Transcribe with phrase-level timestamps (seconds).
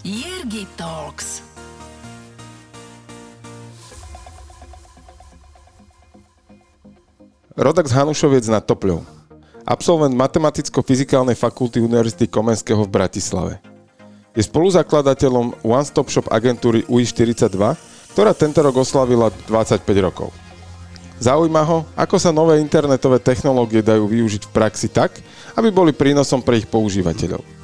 [0.00, 1.44] Jirgi Talks.
[7.52, 9.04] Rodak z Hanušoviec nad Topľou.
[9.68, 13.54] Absolvent Matematicko-fyzikálnej fakulty Univerzity Komenského v Bratislave.
[14.32, 17.60] Je spoluzakladateľom One Stop Shop agentúry UI42,
[18.16, 20.32] ktorá tento rok oslavila 25 rokov.
[21.20, 25.20] Zaujíma ho, ako sa nové internetové technológie dajú využiť v praxi tak,
[25.60, 27.59] aby boli prínosom pre ich používateľov.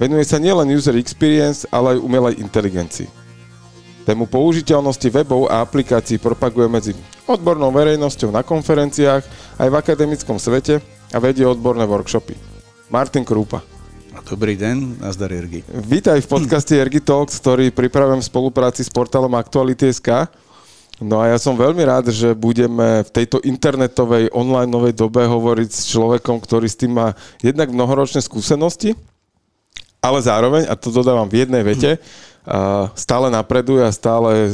[0.00, 3.04] Venuje sa nielen user experience, ale aj umelej inteligencii.
[4.08, 6.92] Tému použiteľnosti webov a aplikácií propaguje medzi
[7.28, 9.20] odbornou verejnosťou na konferenciách
[9.60, 10.80] aj v akademickom svete
[11.12, 12.32] a vedie odborné workshopy.
[12.88, 13.60] Martin Krúpa.
[14.24, 15.68] Dobrý deň, nazdar Ergi.
[15.68, 20.32] Vítaj v podcaste Ergi Talks, ktorý pripravujem v spolupráci s portálom Aktuality.sk.
[21.04, 25.92] No a ja som veľmi rád, že budeme v tejto internetovej, online dobe hovoriť s
[25.92, 27.12] človekom, ktorý s tým má
[27.44, 28.96] jednak mnohoročné skúsenosti,
[30.00, 32.00] ale zároveň, a to dodávam v jednej vete,
[32.96, 34.48] stále napreduje a stále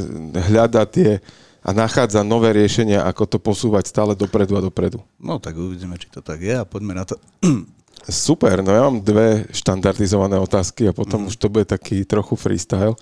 [0.51, 1.23] hľada tie
[1.67, 5.03] a nachádza nové riešenia, ako to posúvať stále dopredu a dopredu.
[5.19, 7.19] No tak uvidíme, či to tak je a poďme na to.
[8.07, 11.29] Super, no ja mám dve štandardizované otázky a potom mm.
[11.33, 12.95] už to bude taký trochu freestyle.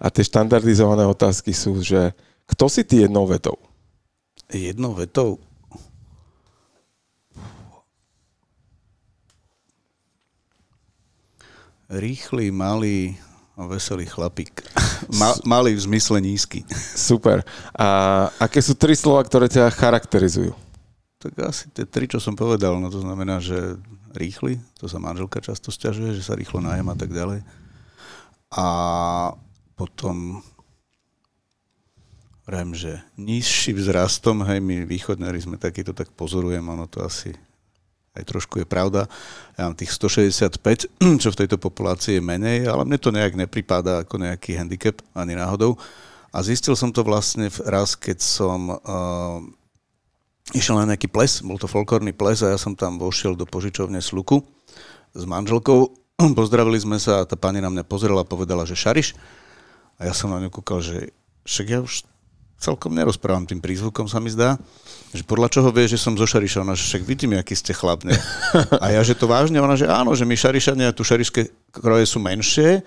[0.00, 2.16] A tie štandardizované otázky sú, že
[2.48, 3.60] kto si ty jednou vetou?
[4.48, 5.36] Jednou vetou?
[11.86, 13.14] Rýchly, malý
[13.56, 14.62] a veselý chlapík.
[15.20, 16.66] Ma, malý v zmysle nízky.
[17.08, 17.46] Super.
[17.72, 20.52] A aké sú tri slova, ktoré ťa charakterizujú?
[21.16, 22.76] Tak asi tie tri, čo som povedal.
[22.76, 23.78] No to znamená, že
[24.12, 27.40] rýchly, to sa manželka často stiažuje, že sa rýchlo najem a tak ďalej.
[28.52, 28.66] A
[29.74, 30.44] potom
[32.46, 37.34] Vrajím, že nižší vzrastom, hej, my východnári sme takýto, tak pozorujem, ono to asi
[38.16, 39.04] aj trošku je pravda.
[39.60, 40.88] Ja mám tých 165,
[41.22, 45.36] čo v tejto populácii je menej, ale mne to nejak nepripadá ako nejaký handicap, ani
[45.36, 45.76] náhodou.
[46.32, 49.40] A zistil som to vlastne raz, keď som uh,
[50.52, 54.00] išiel na nejaký ples, bol to folklórny ples a ja som tam vošiel do požičovne
[54.00, 54.44] Sluku
[55.16, 55.92] s manželkou.
[56.38, 59.16] Pozdravili sme sa a tá pani na mňa pozrela a povedala, že šariš.
[59.96, 61.16] A ja som na ňu kúkal, že
[61.48, 62.04] však ja už
[62.56, 64.56] celkom nerozprávam tým prízvukom, sa mi zdá.
[65.12, 68.02] Že podľa čoho vie, že som zo Šariša, ona, že však vidím, aký ste chlap,
[68.02, 68.16] ne?
[68.82, 72.18] A ja, že to vážne, ona, že áno, že my Šarišania, tu šarišské kroje sú
[72.20, 72.84] menšie,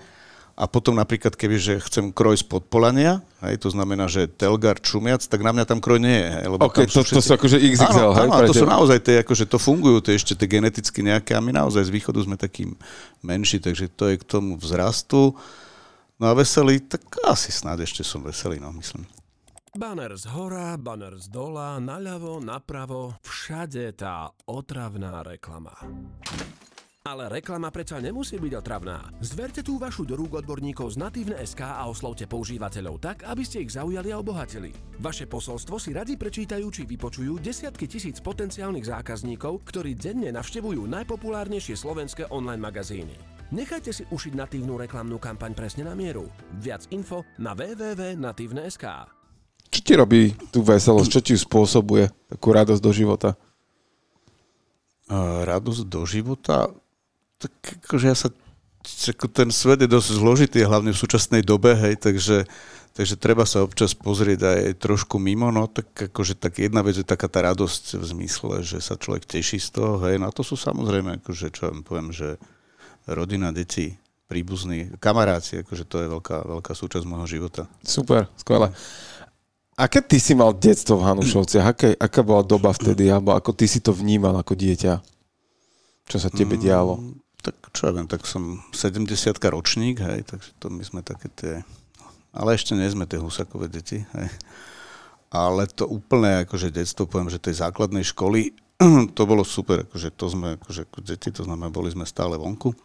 [0.60, 5.24] a potom napríklad, keby že chcem kroj z podpolania, hej, to znamená, že Telgar čumiac,
[5.24, 6.28] tak na mňa tam kroj nie je.
[6.36, 7.16] Hej, lebo okay, tam to, všetci...
[7.16, 8.28] to sú akože XXL, áno, hej?
[8.28, 11.56] Áno, to sú naozaj tie, akože to fungujú, tie ešte tie geneticky nejaké, a my
[11.56, 12.76] naozaj z východu sme takým
[13.24, 15.32] menší, takže to je k tomu vzrastu.
[16.20, 19.08] No a veselý, tak asi snáď ešte som veselý, no myslím.
[19.70, 25.70] Banner z hora, banner z dola, naľavo, napravo, všade tá otravná reklama.
[27.06, 29.14] Ale reklama predsa nemusí byť otravná.
[29.22, 33.62] Zverte tú vašu do rúk odborníkov z Natívne SK a oslovte používateľov tak, aby ste
[33.62, 34.74] ich zaujali a obohatili.
[34.98, 41.78] Vaše posolstvo si radi prečítajú či vypočujú desiatky tisíc potenciálnych zákazníkov, ktorí denne navštevujú najpopulárnejšie
[41.78, 43.14] slovenské online magazíny.
[43.54, 46.26] Nechajte si ušiť natívnu reklamnú kampaň presne na mieru.
[46.58, 49.19] Viac info na www.natívne.sk.
[49.70, 51.08] Čo ti robí tú veselosť?
[51.08, 53.38] Čo ti spôsobuje takú radosť do života?
[55.46, 56.74] Radosť do života?
[57.38, 57.54] Tak
[57.86, 58.28] akože ja sa...
[59.36, 62.48] Ten svet je dosť zložitý, hlavne v súčasnej dobe, hej, takže,
[62.96, 67.04] takže treba sa občas pozrieť aj trošku mimo, no tak akože tak jedna vec je
[67.04, 70.40] taká tá radosť v zmysle, že sa človek teší z toho, hej, na no to
[70.40, 72.40] sú samozrejme, akože čo vám poviem, že
[73.04, 74.00] rodina, deti,
[74.32, 77.68] príbuzní, kamaráci, akože to je veľká, veľká súčasť môjho života.
[77.84, 78.72] Super, skvelé.
[79.80, 81.64] Aké ty si mal detstvo v Hanušovciach?
[81.64, 83.08] Aké, aká bola doba vtedy?
[83.08, 85.00] Alebo ako ty si to vnímal ako dieťa?
[86.04, 86.94] Čo sa tebe mm, dialo?
[87.40, 89.08] tak čo ja viem, tak som 70
[89.48, 91.54] ročník, hej, takže to my sme také tie...
[92.30, 94.28] Ale ešte nie sme tie husakové deti, hej.
[95.32, 98.52] Ale to úplne akože detstvo, poviem, že tej základnej školy,
[99.16, 102.76] to bolo super, akože to sme akože ako deti, to znamená, boli sme stále vonku.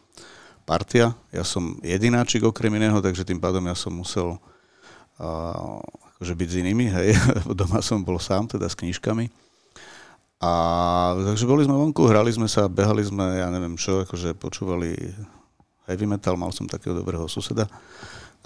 [0.65, 4.39] Partia, ja som jedináčik okrem iného, takže tým pádom ja som musel
[5.21, 5.77] uh,
[6.15, 7.07] akože byť s inými, hej.
[7.59, 9.27] Doma som bol sám, teda s knižkami.
[10.43, 10.51] A
[11.15, 14.93] takže boli sme vonku, hrali sme sa, behali sme, ja neviem čo, akože počúvali
[15.87, 17.65] heavy metal, mal som takého dobrého suseda,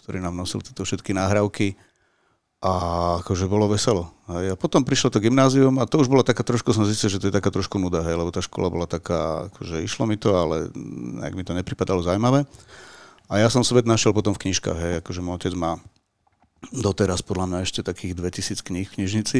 [0.04, 1.74] ktorý nám nosil tieto všetky náhrávky
[2.60, 2.74] a
[3.24, 4.12] akože bolo veselo.
[4.28, 4.54] Hej.
[4.54, 7.32] A potom prišlo to gymnázium a to už bola taká trošku, som zistil, že to
[7.32, 10.68] je taká trošku nuda, hej, lebo tá škola bola taká, akože išlo mi to, ale
[11.24, 12.44] nejak mi to nepripadalo zaujímavé.
[13.32, 15.80] A ja som svet našiel potom v knižkách, hej, akože môj otec má
[16.72, 19.40] doteraz podľa mňa ešte takých 2000 kníh v knižnici.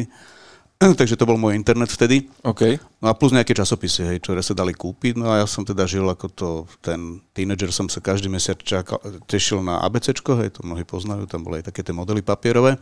[0.98, 2.32] takže to bol môj internet vtedy.
[2.40, 2.80] OK.
[3.04, 5.20] No a plus nejaké časopisy, hej, ktoré sa dali kúpiť.
[5.20, 6.48] No a ja som teda žil ako to,
[6.80, 8.96] ten tínedžer som sa každý mesiac čakal,
[9.28, 12.80] tešil na ABCčko, hej, to mnohí poznajú, tam boli aj také tie modely papierové.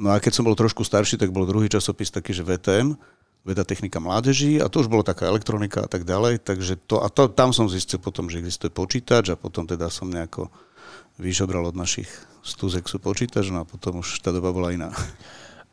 [0.00, 2.96] No a keď som bol trošku starší, tak bol druhý časopis taký, že VTM,
[3.42, 7.10] veda technika mládeží a to už bolo taká elektronika a tak ďalej, takže to, a
[7.10, 10.48] to, tam som zistil potom, že existuje počítač a potom teda som nejako
[11.22, 12.10] vyžobral od našich
[12.42, 14.90] stúzexu počítač, no a potom už tá doba bola iná.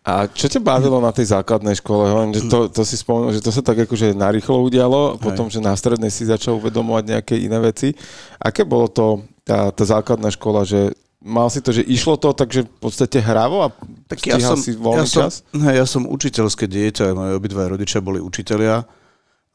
[0.05, 2.07] A čo ťa bavilo na tej základnej škole?
[2.07, 5.59] Hovorím, že to, to si spomenul, že to sa tak akože narýchlo udialo, potom, že
[5.59, 7.91] na strednej si začal uvedomovať nejaké iné veci.
[8.39, 12.63] Aké bolo to, tá, tá základná škola, že mal si to, že išlo to takže
[12.63, 13.69] v podstate hravo a
[14.07, 15.33] tak ja som, si voľný ja som, čas?
[15.51, 18.87] Ne, ja som učiteľské dieťa, moje obidva rodičia boli učitelia.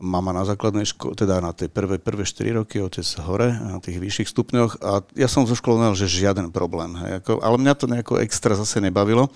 [0.04, 3.96] Mama na základnej škole, teda na tej prvé, prvé 4 roky, otec hore, na tých
[3.96, 6.92] vyšších stupňoch a ja som zo školy že žiaden problém.
[7.00, 9.32] Hej, ako, ale mňa to nejako extra zase nebavilo.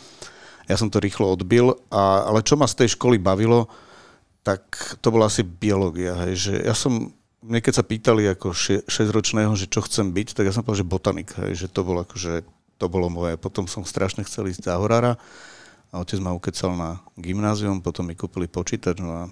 [0.69, 3.73] Ja som to rýchlo odbil, a, ale čo ma z tej školy bavilo,
[4.44, 4.69] tak
[5.00, 6.12] to bola asi biológia.
[6.29, 8.50] Hej, že ja som mne keď sa pýtali ako
[8.91, 12.03] 6-ročného, že čo chcem byť, tak ja som povedal, že botanik, hej, že to bolo
[12.03, 12.43] akože,
[12.82, 13.38] to bolo moje.
[13.38, 15.14] Potom som strašne chcel ísť za horára
[15.94, 19.23] a otec ma ukecal na gymnázium, potom mi kúpili počítač, no a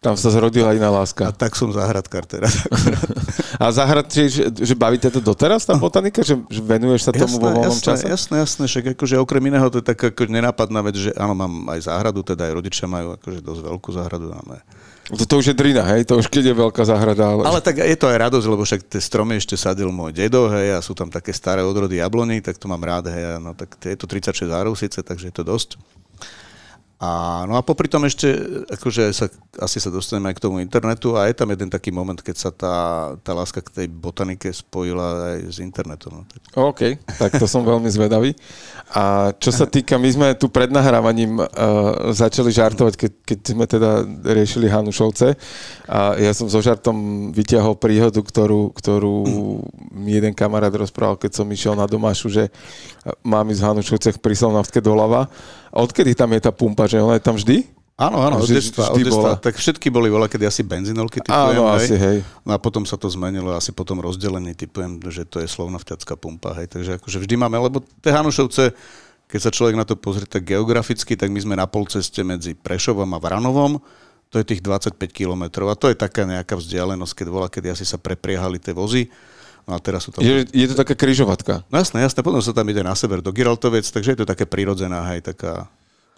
[0.00, 1.28] tam sa zrodila iná láska.
[1.28, 2.64] A tak som zahradkár teraz.
[3.62, 6.24] a zahrad, že, že bavíte to doteraz, tá botanika?
[6.24, 8.04] Že, že venuješ sa tomu jasné, vo voľnom jasné, čase?
[8.08, 11.68] Jasné, jasné, však akože okrem iného to je taká ako nenápadná vec, že áno, mám
[11.68, 14.64] aj záhradu, teda aj rodičia majú akože dosť veľkú záhradu, máme
[15.10, 16.06] to, to už je drina, hej?
[16.06, 17.34] To už keď je veľká záhrada.
[17.34, 17.42] Ale...
[17.42, 20.78] ale tak je to aj radosť, lebo však tie stromy ešte sadil môj dedo, hej,
[20.78, 23.98] a sú tam také staré odrody jablony, tak to mám rád, hej, no tak je
[23.98, 25.74] to 36 árov síce, takže je to dosť.
[27.00, 28.28] A, no a popri tom ešte,
[28.68, 32.20] akože sa, asi sa dostaneme aj k tomu internetu a je tam jeden taký moment,
[32.20, 32.76] keď sa tá,
[33.24, 36.20] tá láska k tej botanike spojila aj s internetom.
[36.20, 36.22] No.
[36.68, 38.36] OK, tak to som veľmi zvedavý.
[38.92, 43.64] A čo sa týka, my sme tu pred nahrávaním uh, začali žartovať, keď, keď sme
[43.64, 44.04] teda
[44.36, 45.40] riešili Hanušovce
[45.88, 49.16] a ja som so žartom vyťahol príhodu, ktorú, ktorú
[49.88, 52.52] mi jeden kamarát rozprával, keď som išiel na domášu, že
[53.24, 55.32] mám ísť v Hanušovcech pri Slovnavské doľava
[55.70, 57.80] Odkedy tam je tá pumpa, že ona je tam vždy?
[58.00, 59.36] Áno, áno, od detstva, od detstva.
[59.36, 61.84] Tak všetky boli veľa, kedy asi benzinolky typujem, áno, hej.
[61.84, 62.18] asi, hej.
[62.48, 66.56] No a potom sa to zmenilo, asi potom rozdelený typujem, že to je slovnovťacká pumpa,
[66.56, 66.72] hej.
[66.72, 68.72] Takže akože vždy máme, lebo tie Hanušovce,
[69.28, 73.12] keď sa človek na to pozrie tak geograficky, tak my sme na polceste medzi Prešovom
[73.12, 73.76] a Vranovom,
[74.32, 77.84] to je tých 25 kilometrov a to je taká nejaká vzdialenosť, keď bola, kedy asi
[77.84, 79.12] sa prepriehali tie vozy.
[79.68, 80.24] No a teraz sú tam...
[80.24, 81.62] Je, je to taká kryžovatka.
[81.68, 84.44] No jasné, jasné, potom sa tam ide na sever do Giraltovec, takže je to také
[84.48, 85.68] prirodzená, hej, taká...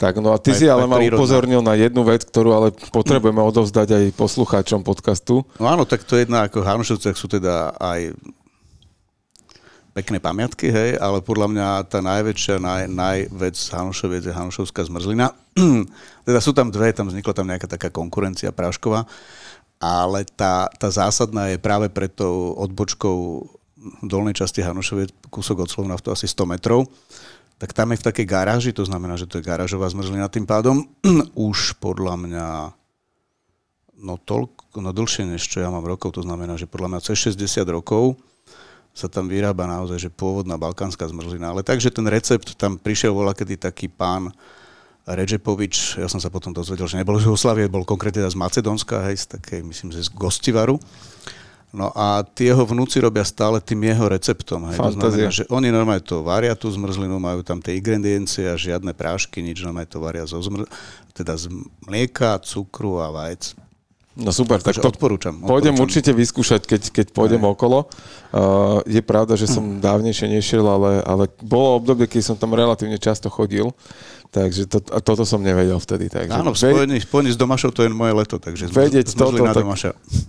[0.01, 3.39] Tak, no a ty aj, si ale ma upozornil na jednu vec, ktorú ale potrebujeme
[3.39, 5.47] odovzdať aj poslucháčom podcastu.
[5.63, 8.11] No áno, tak to jedna, ako Hanušovciach sú teda aj
[9.93, 15.37] pekné pamiatky, hej, ale podľa mňa tá najväčšia, naj, najvec Hanušoviec je Hanušovská zmrzlina.
[16.27, 19.05] teda sú tam dve, tam vznikla tam nejaká taká konkurencia prášková
[19.83, 23.51] ale tá, tá zásadná je práve pred tou odbočkou
[24.07, 26.87] dolnej časti Hanušovie, kúsok od Slovna, to asi 100 metrov,
[27.59, 30.87] tak tam je v takej garáži, to znamená, že to je garážová zmrzlina tým pádom,
[31.51, 32.47] už podľa mňa
[34.07, 37.35] no toľko, no dlhšie než čo ja mám rokov, to znamená, že podľa mňa cez
[37.35, 38.15] 60 rokov
[38.93, 41.49] sa tam vyrába naozaj, že pôvodná balkánska zmrzlina.
[41.49, 44.29] Ale takže ten recept, tam prišiel voľa kedy taký pán,
[45.03, 49.19] Redžepovič, ja som sa potom dozvedel, že nebol z Jugoslavie, bol konkrétne z Macedónska, hej,
[49.19, 50.79] z takej, myslím, že z Gostivaru.
[51.73, 54.69] No a tie jeho vnúci robia stále tým jeho receptom.
[54.69, 54.77] Hej.
[54.77, 58.93] To znamená, že oni normálne to varia tú zmrzlinu, majú tam tie ingrediencie a žiadne
[58.93, 60.69] prášky, nič normálne to varia zo zmr...
[61.17, 61.49] teda z
[61.89, 63.57] mlieka, cukru a vajec.
[64.13, 65.49] No super, tak to odporúčam, odporúčam.
[65.49, 67.57] Pôjdem určite vyskúšať, keď, keď pôjdem Aj.
[67.57, 67.89] okolo.
[68.29, 73.01] Uh, je pravda, že som dávnejšie nešiel, ale, ale bolo obdobie, keď som tam relatívne
[73.01, 73.73] často chodil.
[74.33, 76.09] Takže to, toto som nevedel vtedy.
[76.09, 79.69] Takže Áno, spojení, spojení s Domašou to je moje leto, takže vedieť toto, na tak,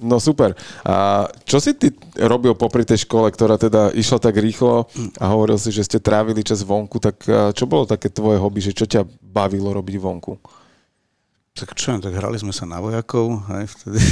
[0.03, 0.59] No super.
[0.83, 4.91] A čo si ty robil popri tej škole, ktorá teda išla tak rýchlo
[5.23, 7.23] a hovoril si, že ste trávili čas vonku, tak
[7.55, 10.35] čo bolo také tvoje hobby, že čo ťa bavilo robiť vonku?
[11.55, 14.03] Tak čo, tak hrali sme sa na vojakov, aj vtedy.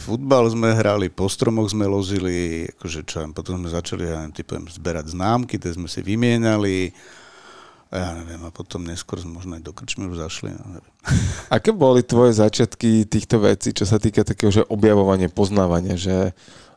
[0.00, 4.64] Futbal sme hrali, po stromoch sme lozili, akože čo, potom sme začali, ja neviem, typujem,
[4.72, 6.96] zberať známky, tie sme si vymienali,
[7.90, 10.54] ja neviem, a potom neskôr možno aj do krčmy už zašli.
[10.54, 10.94] Ja neviem.
[11.58, 16.30] Aké boli tvoje začiatky týchto vecí, čo sa týka takého, že objavovanie, poznávania, že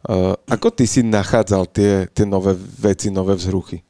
[0.09, 3.85] uh, ako ty si nachádzal tie, tie nové veci, nové vzruchy?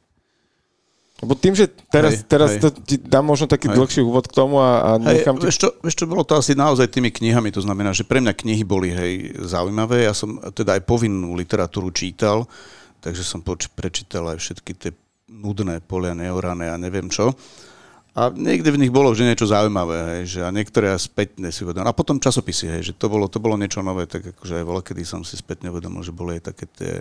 [1.24, 2.60] Lebo tým, že teraz, hej, teraz hej.
[2.60, 3.76] To ti dám možno taký hej.
[3.80, 5.44] dlhší úvod k tomu a, a nechám hej, ti...
[5.48, 8.36] Vieš čo, vieš čo, bolo to asi naozaj tými knihami, to znamená, že pre mňa
[8.36, 12.44] knihy boli hej, zaujímavé, ja som teda aj povinnú literatúru čítal,
[13.00, 14.92] takže som poč- prečítal aj všetky tie
[15.34, 17.34] nudné polia neorané a neviem čo.
[18.14, 21.66] A niekde v nich bolo že niečo zaujímavé, hej, že a niektoré aj spätne si
[21.66, 21.90] uvedomil.
[21.90, 24.82] A potom časopisy, hej, že to bolo, to bolo niečo nové, tak akože aj voľa,
[24.86, 26.92] kedy som si spätne uvedomil, že boli aj také tie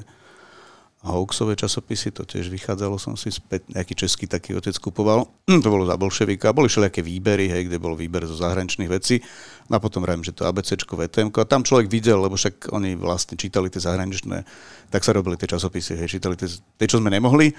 [1.03, 5.27] hoaxové časopisy, to tiež vychádzalo som si späť, nejaký český taký otec kupoval,
[5.63, 9.19] to bolo za bolševika, boli všelijaké výbery, hej, kde bol výber zo zahraničných vecí,
[9.67, 12.95] no a potom vrajím, že to ABCčko, VTM, a tam človek videl, lebo však oni
[12.95, 14.47] vlastne čítali tie zahraničné,
[14.87, 17.49] tak sa robili tie časopisy, hej, čítali tie, tie, čo sme nemohli.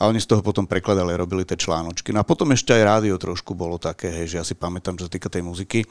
[0.00, 2.08] A oni z toho potom prekladali robili tie článočky.
[2.10, 5.06] No a potom ešte aj rádio trošku bolo také, hej, že ja si pamätám, čo
[5.06, 5.84] sa týka tej muziky,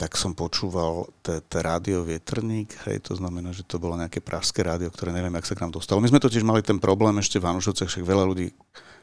[0.00, 4.88] tak som počúval ten rádio Vietrník, hej, to znamená, že to bolo nejaké pražské rádio,
[4.88, 6.00] ktoré neviem, jak sa k nám dostalo.
[6.00, 8.48] My sme totiž mali ten problém ešte v Anušovcech, však veľa ľudí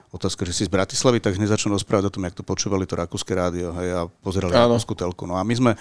[0.09, 3.29] otázka, že si z Bratislavy, tak nezačnú rozprávať o tom, jak to počúvali to rakúske
[3.37, 5.29] rádio hej, a pozerali rakúsku telku.
[5.29, 5.71] No a my sme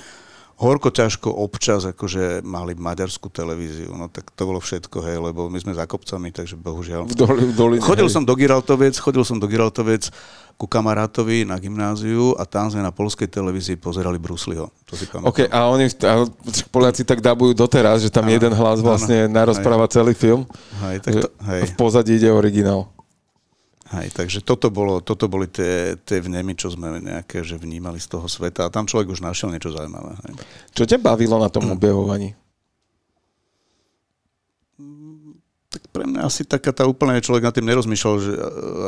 [0.56, 5.58] horko ťažko občas akože mali maďarskú televíziu, no tak to bolo všetko, hej, lebo my
[5.60, 7.04] sme za kopcami, takže bohužiaľ.
[7.04, 8.14] V doli, v doline, chodil hej.
[8.16, 10.08] som do Giraltovec, chodil som do Giraltovec
[10.56, 14.72] ku kamarátovi na gymnáziu a tam sme na polskej televízii pozerali Brusliho.
[14.88, 16.24] To si OK, a oni, a
[16.72, 20.48] Poliaci tak dabujú doteraz, že tam áno, jeden hlas vlastne narozpráva celý film.
[20.80, 21.68] Hej, tak to, hej.
[21.68, 22.88] V pozadí ide originál.
[23.86, 28.18] Hej, takže toto, bolo, toto boli tie, tie vnemy, čo sme nejaké, že vnímali z
[28.18, 30.18] toho sveta a tam človek už našiel niečo zaujímavé.
[30.26, 30.32] Hej.
[30.74, 32.34] Čo ťa bavilo na tom objavovaní?
[35.76, 38.32] tak pre mňa asi taká tá úplne človek nad tým nerozmýšľal, že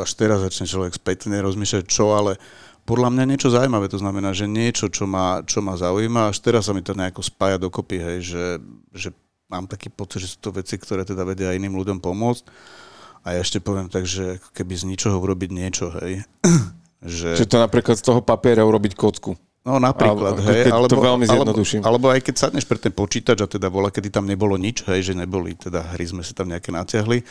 [0.01, 2.41] až teraz začne človek spätne rozmýšľať čo, ale
[2.89, 6.65] podľa mňa niečo zaujímavé, to znamená, že niečo, čo ma, čo ma zaujíma, až teraz
[6.65, 8.45] sa mi to nejako spája dokopy, hej, že,
[8.89, 9.09] že
[9.45, 12.43] mám taký pocit, že sú to veci, ktoré teda vedia iným ľuďom pomôcť.
[13.23, 16.23] A ja ešte poviem tak, že keby z ničoho urobiť niečo, hej.
[17.03, 17.35] že...
[17.35, 19.35] Čiže to napríklad z toho papiera urobiť kocku.
[19.59, 21.51] No napríklad, ale, hej, alebo, to veľmi alebo,
[21.83, 25.11] alebo aj keď sadneš pre ten počítač a teda bola, kedy tam nebolo nič, hej,
[25.11, 27.21] že neboli, teda hry sme si tam nejaké natiahli,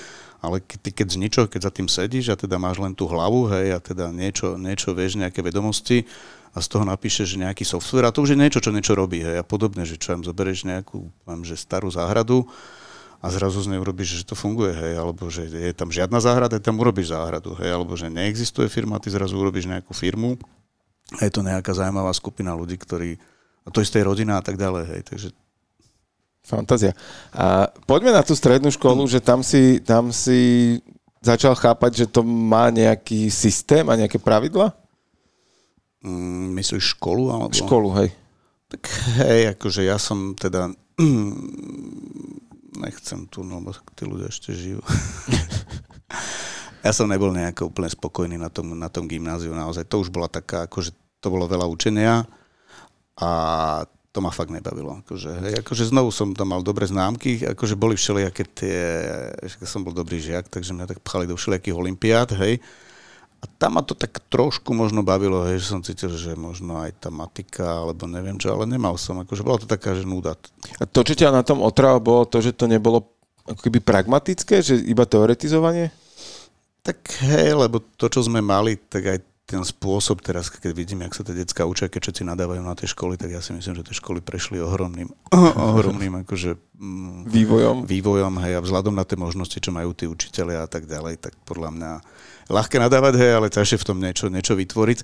[0.45, 3.09] ale keď, ty keď z ničoho, keď za tým sedíš a teda máš len tú
[3.09, 6.04] hlavu, hej, a teda niečo, niečo vieš, nejaké vedomosti
[6.52, 9.40] a z toho napíšeš nejaký software a to už je niečo, čo niečo robí, hej,
[9.40, 12.45] a podobne, že čo im zoberieš nejakú, mám, že starú záhradu
[13.18, 16.62] a zrazu z nej urobíš, že to funguje, hej, alebo že je tam žiadna záhrada,
[16.62, 20.38] tam urobíš záhradu, hej, alebo že neexistuje firma, ty zrazu urobíš nejakú firmu
[21.16, 23.16] je to nejaká zaujímavá skupina ľudí, ktorí,
[23.64, 25.28] a to isté rodina a tak ďalej, hej, takže
[26.48, 26.96] Fantázia.
[27.37, 30.80] A poďme na tú strednú školu, že tam si, tam si
[31.20, 34.72] začal chápať, že to má nejaký systém a nejaké pravidla?
[36.00, 37.28] Mm, myslíš školu?
[37.28, 37.52] Alebo...
[37.52, 38.16] Školu, hej.
[38.72, 38.80] Tak
[39.28, 40.72] hej, akože ja som teda...
[42.78, 44.78] Nechcem tu, no, lebo tí ľudia ešte žijú.
[46.87, 49.85] ja som nebol nejako úplne spokojný na tom, na tom gymnáziu naozaj.
[49.90, 52.23] To už bola taká, akože to bolo veľa učenia
[53.18, 53.30] a
[54.14, 55.02] to ma fakt nebavilo.
[55.04, 58.78] Akože, hej, akože znovu som tam mal dobré známky, akože boli všelijaké tie,
[59.66, 62.62] som bol dobrý žiak, takže mňa tak pchali do všelijakých olimpiád, hej.
[63.38, 67.07] A tam ma to tak trošku možno bavilo, hej, že som cítil, že možno aj
[67.07, 70.35] tá matika, alebo neviem čo, ale nemal som, akože bola to taká, že nuda.
[70.83, 73.07] A to, čo ťa na tom otrava, bolo to, že to nebolo
[73.47, 75.95] ako keby pragmatické, že iba teoretizovanie?
[76.83, 76.99] Tak
[77.30, 79.18] hej, lebo to, čo sme mali, tak aj
[79.49, 82.85] ten spôsob teraz, keď vidím, jak sa tie detská učia, keď všetci nadávajú na tie
[82.85, 85.09] školy, tak ja si myslím, že tie školy prešli ohromným,
[85.73, 87.76] ohromným akože, mm, vývojom.
[87.88, 91.33] vývojom hej, a vzhľadom na tie možnosti, čo majú tí učiteľia a tak ďalej, tak
[91.49, 91.93] podľa mňa
[92.52, 95.00] ľahké nadávať, hej, ale ťažšie v tom niečo, niečo vytvoriť.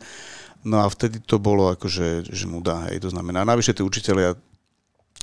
[0.68, 4.36] No a vtedy to bolo akože že muda, hej, to znamená, navyše tí učiteľia,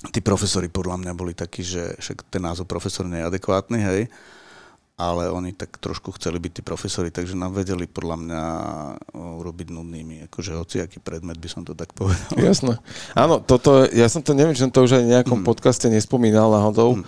[0.10, 4.01] tí profesori podľa mňa boli takí, že však ten názov profesor nie je adekvátny, hej,
[5.00, 8.43] ale oni tak trošku chceli byť tí profesori, takže nám vedeli podľa mňa
[9.15, 12.38] urobiť nudnými, akože hociaký predmet by som to tak povedal.
[12.38, 12.77] Jasné.
[13.17, 15.48] Áno, toto, ja som to, neviem, že to už aj v nejakom mm.
[15.48, 17.01] podcaste nespomínal náhodou.
[17.01, 17.05] Mm.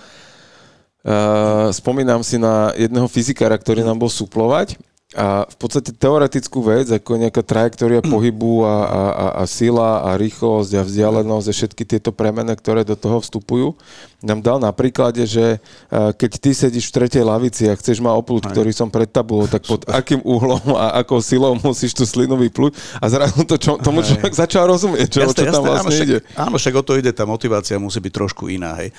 [1.04, 4.80] Uh, spomínam si na jedného fyzikára, ktorý nám bol suplovať
[5.14, 8.10] a v podstate teoretickú vec, ako nejaká trajektória mm.
[8.10, 12.82] pohybu a, a, a, a sila a rýchlosť a vzdialenosť a všetky tieto premene, ktoré
[12.82, 13.78] do toho vstupujú,
[14.26, 18.50] nám dal na príklade, že keď ty sedíš v tretej lavici a chceš ma oplúť,
[18.50, 22.74] ktorý som pred tabulou, tak pod akým uhlom a akou silou musíš tú slinu vyplúť
[22.98, 26.06] a zrazu to, čo, tomu človek začal rozumieť, čo, jasne, čo tam jasne, vlastne áno,
[26.08, 26.18] ide.
[26.24, 28.90] Však, áno, však o to ide, tá motivácia musí byť trošku iná, hej.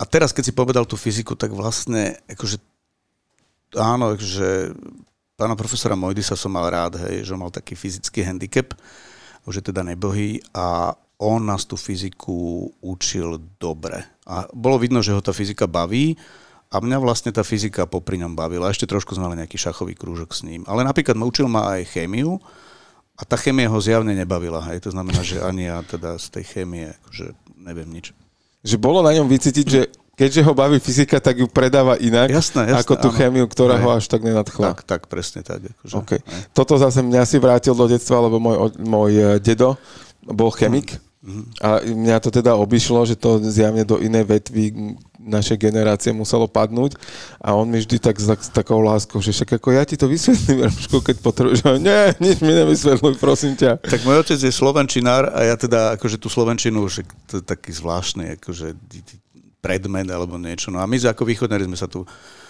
[0.00, 2.56] A teraz, keď si povedal tú fyziku, tak vlastne, akože,
[3.76, 4.72] áno, že
[5.42, 8.78] pána profesora Mojdisa som mal rád, hej, že mal taký fyzický handicap,
[9.42, 14.06] že teda nebohý a on nás tú fyziku učil dobre.
[14.22, 16.14] A bolo vidno, že ho tá fyzika baví
[16.70, 18.70] a mňa vlastne tá fyzika popri ňom bavila.
[18.70, 20.62] Ešte trošku sme mali nejaký šachový krúžok s ním.
[20.70, 22.38] Ale napríklad učil ma aj chémiu
[23.18, 24.62] a tá chémia ho zjavne nebavila.
[24.70, 24.86] Hej.
[24.86, 28.14] To znamená, že ani ja teda z tej chémie akože neviem nič.
[28.62, 32.68] Že bolo na ňom vycítiť, že keďže ho baví fyzika, tak ju predáva inak, Jasné,
[32.68, 33.16] jasné, ako tú áno.
[33.16, 33.84] chémiu, ktorá Hej.
[33.84, 34.76] ho až tak nenadchla.
[34.76, 35.64] Tak, tak, presne tak.
[35.64, 36.20] Akože, Okay.
[36.52, 39.78] Toto zase mňa si vrátil do detstva, lebo môj, môj e, dedo
[40.22, 40.98] bol chemik
[41.62, 46.98] a mňa to teda obišlo, že to zjavne do inej vetvy našej generácie muselo padnúť
[47.38, 49.94] a on mi vždy tak s, tak, s takou láskou, že však ako ja ti
[49.94, 51.62] to vysvetlím, Ramuško, keď potrebuješ.
[51.78, 53.78] Nie, nič mi nevysvetľuj, prosím ťa.
[53.86, 57.70] Tak môj otec je slovenčinár a ja teda akože tú slovenčinu, že to je taký
[57.70, 58.74] zvláštny akože
[59.62, 60.74] predmet alebo niečo.
[60.74, 62.02] No a my ako východnári sme sa tu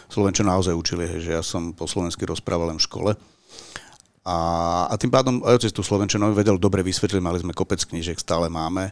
[0.08, 3.12] slovenčinu naozaj učili, hej, že ja som po slovensky rozprával len v škole.
[4.24, 4.36] A,
[4.88, 8.48] a tým pádom aj otec tú slovenčinu vedel dobre vysvetliť, mali sme kopec knížek, stále
[8.48, 8.88] máme.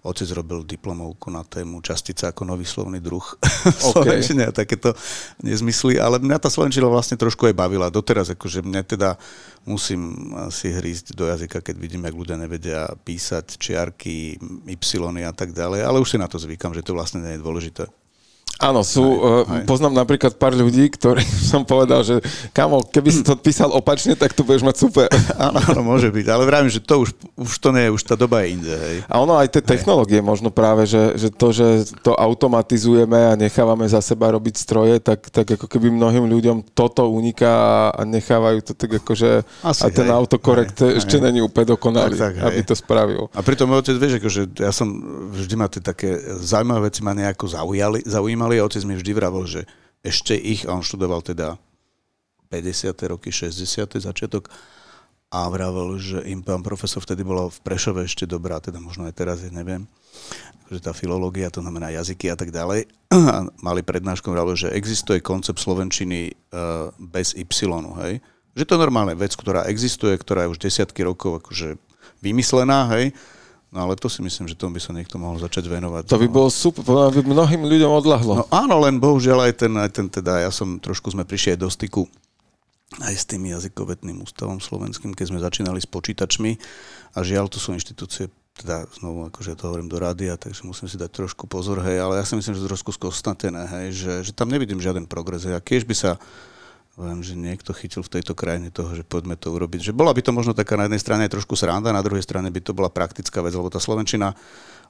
[0.00, 3.20] Otec robil diplomovku na tému častica ako nový slovný druh
[3.76, 4.96] v slovenčine a takéto
[5.44, 7.92] nezmysly, ale mňa tá slovenčina vlastne trošku aj bavila.
[7.92, 9.20] Doteraz akože mňa teda
[9.68, 15.52] musím si hrísť do jazyka, keď vidím, jak ľudia nevedia písať čiarky, y a tak
[15.52, 17.84] ďalej, ale už si na to zvykam, že to vlastne nie je dôležité.
[18.60, 19.62] Áno, sú, Hej, hej.
[19.64, 22.20] uh, poznám napríklad pár ľudí, ktorí som povedal, že
[22.52, 25.08] kamo, keby si to písal opačne, tak tu budeš mať super.
[25.40, 28.12] Áno, áno, môže byť, ale vravím, že to už, už to nie je, už tá
[28.12, 28.96] doba je inde, hej.
[29.08, 33.88] A ono aj tie technológie možno práve, že, že to, že to automatizujeme a nechávame
[33.88, 38.72] za seba robiť stroje, tak, tak ako keby mnohým ľuďom toto uniká a, nechávajú to
[38.76, 39.30] tak ako, že
[39.64, 40.12] Asi, a ten hej.
[40.12, 42.44] autokorekt Hej, ešte není úplne dokonalý, Tak, tak, hej.
[42.44, 43.32] aby to spravil.
[43.32, 44.88] A pritom môj otec, vieš, akože ja som
[45.32, 49.46] vždy ma tie také zaujímavé veci ma nejako zaujali, zaujímali a otec mi vždy vravel,
[49.46, 49.70] že
[50.02, 51.60] ešte ich, a on študoval teda
[52.50, 52.90] 50.
[53.06, 53.54] roky, 60.
[54.00, 54.50] začiatok,
[55.30, 59.14] a vravel, že im pán profesor vtedy bola v Prešove ešte dobrá, teda možno aj
[59.14, 59.86] teraz, ja neviem,
[60.66, 62.90] že tá filológia, to znamená jazyky a tak ďalej.
[63.14, 67.46] A mali prednášku, vravel, že existuje koncept slovenčiny uh, bez Y,
[68.02, 68.18] hej.
[68.58, 71.78] Že to je normálne vec, ktorá existuje, ktorá je už desiatky rokov akože
[72.18, 73.14] vymyslená, hej.
[73.70, 76.10] No ale to si myslím, že tomu by sa niekto mohol začať venovať.
[76.10, 76.34] To by no.
[76.34, 78.32] bolo super, podľa by mnohým ľuďom odľahlo.
[78.42, 81.60] No áno, len bohužiaľ aj ten, aj ten teda, ja som trošku sme prišli aj
[81.62, 82.02] do styku
[82.98, 86.58] aj s tým jazykovetným ústavom slovenským, keď sme začínali s počítačmi
[87.14, 88.26] a žiaľ, to sú inštitúcie,
[88.58, 92.18] teda znovu akože to hovorím do rádia, takže musím si dať trošku pozor, hej, ale
[92.18, 95.62] ja si myslím, že trošku skostnatené, hej, že, že tam nevidím žiaden progres, hej, a
[95.62, 96.10] keď by sa
[97.00, 99.88] Viem, že niekto chytil v tejto krajine toho, že poďme to urobiť.
[99.88, 102.52] Že bola by to možno taká na jednej strane aj trošku sranda, na druhej strane
[102.52, 104.36] by to bola praktická vec, lebo tá Slovenčina,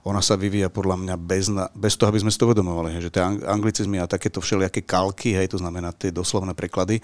[0.02, 2.98] ona sa vyvíja podľa mňa bez, na, bez toho, aby sme si to uvedomovali.
[2.98, 6.98] Že tie ang- anglicizmy a takéto všelijaké kalky, hej, to znamená tie doslovné preklady,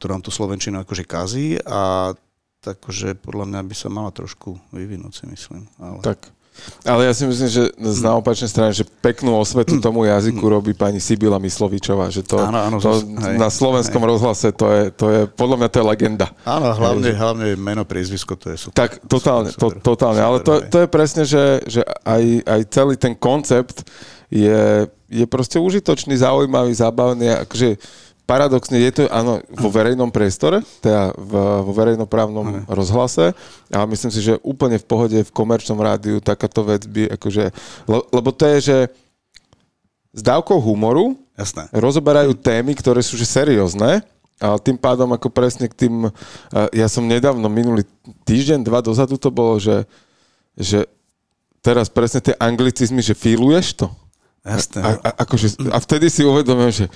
[0.00, 2.14] ktoré nám tú Slovenčinu akože kazí a
[2.64, 5.68] takže podľa mňa by sa mala trošku vyvinúť, si myslím.
[5.76, 6.00] Ale...
[6.00, 6.37] Tak.
[6.82, 10.72] Ale ja si myslím, že z na opačnej strane, že peknú osvetu tomu jazyku robí
[10.72, 15.06] pani Sibila Myslovičová, že to, Áno, áno, to hej, na slovenskom rozhlase to je, to
[15.10, 16.26] je, podľa mňa to je legenda.
[16.42, 18.76] Áno, hlavne, hlavne meno, priezvisko, to je super.
[18.76, 20.20] Tak, totálne, to, Super, totálne.
[20.20, 20.68] super, Ale to, hej.
[20.70, 23.84] to je presne, že, že aj, aj celý ten koncept
[24.28, 27.48] je, je proste užitočný, zaujímavý, zábavný.
[27.48, 27.80] Akože
[28.28, 31.32] paradoxne je to, áno, vo verejnom priestore, teda v,
[31.64, 33.32] vo verejnoprávnom rozhlase,
[33.72, 37.44] ale myslím si, že úplne v pohode v komerčnom rádiu takáto vec by, akože,
[37.88, 38.78] le, lebo to je, že
[40.12, 41.72] s dávkou humoru Jasné.
[41.72, 44.04] rozoberajú témy, ktoré sú že seriózne,
[44.38, 46.06] a tým pádom ako presne k tým...
[46.54, 47.82] a Ja som nedávno, minulý
[48.22, 49.82] týždeň, dva dozadu to bolo, že,
[50.54, 50.86] že
[51.58, 53.90] teraz presne tie anglicizmy, že feeluješ to.
[54.46, 54.78] Jasné.
[54.78, 56.86] A, a, akože, a vtedy si uvedomím, že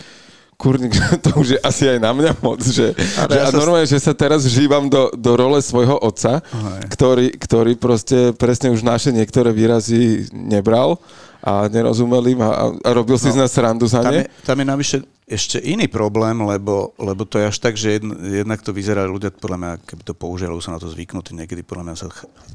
[0.62, 0.94] kurník,
[1.26, 3.98] to už je asi aj na mňa moc, že, že ja a sa- normálne, že
[3.98, 6.86] sa teraz vžívam do, do role svojho otca, Hej.
[6.94, 11.02] ktorý, ktorý proste presne už naše niektoré výrazy nebral
[11.42, 14.22] a nerozumel im a, a robil si z nás srandu za Tam ne.
[14.22, 14.96] je, tam je navyše
[15.26, 19.34] ešte iný problém, lebo, lebo to je až tak, že jedn, jednak to vyzerá, ľudia
[19.34, 22.06] podľa mňa, keby to používali, sú na to zvyknutí, niekedy podľa mňa sa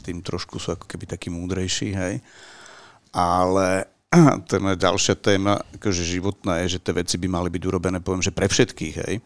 [0.08, 2.24] tým trošku sú ako keby takí múdrejší, hej.
[3.12, 8.00] Ale je moja ďalšia téma, akože životná je, že tie veci by mali byť urobené,
[8.00, 9.20] poviem, že pre všetkých, hej.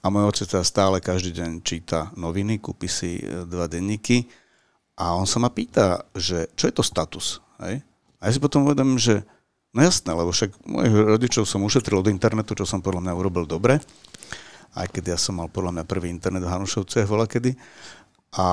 [0.00, 4.30] A môj otec teda stále každý deň číta noviny, kúpi si e, dva denníky
[4.96, 7.84] a on sa ma pýta, že čo je to status, hej.
[8.18, 9.22] A ja si potom uvedomím, že
[9.76, 13.44] no jasné, lebo však mojich rodičov som ušetril od internetu, čo som podľa mňa urobil
[13.44, 13.76] dobre,
[14.72, 17.52] aj keď ja som mal podľa mňa prvý internet v Hanušovciach voľa kedy.
[18.40, 18.48] A,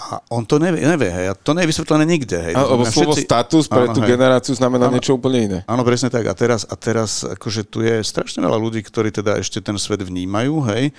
[0.00, 2.40] a on to nevie, nevie hej, a to nie je vysvetlené nikde.
[2.40, 2.54] Hej.
[2.56, 4.16] A, lebo slovo všetci- status pre Áno, tú hej.
[4.16, 4.96] generáciu znamená Áno.
[4.96, 5.58] niečo úplne iné.
[5.68, 6.24] Áno, presne tak.
[6.24, 10.00] A teraz, a teraz akože tu je strašne veľa ľudí, ktorí teda ešte ten svet
[10.00, 10.96] vnímajú, hej,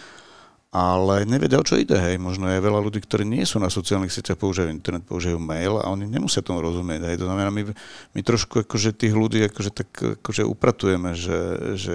[0.72, 2.16] ale nevedia, o čo ide, hej.
[2.16, 5.92] Možno je veľa ľudí, ktorí nie sú na sociálnych sieťach, používajú internet, používajú mail a
[5.92, 7.20] oni nemusia tomu rozumieť, hej.
[7.20, 7.76] To znamená, my,
[8.16, 9.92] my trošku akože tých ľudí akože tak
[10.24, 11.40] akože upratujeme, že,
[11.76, 11.94] že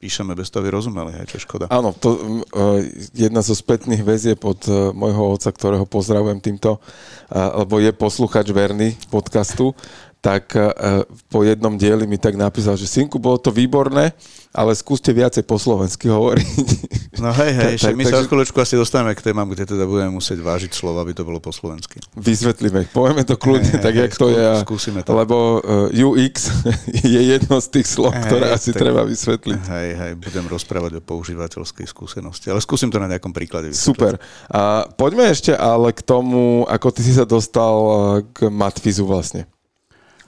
[0.00, 1.68] píšeme bez toho, aby rozumeli, hej, čo je škoda.
[1.68, 2.80] Áno, to, uh,
[3.12, 8.48] jedna zo spätných väzieb od uh, môjho otca, ktorého pozdravujem týmto, uh, lebo je posluchač
[8.56, 9.76] verný podcastu,
[10.24, 14.16] tak uh, po jednom dieli mi tak napísal, že synku, bolo to výborné,
[14.56, 16.48] ale skúste viacej po slovensky hovoriť.
[17.14, 19.86] No hej, hej, tak, tak, my sa o chvíľočku asi dostaneme k témam, kde teda
[19.86, 22.02] budeme musieť vážiť slova, aby to bolo po slovensky.
[22.18, 24.46] Vysvetlíme, povieme to kľudne, hej, tak hej, jak skú, to je.
[24.66, 25.14] Skúsime to.
[25.14, 26.50] Lebo uh, UX
[27.14, 29.60] je jedno z tých slov, hej, ktoré asi tak, treba vysvetliť.
[29.62, 33.70] Hej, hej, budem rozprávať o používateľskej skúsenosti, ale skúsim to na nejakom príklade.
[33.70, 33.86] Vysvetliť.
[33.86, 34.18] Super.
[34.50, 37.96] A poďme ešte ale k tomu, ako ty si sa dostal eh,
[38.34, 39.46] k matfizu vlastne.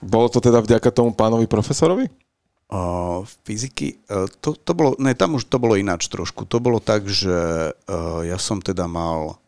[0.01, 2.05] Bolo to teda vďaka tomu pánovi profesorovi?
[2.67, 6.43] Uh, fyziky, uh, to, to bolo, ne, tam už to bolo ináč trošku.
[6.51, 9.39] To bolo tak, že uh, ja som teda mal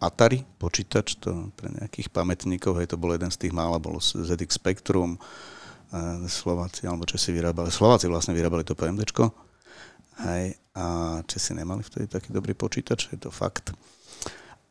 [0.00, 4.56] Atari počítač, to pre nejakých pamätníkov, hej, to bol jeden z tých mála, bolo ZX
[4.56, 9.28] Spectrum, uh, Slováci, alebo Česi vyrábali, Slováci vlastne vyrábali to PMDčko,
[10.30, 13.74] hej, a Česi nemali vtedy taký dobrý počítač, je to fakt.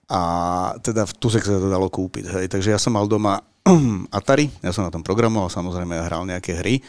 [0.10, 0.22] A
[0.82, 3.46] teda v Tusek sa to dalo kúpiť, hej, takže ja som mal doma
[4.18, 6.82] Atari, ja som na tom programoval, samozrejme ja hral nejaké hry.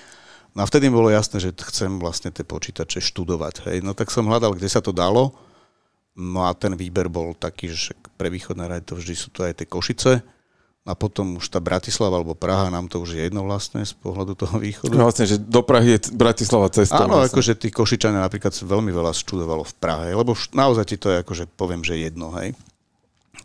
[0.57, 3.71] No a vtedy mi bolo jasné, že chcem vlastne tie počítače študovať.
[3.71, 3.87] Hej.
[3.87, 5.31] No tak som hľadal, kde sa to dalo.
[6.19, 9.63] No a ten výber bol taký, že pre východné raj to vždy sú to aj
[9.63, 10.13] tie Košice.
[10.89, 14.33] A potom už tá Bratislava alebo Praha, nám to už je jedno vlastne z pohľadu
[14.35, 14.91] toho východu.
[14.91, 17.05] No vlastne, že do Prahy je Bratislava cesta.
[17.05, 17.37] Áno, vlastne.
[17.37, 21.53] akože tí Košičania napríklad veľmi veľa študovalo v Prahe, lebo naozaj ti to je akože
[21.55, 22.57] poviem, že jedno, hej.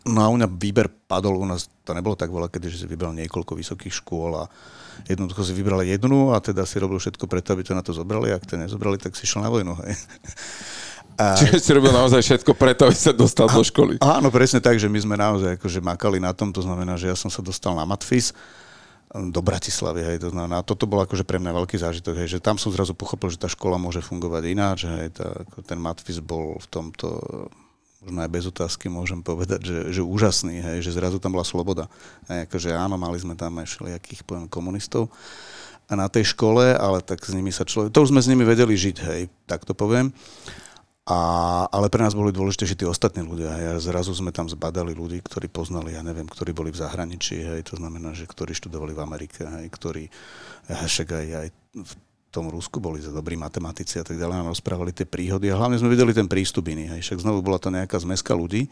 [0.06, 3.10] No a u mňa výber padol, u nás to nebolo tak veľa, keďže si vybral
[3.18, 4.44] niekoľko vysokých škôl a
[5.10, 8.30] jednoducho si vybral jednu a teda si robil všetko preto, aby to na to zobrali.
[8.30, 9.74] Ak to nezobrali, tak si šiel na vojnu.
[9.82, 9.94] Hej.
[11.16, 11.32] A...
[11.32, 13.96] Čiže si robil naozaj všetko preto, aby sa dostal do školy.
[14.04, 17.16] Áno, presne tak, že my sme naozaj akože makali na tom, to znamená, že ja
[17.16, 18.36] som sa dostal na Matfis
[19.08, 22.60] do Bratislavy, hej, to znamená, toto bol akože pre mňa veľký zážitok, hej, že tam
[22.60, 26.66] som zrazu pochopil, že tá škola môže fungovať ináč, hej, tá, ten Matfis bol v
[26.68, 27.08] tomto
[28.06, 31.90] možno aj bez otázky môžem povedať, že, že úžasný, hej, že zrazu tam bola sloboda.
[32.30, 35.10] Hej, akože áno, mali sme tam aj všelijakých poviem, komunistov
[35.90, 37.90] na tej škole, ale tak s nimi sa človek...
[37.90, 40.14] To už sme s nimi vedeli žiť, hej, tak to poviem.
[41.06, 41.18] A,
[41.70, 43.54] ale pre nás boli dôležitejší tí ostatní ľudia.
[43.54, 43.66] Hej.
[43.70, 47.62] A zrazu sme tam zbadali ľudí, ktorí poznali, ja neviem, ktorí boli v zahraničí, hej,
[47.62, 50.10] to znamená, že ktorí študovali v Amerike, hej, ktorí
[50.66, 51.48] však aj, aj
[52.36, 55.80] tom Rusku boli za dobrí matematici a tak ďalej, nám rozprávali tie príhody a hlavne
[55.80, 56.92] sme videli ten prístup iný.
[56.92, 57.08] Hej.
[57.08, 58.68] Však znovu bola to nejaká zmeska ľudí,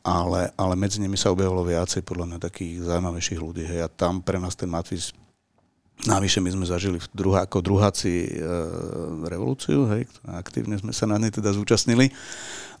[0.00, 3.68] ale, ale medzi nimi sa objavilo viacej podľa mňa takých zaujímavejších ľudí.
[3.68, 3.80] Hej.
[3.84, 5.12] A tam pre nás ten Matvis
[6.04, 8.30] Navyše my sme zažili druhá, ako druháci e,
[9.24, 12.12] revolúciu, hej, aktívne sme sa na nej teda zúčastnili.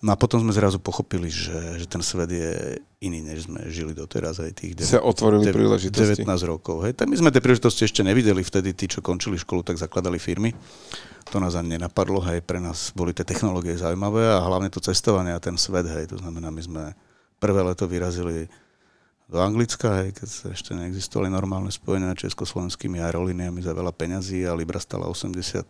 [0.04, 3.96] No a potom sme zrazu pochopili, že, že ten svet je iný, než sme žili
[3.96, 6.84] doteraz aj tých 9, sa otvorili 9, 19 rokov.
[6.84, 7.00] Hej.
[7.00, 10.52] Tak my sme tie príležitosti ešte nevideli, vtedy tí, čo končili školu, tak zakladali firmy.
[11.32, 15.32] To nás ani nenapadlo, hej, pre nás boli tie technológie zaujímavé a hlavne to cestovanie
[15.32, 16.82] a ten svet, hej, to znamená, my sme
[17.40, 18.44] prvé leto vyrazili
[19.26, 24.54] do Anglicka, hej, keď sa ešte neexistovali normálne spojenia československými aerolíniami za veľa peňazí a
[24.54, 25.66] Libra stala 80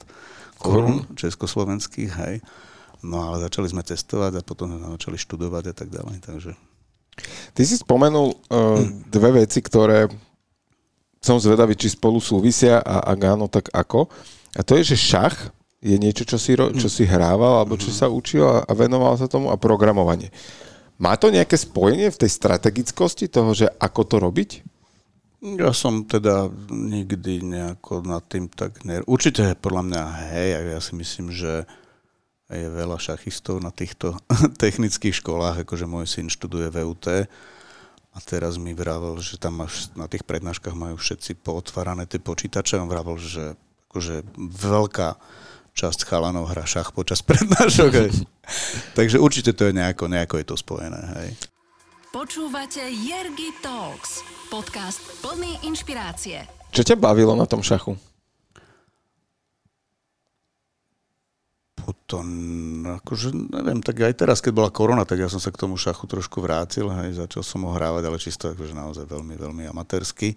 [0.60, 2.36] korún československých, hej.
[3.00, 6.52] No ale začali sme testovať a potom sme začali študovať a tak ďalej, takže...
[7.56, 8.76] Ty si spomenul uh,
[9.08, 10.04] dve veci, ktoré
[11.24, 14.04] som zvedavý, či spolu súvisia a ak áno, tak ako.
[14.52, 15.48] A to je, že šach
[15.80, 19.28] je niečo, čo si, čo si hrával alebo čo sa učil a, a venoval sa
[19.28, 20.28] tomu a programovanie.
[20.96, 24.50] Má to nejaké spojenie v tej strategickosti toho, že ako to robiť?
[25.44, 28.80] Ja som teda nikdy nejako nad tým tak...
[28.88, 29.04] Ne...
[29.04, 31.68] Určite podľa mňa hej, ja si myslím, že
[32.48, 34.16] je veľa šachistov na týchto
[34.62, 37.28] technických školách, akože môj syn študuje VUT
[38.16, 42.80] a teraz mi vravel, že tam máš, na tých prednáškach majú všetci pootvárané tie počítače
[42.80, 43.58] a on vravel, že
[43.92, 45.08] akože veľká
[45.76, 47.92] časť chalanov hra šach počas prednášok.
[48.98, 51.00] Takže určite to je nejako, nejako je to spojené.
[51.20, 51.28] Hej.
[52.10, 56.48] Počúvate Jergy Talks, podcast plný inšpirácie.
[56.72, 58.00] Čo ťa bavilo na tom šachu?
[61.86, 62.26] potom,
[63.02, 66.10] akože neviem, tak aj teraz, keď bola korona, tak ja som sa k tomu šachu
[66.10, 70.34] trošku vrátil, hej, začal som ho hrávať, ale čisto akože naozaj veľmi, veľmi amatérsky.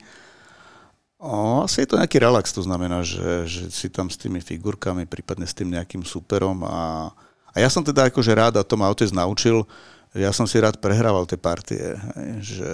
[1.19, 5.03] O, asi je to nejaký relax, to znamená, že, že si tam s tými figurkami,
[5.03, 7.11] prípadne s tým nejakým superom a,
[7.51, 9.67] a ja som teda akože rád, a to ma otec naučil,
[10.15, 12.69] ja som si rád prehrával tie partie, hej, že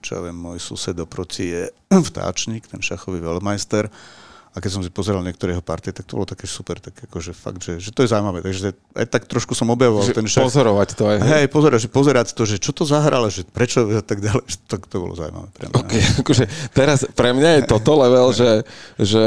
[0.00, 1.68] čo ja viem, môj sused oproti je
[2.08, 3.92] vtáčnik, ten šachový veľmajster
[4.50, 7.30] a keď som si pozeral niektoré jeho partie, tak to bolo také super, tak akože
[7.30, 8.42] fakt, že, že to je zaujímavé.
[8.42, 10.50] Takže aj tak trošku som objavoval že ten šach.
[10.50, 11.18] Pozorovať to aj.
[11.22, 14.42] Hej, pozerať, že pozerať to, že čo to zahralo, že prečo a tak ďalej.
[14.50, 15.74] Že to, bolo zaujímavé pre mňa.
[15.86, 18.66] Okay, akože teraz pre mňa je toto level, že,
[18.98, 19.24] že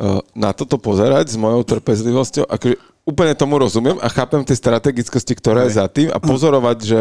[0.00, 5.36] uh, na toto pozerať s mojou trpezlivosťou, akože úplne tomu rozumiem a chápem tie strategickosti,
[5.36, 7.00] ktoré je za tým a pozorovať, že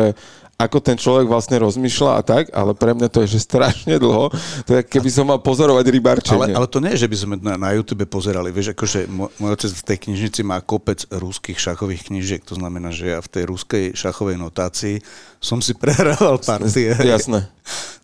[0.63, 4.31] ako ten človek vlastne rozmýšľa a tak, ale pre mňa to je že strašne dlho.
[4.67, 6.55] To je, keby som mal pozorovať rybarčenie.
[6.55, 8.55] Ale, ale to nie je, že by sme na, na YouTube pozerali.
[8.55, 12.41] Vieš, akože môj, môj otec v tej knižnici má kopec ruských šachových knížiek.
[12.47, 15.03] To znamená, že ja v tej ruskej šachovej notácii
[15.43, 16.95] som si prehrával partie.
[16.95, 17.51] Jasné.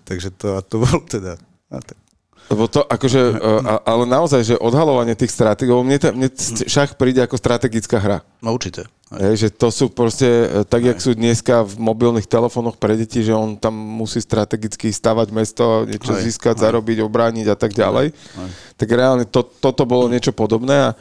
[0.03, 1.39] Takže to, a to bol teda...
[1.69, 2.08] A tak.
[2.49, 5.29] Lebo to akože, e, ale naozaj, že odhalovanie tých
[5.69, 6.29] lebo mne, mne
[6.65, 8.25] šach príde ako strategická hra.
[8.41, 8.89] No určite.
[9.09, 13.21] Je, že to sú proste, e, tak jak sú dneska v mobilných telefónoch pre deti,
[13.25, 16.61] že on tam musí strategicky stavať mesto, niečo aj, získať, aj.
[16.69, 18.13] zarobiť, obrániť a tak ďalej.
[18.13, 18.49] Aj, aj.
[18.77, 20.97] Tak reálne to, toto bolo niečo podobné a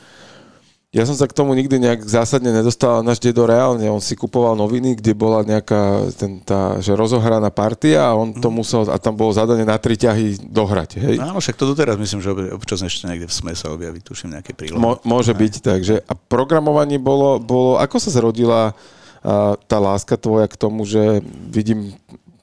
[0.89, 4.57] ja som sa k tomu nikdy nejak zásadne nedostal, náš dedo reálne, on si kupoval
[4.57, 8.57] noviny, kde bola nejaká ten, tá, že rozohraná partia a on to mhm.
[8.57, 11.17] musel, a tam bolo zadanie na tri ťahy dohrať, hej?
[11.21, 14.57] Áno, však to doteraz myslím, že občas ešte niekde v SME sa objaví, tuším, nejaké
[14.57, 14.81] prílohy.
[14.81, 15.41] Mo, môže aj.
[15.45, 20.89] byť, takže a programovanie bolo, bolo ako sa zrodila a, tá láska tvoja k tomu,
[20.89, 21.21] že
[21.53, 21.93] vidím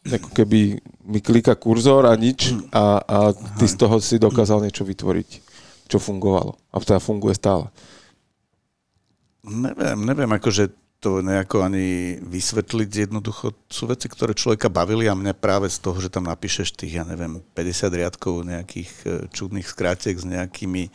[0.05, 3.17] ako keby mi klika kurzor a nič a, a
[3.57, 5.29] ty z toho si dokázal niečo vytvoriť,
[5.89, 6.53] čo fungovalo.
[6.69, 7.73] A teda funguje stále.
[9.45, 10.73] Neviem, neviem, akože
[11.05, 12.89] to nejako ani vysvetliť.
[13.05, 16.97] Jednoducho sú veci, ktoré človeka bavili a mňa práve z toho, že tam napíšeš tých,
[16.97, 20.89] ja neviem, 50 riadkov nejakých e, čudných skrátiek s nejakými,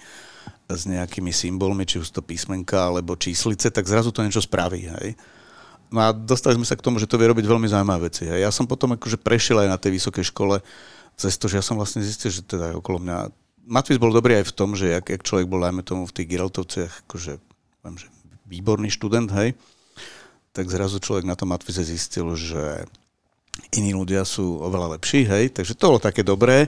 [0.66, 4.90] s nejakými symbolmi, či už to písmenka alebo číslice, tak zrazu to niečo spraví.
[4.98, 5.14] Hej?
[5.94, 8.26] No a dostali sme sa k tomu, že to vie robiť veľmi zaujímavé veci.
[8.26, 10.58] A ja som potom akože prešiel aj na tej vysokej škole
[11.14, 13.30] cez to, že ja som vlastne zistil, že teda okolo mňa...
[13.70, 16.34] Matvis bol dobrý aj v tom, že jak, jak človek bol, dajme tomu, v tých
[16.34, 17.38] Giraltovciach, akože,
[17.78, 18.10] poviem, že
[18.50, 19.54] výborný študent, hej,
[20.50, 22.84] tak zrazu človek na tom matfize zistil, že
[23.70, 26.66] iní ľudia sú oveľa lepší, hej, takže to bolo také dobré.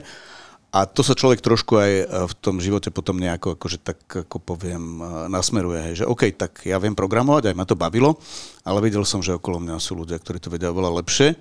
[0.73, 4.41] A to sa človek trošku aj e, v tom živote potom nejako, akože tak, ako
[4.41, 8.17] poviem, e, nasmeruje, hej, že OK, tak ja viem programovať, aj ma to bavilo,
[8.65, 11.37] ale videl som, že okolo mňa sú ľudia, ktorí to vedia oveľa lepšie.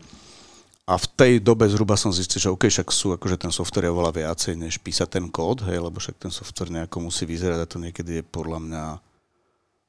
[0.85, 3.94] A v tej dobe zhruba som zistil, že OK, však sú akože ten software je
[3.96, 7.70] oveľa viacej, než písať ten kód, hej, lebo však ten software nejako musí vyzerať a
[7.70, 8.85] to niekedy je podľa mňa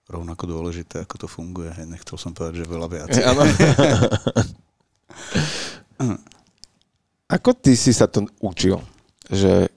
[0.07, 1.71] rovnako dôležité, ako to funguje.
[1.71, 1.87] Hej.
[1.87, 3.09] Nechcel som povedať, že veľa viac.
[7.35, 8.81] ako ty si sa to učil?
[9.31, 9.71] Že...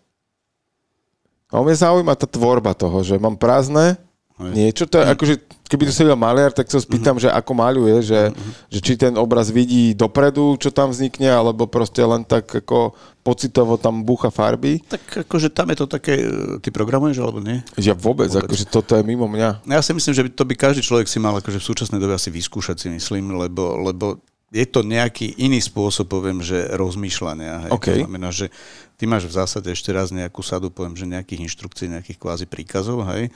[1.50, 4.00] A mňa zaujíma tá tvorba toho, že mám prázdne
[4.36, 5.16] niečo, to mm.
[5.16, 7.32] akože, keby to sedel maliar, tak sa spýtam, mm-hmm.
[7.32, 8.52] že ako maľuje, že, mm-hmm.
[8.68, 12.92] že či ten obraz vidí dopredu, čo tam vznikne, alebo proste len tak ako
[13.24, 14.84] pocitovo tam búcha farby.
[14.84, 17.64] Tak akože tam je to také, e, ty programuješ alebo nie?
[17.80, 18.44] Ja vôbec, vôbec.
[18.44, 19.64] akože toto je mimo mňa.
[19.72, 22.12] Ja si myslím, že by to by každý človek si mal akože v súčasnej dobe
[22.12, 24.20] asi vyskúšať si myslím, lebo, lebo
[24.52, 27.66] je to nejaký iný spôsob, poviem, že rozmýšľania.
[27.66, 27.70] Hej.
[27.72, 27.98] Okay.
[27.98, 28.52] To znamená, že
[29.00, 33.00] ty máš v zásade ešte raz nejakú sadu, poviem, že nejakých inštrukcií, nejakých kvázi príkazov,
[33.16, 33.32] hej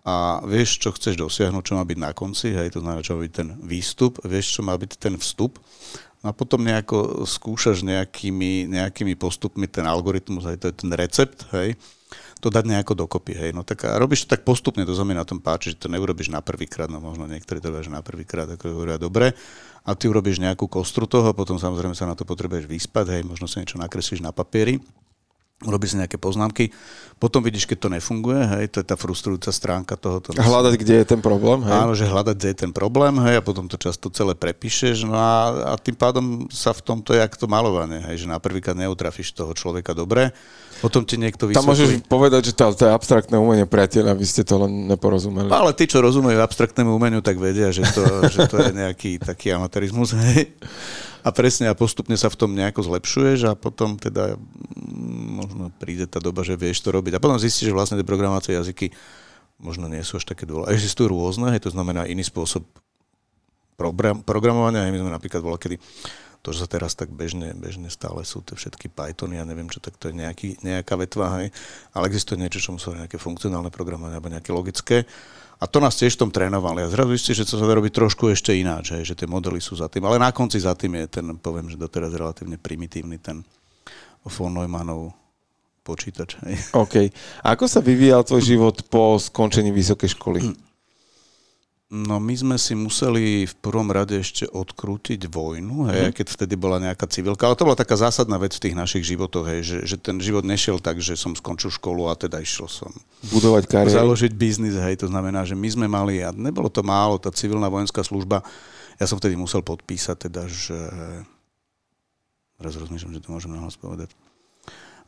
[0.00, 3.28] a vieš, čo chceš dosiahnuť, čo má byť na konci, hej, to znamená, čo má
[3.28, 5.60] byť ten výstup, vieš, čo má byť ten vstup.
[6.20, 11.76] A potom nejako skúšaš nejakými, nejakými postupmi ten algoritmus, hej, to je ten recept, hej,
[12.40, 13.50] to dať nejako dokopy, hej.
[13.52, 16.32] No tak a robíš to tak postupne, to znamená na tom páči, že to neurobíš
[16.32, 19.32] na prvýkrát, no možno niektorí to že na prvýkrát, ako hovoria dobre,
[19.80, 23.48] a ty urobíš nejakú kostru toho, potom samozrejme sa na to potrebuješ vyspať, hej, možno
[23.48, 24.80] si niečo nakreslíš na papieri,
[25.60, 26.72] urobíš si nejaké poznámky,
[27.20, 30.32] potom vidíš, keď to nefunguje, hej, to je tá frustrujúca stránka tohoto.
[30.32, 31.76] Hľadať, kde je ten problém, hej?
[31.84, 35.12] Áno, že hľadať, kde je ten problém, hej, a potom to často celé prepíšeš, no
[35.12, 39.36] a, a tým pádom sa v tomto je to malovanie, hej, že na prvýkrát neutrafíš
[39.36, 40.32] toho človeka dobre,
[40.80, 41.60] potom ti niekto vysvetlí.
[41.60, 45.52] Tam môžeš povedať, že to, to je abstraktné umenie, priateľ, aby ste to len neporozumeli.
[45.52, 48.00] Ale tí, čo rozumejú abstraktnému umeniu, tak vedia, že to,
[48.32, 50.56] že to je nejaký taký amatérizmus, hej.
[51.20, 56.08] A presne a postupne sa v tom nejako zlepšuješ a potom teda mm, možno príde
[56.08, 57.16] tá doba, že vieš to robiť.
[57.16, 58.92] A potom zistíš, že vlastne tie programovacie jazyky
[59.60, 60.72] možno nie sú až také dôležité.
[60.72, 62.64] Existujú rôzne, hej, to znamená iný spôsob
[63.76, 64.88] program, programovania.
[64.88, 65.76] Hej, my sme napríklad bola, kedy
[66.40, 69.76] to, že sa teraz tak bežne, bežne stále sú tie všetky Pythony, ja neviem čo,
[69.76, 71.52] tak to je nejaký, nejaká vetva, hej.
[71.92, 75.04] ale existuje niečo, čo musí nejaké funkcionálne programovanie alebo nejaké logické.
[75.60, 76.80] A to nás tiež v tom trénovali.
[76.80, 79.60] A zrazu ste, že to sa dá robiť trošku ešte ináč, hej, že tie modely
[79.60, 80.08] sú za tým.
[80.08, 83.44] Ale na konci za tým je ten, poviem, že doteraz relatívne primitívny ten
[84.24, 85.12] von Neumannov
[85.84, 86.40] počítač.
[86.48, 86.54] Hej.
[86.72, 87.12] OK.
[87.44, 90.40] A ako sa vyvíjal tvoj život po skončení vysokej školy?
[91.90, 96.14] No my sme si museli v prvom rade ešte odkrútiť vojnu, hej, mm.
[96.14, 99.42] keď vtedy bola nejaká civilka, ale to bola taká zásadná vec v tých našich životoch,
[99.50, 102.94] hej, že, že ten život nešiel tak, že som skončil školu a teda išiel som
[103.34, 104.06] budovať kariéru.
[104.06, 107.66] Založiť biznis, hej, to znamená, že my sme mali, a nebolo to málo, tá civilná
[107.66, 108.46] vojenská služba,
[109.02, 110.78] ja som vtedy musel podpísať teda, že
[112.54, 114.14] teraz rozmýšľam, že to môžem nahlas povedať,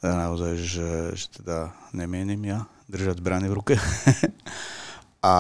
[0.03, 3.75] naozaj, že, že teda nemienim ja držať zbranie v ruke.
[5.23, 5.37] A,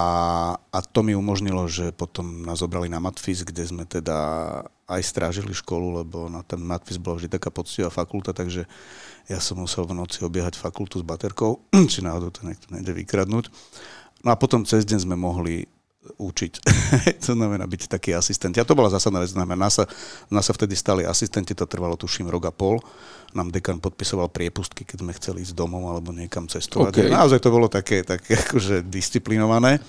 [0.54, 4.14] a to mi umožnilo, že potom nás zobrali na Matfis, kde sme teda
[4.86, 8.70] aj strážili školu, lebo na ten Matfis bola vždy taká poctivá fakulta, takže
[9.26, 13.50] ja som musel v noci obiehať fakultu s baterkou, či náhodou to niekto nejde vykradnúť.
[14.22, 15.66] No a potom cez deň sme mohli
[16.18, 16.52] učiť.
[17.24, 18.56] to znamená byť taký asistent.
[18.58, 19.32] A to bola zásadná vec.
[19.32, 19.84] Znamená, nás sa,
[20.28, 22.80] nás sa vtedy stali asistenti, to trvalo tuším rok a pol.
[23.32, 26.92] Nám dekan podpisoval priepustky, keď sme chceli ísť domov alebo niekam cestovať.
[26.92, 27.08] Okay.
[27.08, 29.80] Naozaj to bolo také, také akože disciplinované.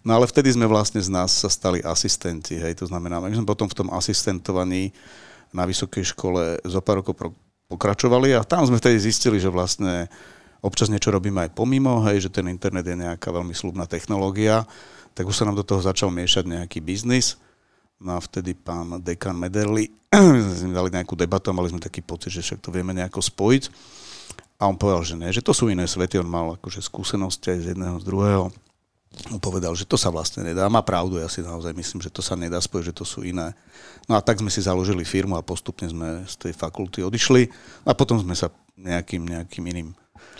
[0.00, 2.56] No ale vtedy sme vlastne z nás sa stali asistenti.
[2.56, 2.80] Hej.
[2.80, 4.96] To znamená, my sme potom v tom asistentovaní
[5.52, 7.36] na vysokej škole zo pár rokov
[7.70, 10.10] pokračovali a tam sme vtedy zistili, že vlastne
[10.60, 14.66] občas niečo robíme aj pomimo, hej, že ten internet je nejaká veľmi slubná technológia
[15.14, 17.36] tak už sa nám do toho začal miešať nejaký biznis.
[18.00, 19.92] No a vtedy pán dekan Mederli
[20.60, 23.64] sme dali nejakú debatu a mali sme taký pocit, že však to vieme nejako spojiť.
[24.60, 26.20] A on povedal, že nie, že to sú iné svety.
[26.20, 28.44] On mal akože skúsenosti aj z jedného, z druhého.
[29.32, 30.70] On povedal, že to sa vlastne nedá.
[30.70, 33.56] Má pravdu, ja si naozaj myslím, že to sa nedá spojiť, že to sú iné.
[34.06, 37.50] No a tak sme si založili firmu a postupne sme z tej fakulty odišli
[37.88, 39.88] a potom sme sa nejakým, nejakým iným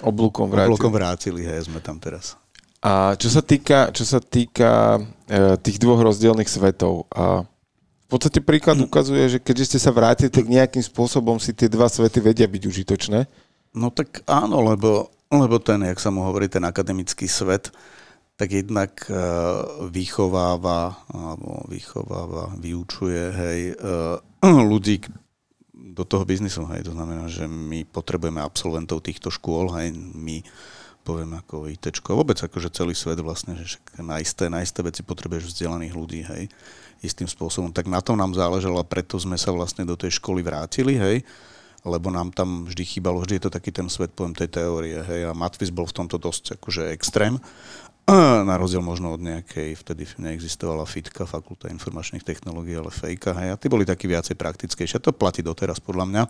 [0.05, 0.69] oblúkom vrátili.
[0.71, 2.39] Oblúkom vrátili, hej, sme tam teraz.
[2.81, 4.97] A čo sa týka, čo sa týka
[5.29, 10.33] e, tých dvoch rozdielných svetov, a v podstate príklad ukazuje, že keďže ste sa vrátili,
[10.33, 13.21] tak nejakým spôsobom si tie dva svety vedia byť užitočné.
[13.77, 17.71] No tak áno, lebo, lebo ten, jak sa mu hovorí, ten akademický svet,
[18.41, 19.15] tak jednak e,
[19.93, 23.85] vychováva, alebo vychováva, vyučuje, hej, e,
[24.73, 25.05] ľudí
[25.77, 30.41] do toho biznisu, hej, to znamená, že my potrebujeme absolventov týchto škôl, hej, my
[31.03, 35.53] poviem ako IT, vôbec akože celý svet vlastne, že na isté, na isté veci potrebuješ
[35.57, 36.53] vzdelaných ľudí, hej,
[37.01, 37.73] istým spôsobom.
[37.73, 41.25] Tak na tom nám záležalo a preto sme sa vlastne do tej školy vrátili, hej,
[41.81, 45.29] lebo nám tam vždy chýbalo, vždy je to taký ten svet, poviem, tej teórie, hej,
[45.29, 47.41] a Matvis bol v tomto dosť akože extrém,
[48.49, 53.57] na rozdiel možno od nejakej, vtedy neexistovala FITka, Fakulta informačných technológií, ale fejka, hej, a
[53.57, 54.99] tí boli takí viacej praktickejšie.
[55.05, 56.23] To platí doteraz podľa mňa.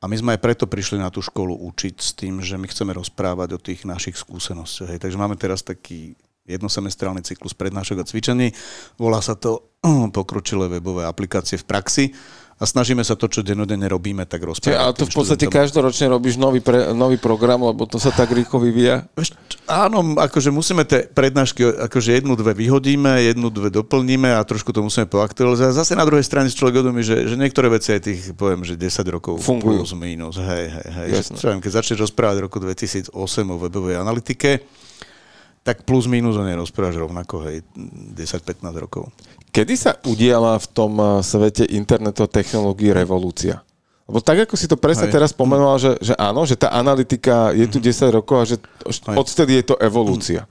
[0.00, 2.92] A my sme aj preto prišli na tú školu učiť s tým, že my chceme
[2.92, 4.92] rozprávať o tých našich skúsenostiach.
[4.92, 5.00] Hej.
[5.00, 6.12] Takže máme teraz taký
[6.46, 8.54] jednosemestrálny cyklus prednášok a cvičení.
[9.00, 9.74] Volá sa to
[10.16, 12.04] pokročilé webové aplikácie v praxi
[12.56, 14.80] a snažíme sa to, čo denodenne robíme, tak rozprávať.
[14.80, 15.60] Ale to v podstate študentom.
[15.60, 19.04] každoročne robíš nový, pre, nový program, lebo to sa tak rýchlo vyvíja?
[19.68, 24.80] Áno, akože musíme tie prednášky, akože jednu, dve vyhodíme, jednu, dve doplníme a trošku to
[24.80, 25.76] musíme poaktualizovať.
[25.76, 29.04] Zase na druhej strane človek uvedomí, že, že niektoré veci aj tých, poviem, že 10
[29.12, 29.84] rokov fungujú.
[29.84, 31.08] Plus, minus, hej, hej, hej.
[31.36, 33.12] Čo, keď začneš rozprávať v roku 2008
[33.52, 34.64] o webovej analytike,
[35.66, 37.66] tak plus minus o nej rozprávaš rovnako, hej,
[38.14, 39.10] 10-15 rokov.
[39.50, 43.66] Kedy sa udiala v tom eh, svete internetu a technológií revolúcia?
[44.06, 45.18] Lebo tak, ako si to presne Hej.
[45.18, 48.14] teraz pomenoval, že, že áno, že tá analytika je tu 10 mhm.
[48.14, 48.56] rokov a že
[49.18, 50.46] odtedy je to evolúcia.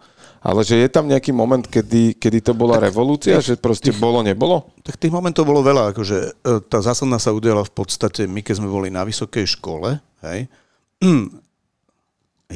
[0.45, 3.89] Ale že je tam nejaký moment, kedy, kedy to bola tak, revolúcia, tých, že proste
[3.89, 4.69] tých, bolo, nebolo?
[4.85, 5.89] Tak tých momentov bolo veľa.
[5.89, 9.97] Akože, e, tá zásadná sa udiala v podstate, my keď sme boli na vysokej škole,
[10.21, 10.45] hej,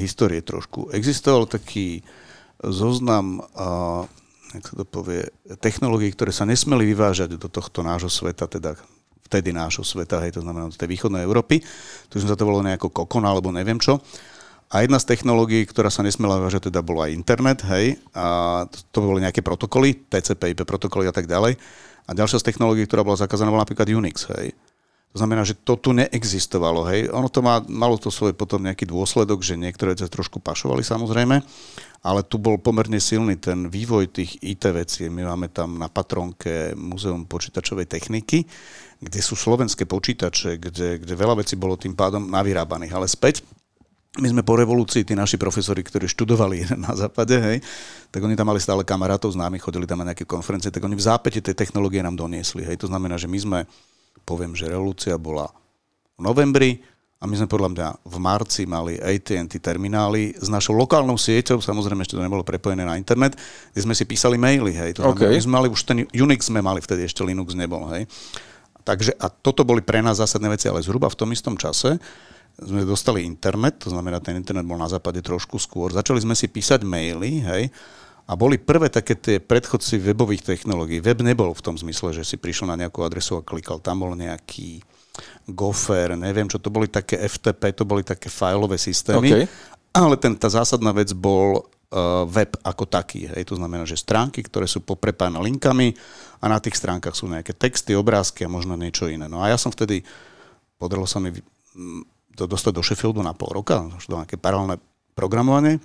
[0.06, 0.94] histórie trošku.
[0.94, 2.06] Existoval taký
[2.64, 3.44] zoznam,
[4.54, 5.30] jak sa to povie,
[5.62, 8.76] technológií, ktoré sa nesmeli vyvážať do tohto nášho sveta, teda
[9.30, 11.62] vtedy nášho sveta, hej, to znamená do tej východnej Európy.
[12.10, 14.02] Tu sa to volalo nejako kokon alebo neviem čo.
[14.70, 18.78] A jedna z technológií, ktorá sa nesmela vyvážať, teda bolo aj internet, hej, a to,
[18.94, 21.58] to boli nejaké protokoly, TCP, IP protokoly a tak ďalej.
[22.06, 24.54] A ďalšia z technológií, ktorá bola zakázaná, bola napríklad Unix, hej.
[25.10, 26.86] To znamená, že to tu neexistovalo.
[26.86, 27.10] Hej.
[27.10, 31.42] Ono to má, malo to svoj potom nejaký dôsledok, že niektoré veci trošku pašovali samozrejme,
[32.06, 35.10] ale tu bol pomerne silný ten vývoj tých IT vecí.
[35.10, 38.46] My máme tam na Patronke Múzeum počítačovej techniky,
[39.02, 42.94] kde sú slovenské počítače, kde, kde veľa vecí bolo tým pádom navyrábaných.
[42.94, 43.42] Ale späť,
[44.22, 47.58] my sme po revolúcii, tí naši profesori, ktorí študovali na západe, hej,
[48.14, 51.02] tak oni tam mali stále kamarátov známi, chodili tam na nejaké konferencie, tak oni v
[51.02, 52.62] zápäti tej technológie nám doniesli.
[52.62, 52.86] Hej.
[52.86, 53.60] To znamená, že my sme
[54.30, 55.50] poviem, že revolúcia bola
[56.14, 56.78] v novembri
[57.20, 62.06] a my sme podľa mňa v marci mali AT&T terminály s našou lokálnou sieťou, samozrejme
[62.06, 63.36] ešte to nebolo prepojené na internet,
[63.74, 65.02] kde sme si písali maily, hej.
[65.02, 65.34] To okay.
[65.34, 68.08] my sme mali už ten Unix sme mali vtedy, ešte Linux nebol, hej.
[68.88, 72.00] Takže a toto boli pre nás zásadné veci, ale zhruba v tom istom čase
[72.56, 75.92] sme dostali internet, to znamená, ten internet bol na západe trošku skôr.
[75.92, 77.64] Začali sme si písať maily, hej,
[78.30, 81.02] a boli prvé také tie predchodci webových technológií.
[81.02, 83.82] Web nebol v tom zmysle, že si prišiel na nejakú adresu a klikal.
[83.82, 84.86] Tam bol nejaký
[85.50, 89.34] Gopher, neviem čo, to boli také FTP, to boli také fileové systémy.
[89.34, 89.46] Okay.
[89.90, 93.26] Ale ten, tá zásadná vec bol uh, web ako taký.
[93.34, 93.50] Hej.
[93.50, 95.98] To znamená, že stránky, ktoré sú poprepájane linkami
[96.38, 99.26] a na tých stránkach sú nejaké texty, obrázky a možno niečo iné.
[99.26, 100.06] No a ja som vtedy,
[100.78, 101.34] podarilo sa mi
[102.38, 104.78] to dostať do Sheffieldu na pol roka, do nejaké paralelné
[105.18, 105.82] programovanie,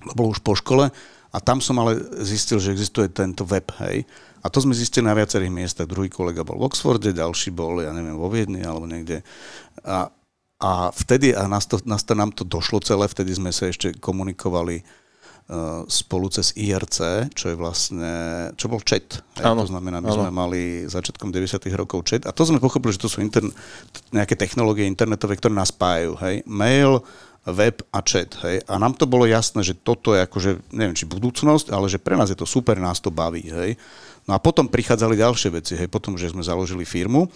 [0.00, 0.88] to bolo už po škole
[1.34, 4.06] a tam som ale zistil, že existuje tento web, hej.
[4.38, 5.90] A to sme zistili na viacerých miestach.
[5.90, 9.26] Druhý kolega bol v Oxforde, ďalší bol, ja neviem, vo Viedni alebo niekde.
[9.82, 10.14] A,
[10.62, 13.96] a vtedy, a nás to, nás to, nám to došlo celé, vtedy sme sa ešte
[13.98, 14.86] komunikovali
[15.48, 18.12] uh, spolu cez IRC, čo je vlastne,
[18.54, 19.24] čo bol chat.
[19.40, 20.28] Hej, to znamená, my áno.
[20.28, 21.58] sme mali začiatkom 90.
[21.74, 23.48] rokov chat a to sme pochopili, že to sú intern,
[24.12, 26.20] nejaké technológie internetové, ktoré nás spájajú.
[26.20, 26.44] Hej.
[26.46, 27.00] Mail,
[27.44, 28.32] web a chat.
[28.40, 28.64] Hej?
[28.64, 32.16] A nám to bolo jasné, že toto je akože, neviem, či budúcnosť, ale že pre
[32.16, 33.44] nás je to super, nás to baví.
[33.52, 33.76] Hej?
[34.24, 37.28] No a potom prichádzali ďalšie veci, hej, potom, že sme založili firmu,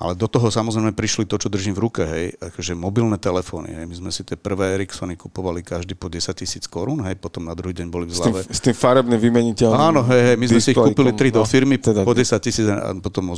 [0.00, 3.76] ale do toho samozrejme prišli to, čo držím v ruke, hej, akože mobilné telefóny.
[3.76, 3.84] Hej.
[3.84, 7.52] My sme si tie prvé Ericssony kupovali každý po 10 tisíc korún, hej, potom na
[7.52, 8.40] druhý deň boli v zlave.
[8.40, 9.76] S tým, s tým farebným vymeniteľom.
[9.76, 12.32] Áno, hej, hej, my sme si ich kúpili tri no, do firmy teda, po 10
[12.40, 13.36] tisíc a potom o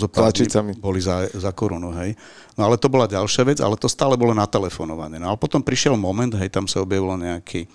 [0.78, 2.14] boli za, za korunu, hej.
[2.54, 5.18] No ale to bola ďalšia vec, ale to stále bolo natelefonované.
[5.18, 7.66] No ale potom prišiel moment, hej, tam sa objavilo nejaký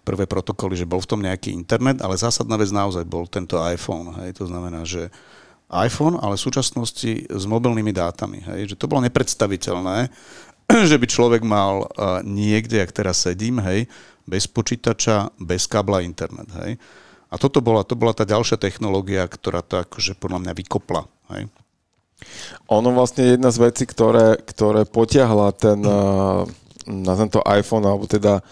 [0.00, 4.16] prvé protokoly, že bol v tom nejaký internet, ale zásadná vec naozaj bol tento iPhone.
[4.24, 4.40] Hej.
[4.40, 5.08] To znamená, že
[5.70, 8.42] iPhone, ale v súčasnosti s mobilnými dátami.
[8.42, 10.10] Hej, že to bolo nepredstaviteľné,
[10.90, 13.86] že by človek mal uh, niekde, ak teraz sedím, hej,
[14.26, 16.50] bez počítača, bez kábla internet.
[16.62, 16.78] Hej.
[17.30, 21.06] A toto bola, to bola tá ďalšia technológia, ktorá to akože podľa mňa vykopla.
[21.34, 21.46] Hej.
[22.68, 26.44] Ono vlastne jedna z vecí, ktoré, ktoré potiahla ten, uh,
[26.90, 28.42] na tento iPhone, alebo teda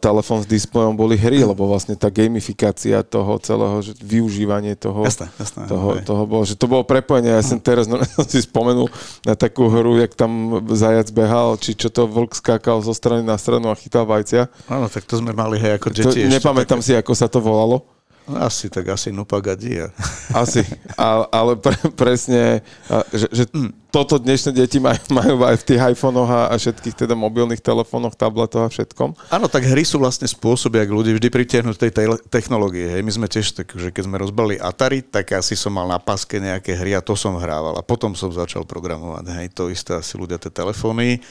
[0.00, 5.28] telefón s displejom boli hry, lebo vlastne tá gamifikácia toho celého, že využívanie toho, jasné,
[5.36, 7.36] jasné, toho, toho bolo, že to bolo prepojenie.
[7.36, 8.88] Ja som teraz no, si spomenul
[9.28, 13.36] na takú hru, jak tam zajac behal, či čo to vlk skákal zo strany na
[13.36, 14.48] stranu a chytal vajcia.
[14.72, 16.24] Áno, tak to sme mali hej ako deti.
[16.24, 16.88] To, nepamätám také...
[16.88, 17.97] si, ako sa to volalo.
[18.36, 19.88] Asi, tak asi Nupagadia.
[20.36, 20.60] Asi,
[21.00, 22.60] ale, ale pre, presne,
[23.08, 23.88] že, že mm.
[23.88, 28.12] toto dnešné deti majú, majú aj v tých iPhonech a, a všetkých teda mobilných telefónoch,
[28.12, 29.32] tabletoch a všetkom.
[29.32, 32.92] Áno, tak hry sú vlastne spôsoby, ak ľudí vždy pritiahnuť tej te- technológie.
[32.92, 33.00] Hej.
[33.00, 36.36] My sme tiež tak, že keď sme rozbali Atari, tak asi som mal na paske
[36.36, 37.80] nejaké hry a to som hrával.
[37.80, 39.24] A potom som začal programovať.
[39.40, 41.24] Hej, to isté asi ľudia tie telefóny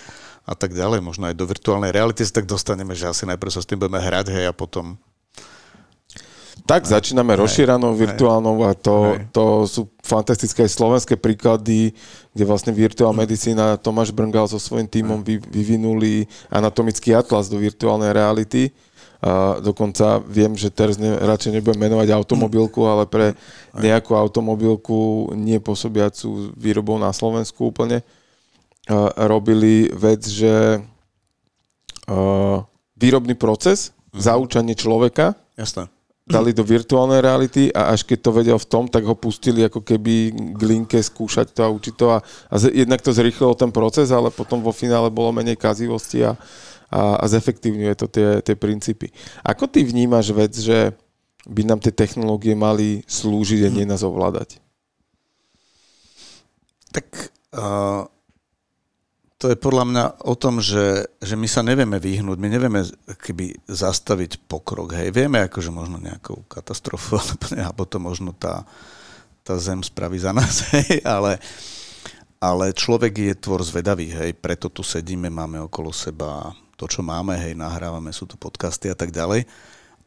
[0.50, 1.04] a tak ďalej.
[1.06, 4.02] Možno aj do virtuálnej reality sa tak dostaneme, že asi najprv sa s tým budeme
[4.02, 4.98] hrať, hej, a potom
[6.64, 11.92] tak aj, začíname aj, rozšíranou virtuálnou a to, to sú fantastické slovenské príklady,
[12.32, 18.16] kde vlastne virtuálna medicína Tomáš Brngal so svojím tímom vy, vyvinuli anatomický atlas do virtuálnej
[18.16, 18.72] reality.
[19.18, 23.34] A dokonca viem, že teraz ne, radšej nebudem menovať automobilku, ale pre
[23.74, 28.06] nejakú automobilku nie pôsobiacu výrobou na Slovensku úplne
[28.88, 30.80] a robili vec, že
[32.08, 32.62] a,
[32.94, 34.22] výrobný proces, mhm.
[34.22, 35.97] zaučanie človeka Jasné
[36.28, 39.80] dali do virtuálnej reality a až keď to vedel v tom, tak ho pustili ako
[39.80, 42.20] keby k linke skúšať to a učiť to a,
[42.52, 46.36] a z, jednak to zrýchlilo ten proces, ale potom vo finále bolo menej kazivosti a,
[46.92, 49.08] a, a zefektívňuje to tie, tie princípy.
[49.40, 50.92] Ako ty vnímaš vec, že
[51.48, 54.60] by nám tie technológie mali slúžiť a nie nás ovládať?
[56.92, 57.08] Tak
[57.56, 58.04] uh,
[59.38, 62.82] to je podľa mňa o tom, že, že my sa nevieme vyhnúť, my nevieme
[63.22, 64.98] keby zastaviť pokrok.
[64.98, 67.22] Hej, vieme akože možno nejakú katastrofu,
[67.54, 68.66] alebo to možno tá,
[69.46, 71.38] tá zem spraví za nás, hej, ale,
[72.42, 77.38] ale človek je tvor zvedavý, hej, preto tu sedíme, máme okolo seba to, čo máme,
[77.38, 79.46] hej, nahrávame, sú tu podcasty a tak ďalej.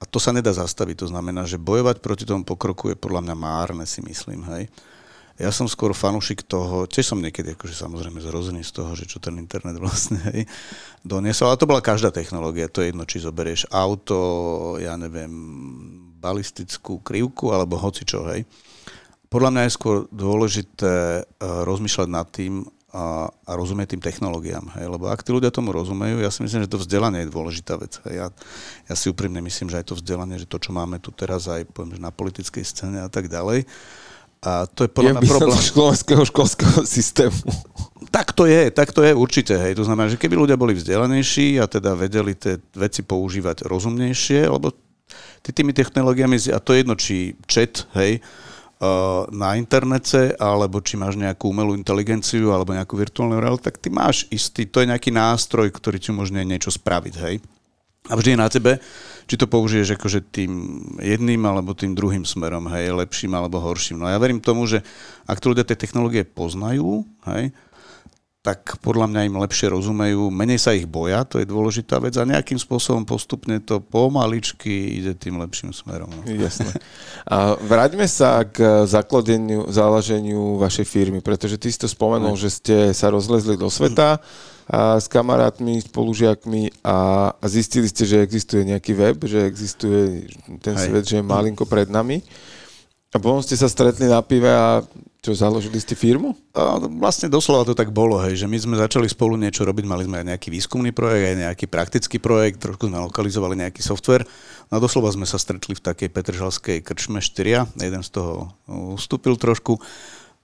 [0.01, 3.37] A to sa nedá zastaviť, to znamená, že bojovať proti tomu pokroku je podľa mňa
[3.37, 4.67] márne, si myslím, hej.
[5.41, 9.17] Ja som skôr fanúšik toho, tiež som niekedy akože samozrejme zrozený z toho, že čo
[9.25, 10.45] ten internet vlastne hej,
[11.01, 15.33] doniesol, ale to bola každá technológia, to je jedno, či zoberieš auto, ja neviem,
[16.21, 18.45] balistickú krivku alebo hoci čo, hej.
[19.33, 24.91] Podľa mňa je skôr dôležité uh, rozmýšľať nad tým a, a rozumieť tým technológiám, hej,
[24.91, 28.03] lebo ak tí ľudia tomu rozumejú, ja si myslím, že to vzdelanie je dôležitá vec.
[28.03, 28.15] Hej.
[28.19, 28.27] Ja,
[28.91, 31.71] ja si úprimne myslím, že aj to vzdelanie, že to, čo máme tu teraz aj
[31.71, 33.63] poviem, na politickej scéne a tak ďalej,
[34.41, 35.61] a to je podľa mňa problém.
[35.61, 37.37] slovenského školského systému.
[38.11, 39.55] Tak to je, tak to je určite.
[39.55, 39.79] Hej.
[39.79, 44.75] To znamená, že keby ľudia boli vzdelanejší a teda vedeli tie veci používať rozumnejšie, lebo
[45.45, 48.19] ty tými technológiami, a to je jedno, či chat, hej,
[49.31, 54.25] na internete, alebo či máš nejakú umelú inteligenciu, alebo nejakú virtuálnu realitu, tak ty máš
[54.33, 57.45] istý, to je nejaký nástroj, ktorý ti umožňuje niečo spraviť, hej.
[58.09, 58.81] A vždy je na tebe,
[59.31, 64.03] či to použiješ akože tým jedným alebo tým druhým smerom, hej, lepším alebo horším.
[64.03, 64.83] No ja verím tomu, že
[65.31, 67.55] ak to ľudia tie technológie poznajú, hej,
[68.41, 72.27] tak podľa mňa im lepšie rozumejú, menej sa ich boja, to je dôležitá vec a
[72.27, 76.11] nejakým spôsobom postupne to pomaličky ide tým lepším smerom.
[76.11, 76.25] No.
[76.27, 76.73] Jasne.
[77.29, 82.77] A vráťme sa k založeniu, založeniu vašej firmy, pretože ty si to spomenul, že ste
[82.97, 84.19] sa rozlezli do sveta,
[84.71, 90.31] a s kamarátmi, spolužiakmi a, a zistili ste, že existuje nejaký web, že existuje
[90.63, 90.87] ten Hej.
[90.87, 92.23] svet, že je malinko pred nami.
[93.11, 94.87] A potom ste sa stretli na pive a
[95.19, 96.39] čo, založili ste firmu?
[96.55, 100.07] A vlastne doslova to tak bolo, hej, že my sme začali spolu niečo robiť, mali
[100.07, 104.23] sme aj nejaký výskumný projekt, aj nejaký praktický projekt, trošku sme lokalizovali nejaký software.
[104.71, 108.55] No a doslova sme sa stretli v takej Petržalskej krčme 4, jeden z toho
[108.95, 109.83] ustúpil trošku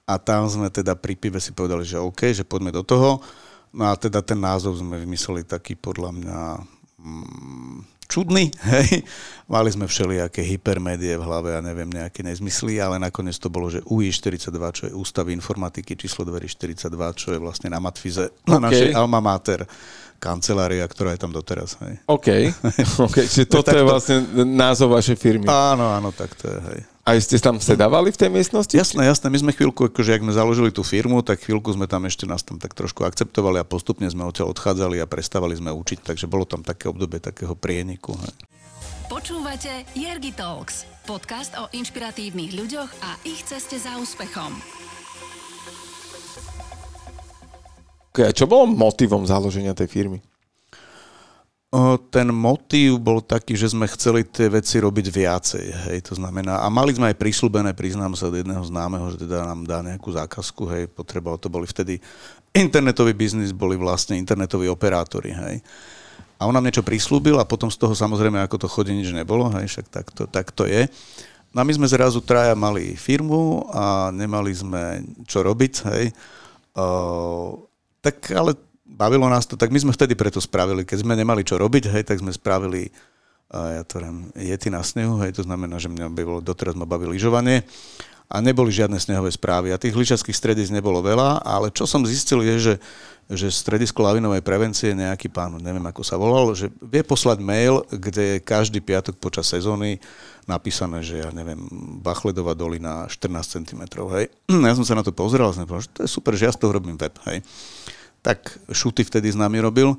[0.03, 3.23] a tam sme teda pri pive si povedali, že OK, že poďme do toho.
[3.75, 6.39] No a teda ten názov sme vymysleli taký podľa mňa
[7.01, 9.03] mm, čudný, hej.
[9.47, 13.83] Mali sme všelijaké hypermédie v hlave a neviem, nejaké nezmysly, ale nakoniec to bolo, že
[13.87, 18.95] UI42, čo je Ústav informatiky číslo dverí 42, čo je vlastne na Matfize, na našej
[18.95, 19.63] alma mater
[20.17, 21.77] kancelária, ktorá je tam doteraz.
[21.85, 22.01] Hej.
[22.09, 22.27] OK.
[23.07, 23.25] okay.
[23.29, 25.45] Čiže toto je vlastne názov vašej firmy.
[25.45, 26.79] Áno, áno, tak to je, hej.
[27.07, 28.75] A ste tam sedávali v tej miestnosti?
[28.75, 29.31] Jasné, jasné.
[29.31, 32.43] My sme chvíľku, akože ak sme založili tú firmu, tak chvíľku sme tam ešte nás
[32.43, 36.43] tam tak trošku akceptovali a postupne sme odtiaľ odchádzali a prestávali sme učiť, takže bolo
[36.43, 38.11] tam také obdobie takého prieniku.
[38.11, 38.35] Hej.
[39.07, 44.51] Počúvate Jergi Talks, podcast o inšpiratívnych ľuďoch a ich ceste za úspechom.
[48.11, 50.19] Okay, a čo bolo motivom založenia tej firmy?
[52.15, 56.71] Ten motív bol taký, že sme chceli tie veci robiť viacej, hej, to znamená, a
[56.71, 60.63] mali sme aj prísľubené, priznám sa od jedného známeho, že teda nám dá nejakú zákazku,
[60.71, 61.99] hej, potreboval, to boli vtedy
[62.55, 65.59] internetový biznis, boli vlastne internetoví operátori, hej.
[66.39, 69.51] A on nám niečo prislúbil a potom z toho samozrejme, ako to chodí, nič nebolo,
[69.59, 70.87] hej, však tak to, tak to je.
[71.51, 76.15] No a my sme zrazu traja mali firmu a nemali sme čo robiť, hej.
[76.79, 77.67] O,
[77.99, 78.55] tak ale
[78.87, 82.03] bavilo nás to, tak my sme vtedy preto spravili, keď sme nemali čo robiť, hej,
[82.07, 82.89] tak sme spravili
[83.47, 87.07] ja to viem, jety na snehu, hej, to znamená, že mňa bavilo, doteraz ma baví
[87.07, 87.63] lyžovanie
[88.27, 92.43] a neboli žiadne snehové správy a tých lyžackých stredísk nebolo veľa, ale čo som zistil
[92.43, 92.75] je, že,
[93.31, 98.35] že stredisko lavinovej prevencie, nejaký pán, neviem ako sa volal, že vie poslať mail, kde
[98.35, 100.03] je každý piatok počas sezóny
[100.43, 101.59] napísané, že ja neviem,
[102.03, 103.81] Bachledová dolina 14 cm,
[104.11, 104.27] hej.
[104.67, 106.55] Ja som sa na to pozeral a som povedal, že to je super, že ja
[106.55, 107.39] z toho robím web, hej.
[108.27, 109.95] Tak Šuty vtedy s nami robil,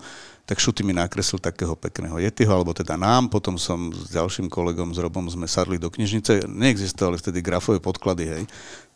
[0.49, 4.93] tak Šuty mi nakreslil takého pekného Yetiho, alebo teda nám, potom som s ďalším kolegom,
[4.93, 8.43] s Robom sme sadli do knižnice, neexistovali vtedy grafové podklady, hej.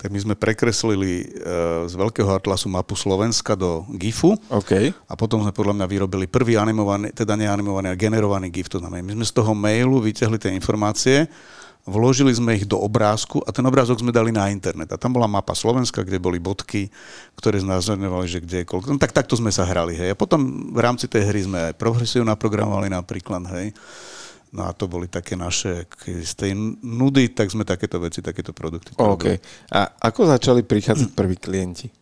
[0.01, 1.27] Tak my sme prekreslili e,
[1.89, 4.93] z veľkého atlasu mapu Slovenska do GIFu OK.
[4.93, 9.05] a potom sme podľa mňa vyrobili prvý animovaný, teda neanimovaný, a generovaný GIF, to znamená,
[9.05, 11.29] my sme z toho mailu vyťahli tie informácie,
[11.83, 14.91] vložili sme ich do obrázku a ten obrázok sme dali na internet.
[14.95, 16.87] A tam bola mapa Slovenska, kde boli bodky,
[17.35, 18.95] ktoré znázorňovali, že kde je koľko.
[18.95, 20.15] No, tak takto sme sa hrali, hej.
[20.15, 23.75] A potom v rámci tej hry sme aj progresiu naprogramovali napríklad, hej.
[24.53, 26.53] No a to boli také naše, z tej
[26.85, 28.93] nudy, tak sme takéto veci, takéto produkty.
[29.01, 29.41] OK.
[29.73, 32.02] A ako začali prichádzať prví klienti?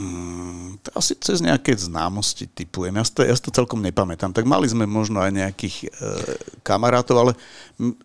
[0.00, 2.96] Mm, to asi cez nejaké známosti typujem.
[2.96, 4.32] Ja si, to, ja si to celkom nepamätám.
[4.32, 5.86] Tak mali sme možno aj nejakých e,
[6.64, 7.32] kamarátov, ale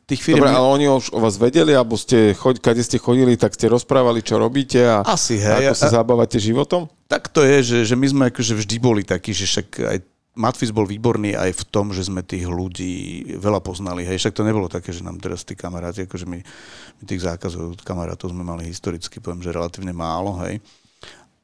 [0.04, 0.44] tých firm...
[0.44, 3.72] Dobre, ale oni už o vás vedeli, alebo ste, choď, kade ste chodili, tak ste
[3.72, 5.72] rozprávali, čo robíte a, Asi, hej.
[5.72, 6.92] ako sa A- zabávate životom?
[7.08, 9.98] Tak to je, že, že my sme akože vždy boli takí, že však aj
[10.36, 14.04] Matfis bol výborný aj v tom, že sme tých ľudí veľa poznali.
[14.04, 16.44] Hej, však to nebolo také, že nám teraz tí kamaráti, akože my,
[17.00, 20.60] my tých zákazov od kamarátov sme mali historicky, poviem, že relatívne málo, hej.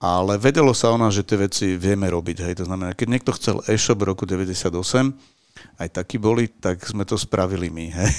[0.01, 2.53] Ale vedelo sa o nás, že tie veci vieme robiť, hej.
[2.57, 5.13] To znamená, keď niekto chcel e-shop v roku 98,
[5.77, 7.85] aj takí boli, tak sme to spravili my.
[7.93, 8.11] Hej.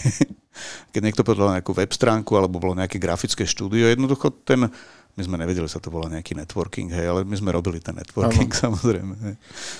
[0.92, 4.68] Keď niekto povedal nejakú web stránku alebo bolo nejaké grafické štúdio, jednoducho ten,
[5.16, 8.52] my sme nevedeli, sa to volá nejaký networking, hej, ale my sme robili ten networking
[8.52, 8.60] ano.
[8.68, 9.14] samozrejme.
[9.16, 9.34] Hej.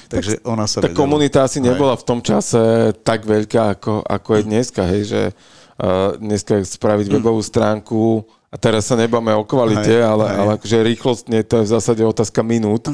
[0.08, 0.96] Takže ona sa Tá vedela.
[0.96, 2.58] komunita asi nebola v tom čase
[3.04, 8.84] tak veľká, ako, ako je dneska, hej, že uh, dneska spraviť webovú stránku a teraz
[8.84, 10.36] sa nebáme o kvalite, Hej, ale, hej.
[10.36, 12.92] ale akože rýchlostne to je v zásade otázka minút.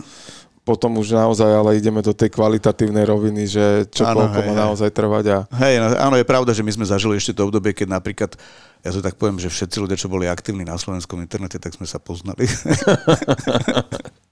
[0.62, 4.54] Potom už naozaj ale ideme do tej kvalitatívnej roviny, že čo Áno, koľko hej, má
[4.54, 4.60] hej.
[4.68, 7.72] naozaj trvať a Hej, no, áno, je pravda, že my sme zažili ešte to obdobie,
[7.72, 8.36] keď napríklad,
[8.84, 11.88] ja to tak poviem, že všetci ľudia, čo boli aktívni na slovenskom internete, tak sme
[11.88, 12.44] sa poznali.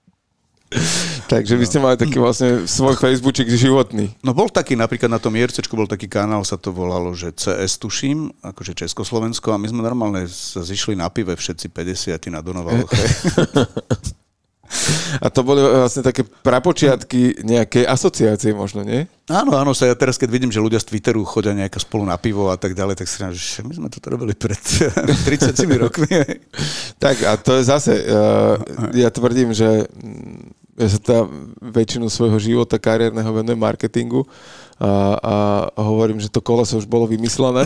[1.33, 4.11] Takže vy ste mali taký vlastne svoj Facebookček životný.
[4.27, 7.79] No bol taký, napríklad na tom IRCčku bol taký kanál, sa to volalo, že CS
[7.79, 12.91] tuším, akože Československo a my sme normálne sa zišli na pive všetci 50 na Donovaloch.
[15.23, 19.07] A to boli vlastne také prapočiatky nejakej asociácie možno, nie?
[19.27, 22.15] Áno, áno, sa ja teraz, keď vidím, že ľudia z Twitteru chodia nejaká spolu na
[22.15, 24.59] pivo a tak ďalej, tak si říkam, že my sme toto robili pred
[25.27, 26.07] 30 rokmi.
[27.03, 28.55] Tak a to je zase, uh,
[28.95, 31.23] ja tvrdím, že mm, ja sa teda
[31.59, 34.29] väčšinu svojho života kariérneho venujem marketingu,
[34.77, 34.93] a,
[35.73, 37.65] a hovorím, že to koleso už bolo vymyslené,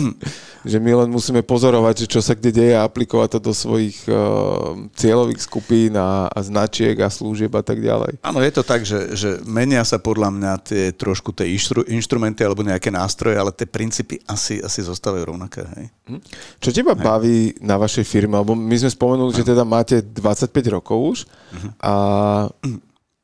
[0.71, 3.99] že my len musíme pozorovať, že čo sa kde deje a aplikovať to do svojich
[4.07, 8.23] uh, cieľových skupín a, a značiek a služieb a tak ďalej.
[8.23, 12.47] Áno, je to tak, že, že menia sa podľa mňa tie trošku tie inštru, inštrumenty
[12.47, 15.67] alebo nejaké nástroje, ale tie princípy asi, asi zostávajú rovnaké.
[15.67, 15.87] Hej.
[16.15, 16.21] Hm?
[16.63, 17.03] Čo teba hej.
[17.03, 18.39] baví na vašej firme?
[18.39, 21.71] Lebo my sme spomenuli, že teda máte 25 rokov už uh-huh.
[21.83, 21.95] a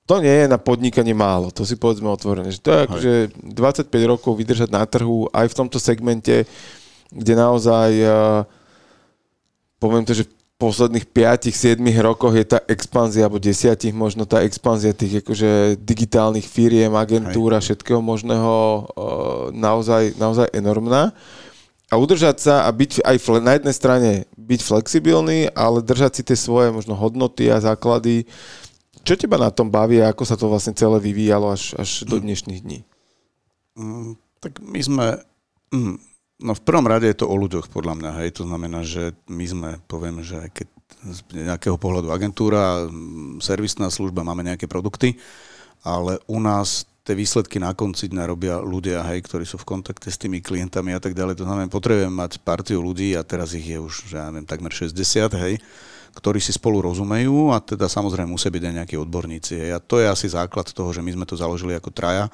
[0.07, 2.55] to nie je na podnikanie málo, to si povedzme otvorene.
[2.55, 6.47] Že to je akože 25 rokov vydržať na trhu aj v tomto segmente,
[7.11, 7.91] kde naozaj,
[9.83, 14.97] poviem to, že v posledných 5-7 rokoch je tá expanzia, alebo 10 možno tá expanzia
[14.97, 18.89] tých akože digitálnych firiem, agentúr a všetkého možného
[19.53, 21.13] naozaj, naozaj enormná.
[21.87, 26.39] A udržať sa a byť aj na jednej strane byť flexibilný, ale držať si tie
[26.39, 28.27] svoje možno hodnoty a základy,
[29.07, 32.19] čo teba na tom baví a ako sa to vlastne celé vyvíjalo až, až do
[32.19, 32.83] dnešných dní?
[33.79, 35.07] Mm, tak my sme...
[35.71, 36.03] Mm,
[36.43, 38.11] no v prvom rade je to o ľuďoch, podľa mňa.
[38.19, 38.43] Hej.
[38.43, 40.67] To znamená, že my sme, poviem, že keď
[41.07, 45.15] z nejakého pohľadu agentúra, mm, servisná služba, máme nejaké produkty,
[45.87, 50.11] ale u nás tie výsledky na konci dňa robia ľudia, hej, ktorí sú v kontakte
[50.11, 51.39] s tými klientami a tak ďalej.
[51.39, 54.75] To znamená, potrebujem mať partiu ľudí a teraz ich je už, že ja neviem, takmer
[54.75, 54.99] 60,
[55.39, 55.63] hej,
[56.17, 59.69] ktorí si spolu rozumejú a teda samozrejme musia byť aj nejakí odborníci.
[59.69, 62.33] A to je asi základ toho, že my sme to založili ako traja,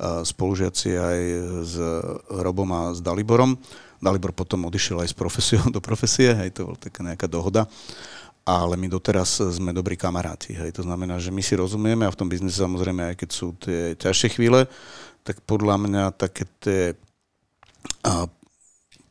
[0.00, 1.20] spolužiaci aj
[1.68, 1.74] s
[2.32, 3.60] Robom a s Daliborom.
[4.00, 7.68] Dalibor potom odišiel aj s profesiou do profesie, hej, to bola taká nejaká dohoda
[8.40, 10.56] ale my doteraz sme dobrí kamaráti.
[10.56, 10.80] Hej.
[10.80, 13.94] To znamená, že my si rozumieme a v tom biznise samozrejme, aj keď sú tie
[13.94, 14.66] ťažšie chvíle,
[15.22, 16.98] tak podľa mňa také tie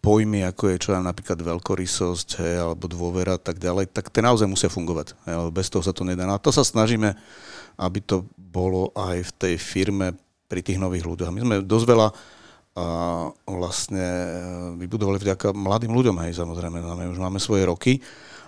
[0.09, 4.49] pojmy, ako je čo napríklad veľkorysosť, hej, alebo dôvera a tak ďalej, tak tie naozaj
[4.49, 5.13] musia fungovať.
[5.29, 6.25] Hej, bez toho sa to nedá.
[6.25, 7.13] No a to sa snažíme,
[7.77, 10.17] aby to bolo aj v tej firme
[10.49, 11.29] pri tých nových ľuďoch.
[11.29, 12.07] My sme dosť veľa
[12.79, 14.07] a vlastne
[14.79, 17.99] vybudovali vďaka mladým ľuďom, hej, samozrejme, my už máme svoje roky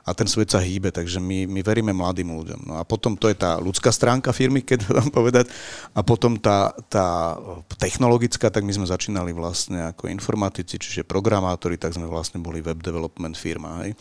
[0.02, 2.66] a ten svet sa hýbe, takže my, my veríme mladým ľuďom.
[2.66, 5.46] No a potom to je tá ľudská stránka firmy, keď vám povedať,
[5.94, 7.38] a potom tá, tá
[7.78, 12.82] technologická, tak my sme začínali vlastne ako informatici, čiže programátori, tak sme vlastne boli web
[12.82, 13.86] development firma.
[13.86, 13.94] Hej.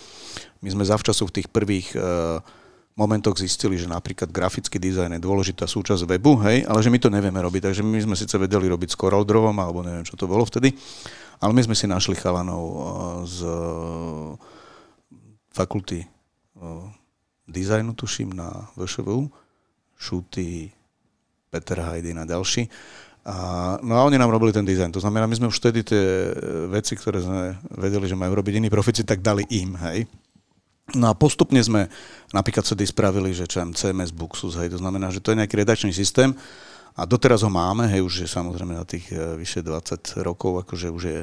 [0.65, 2.41] My sme zavčasu v tých prvých uh,
[2.99, 7.09] momentoch zistili, že napríklad grafický dizajn je dôležitá súčasť webu, hej, ale že my to
[7.09, 10.45] nevieme robiť, takže my sme síce vedeli robiť s CorelDRAWom, alebo neviem, čo to bolo
[10.45, 10.75] vtedy,
[11.41, 12.83] ale my sme si našli chalanov uh,
[13.25, 13.39] z
[15.51, 16.07] fakulty
[17.51, 19.27] dizajnu, tuším, na VŠVU,
[19.99, 20.71] Šuty,
[21.51, 22.69] Peter Hajdin a ďalší.
[23.27, 23.35] A,
[23.83, 24.97] no a oni nám robili ten dizajn.
[24.97, 26.33] To znamená, my sme už vtedy tie
[26.73, 30.09] veci, ktoré sme vedeli, že majú robiť iní profici, tak dali im, hej.
[30.95, 31.87] No a postupne sme
[32.35, 35.95] napríklad vtedy spravili, že čo CMS Buxus, hej, to znamená, že to je nejaký redačný
[35.95, 36.35] systém,
[36.99, 40.91] a doteraz ho máme, hej, už je samozrejme na tých e, vyše 20 rokov, akože
[40.91, 41.19] už je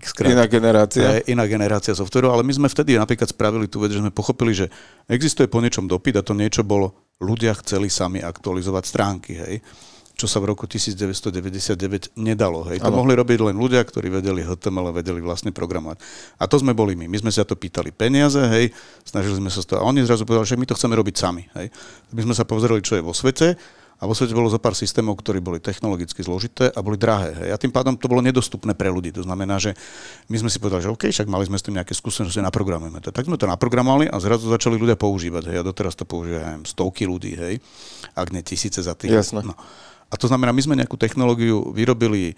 [0.00, 0.32] x krát.
[0.32, 1.20] Iná generácia.
[1.20, 4.56] Je iná generácia softveru, ale my sme vtedy napríklad spravili tú vec, že sme pochopili,
[4.56, 4.72] že
[5.06, 9.54] existuje po niečom dopyt a to niečo bolo, ľudia chceli sami aktualizovať stránky, hej
[10.20, 12.68] čo sa v roku 1999 nedalo.
[12.68, 12.84] Hej.
[12.84, 13.00] To ano.
[13.00, 15.96] mohli robiť len ľudia, ktorí vedeli HTML a vedeli vlastne programovať.
[16.36, 17.08] A to sme boli my.
[17.08, 18.68] My sme sa to pýtali peniaze, hej,
[19.08, 19.80] snažili sme sa to.
[19.80, 21.48] A oni zrazu povedali, že my to chceme robiť sami.
[21.56, 21.72] Hej.
[22.12, 23.56] My sme sa pozreli, čo je vo svete
[24.00, 27.36] a vo svete bolo zo pár systémov, ktorí boli technologicky zložité a boli drahé.
[27.36, 27.48] Hej.
[27.52, 29.12] A tým pádom to bolo nedostupné pre ľudí.
[29.12, 29.76] To znamená, že
[30.32, 33.12] my sme si povedali, že OK, však mali sme s tým nejaké skúsenosti, naprogramujeme to.
[33.12, 35.52] Tak sme to naprogramovali a zrazu začali ľudia používať.
[35.52, 35.56] Hej.
[35.60, 37.60] A doteraz to používajú stovky ľudí, hej.
[38.16, 39.12] ak nie tisíce za tých.
[39.12, 39.44] Jasné.
[39.44, 39.52] No.
[40.10, 42.34] A to znamená, my sme nejakú technológiu vyrobili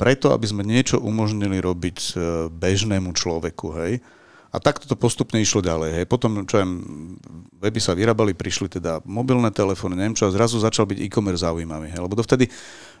[0.00, 2.12] preto, aby sme niečo umožnili robiť e,
[2.48, 3.66] bežnému človeku.
[3.76, 4.00] Hej
[4.50, 6.02] a takto to postupne išlo ďalej.
[6.02, 6.04] Hej.
[6.10, 6.82] Potom, čo viem,
[7.62, 11.94] weby sa vyrábali, prišli teda mobilné telefóny, neviem čo, a zrazu začal byť e-commerce zaujímavý.
[11.94, 12.02] Hej.
[12.02, 12.50] Lebo dovtedy,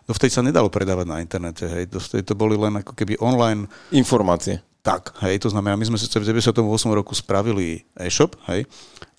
[0.06, 1.66] dovtedy sa nedalo predávať na internete.
[1.66, 1.90] Hej.
[1.90, 3.66] Dovtedy to boli len ako keby online...
[3.90, 4.62] Informácie.
[4.80, 6.56] Tak, hej, to znamená, my sme sice v 98
[6.88, 8.64] roku spravili e-shop, hej,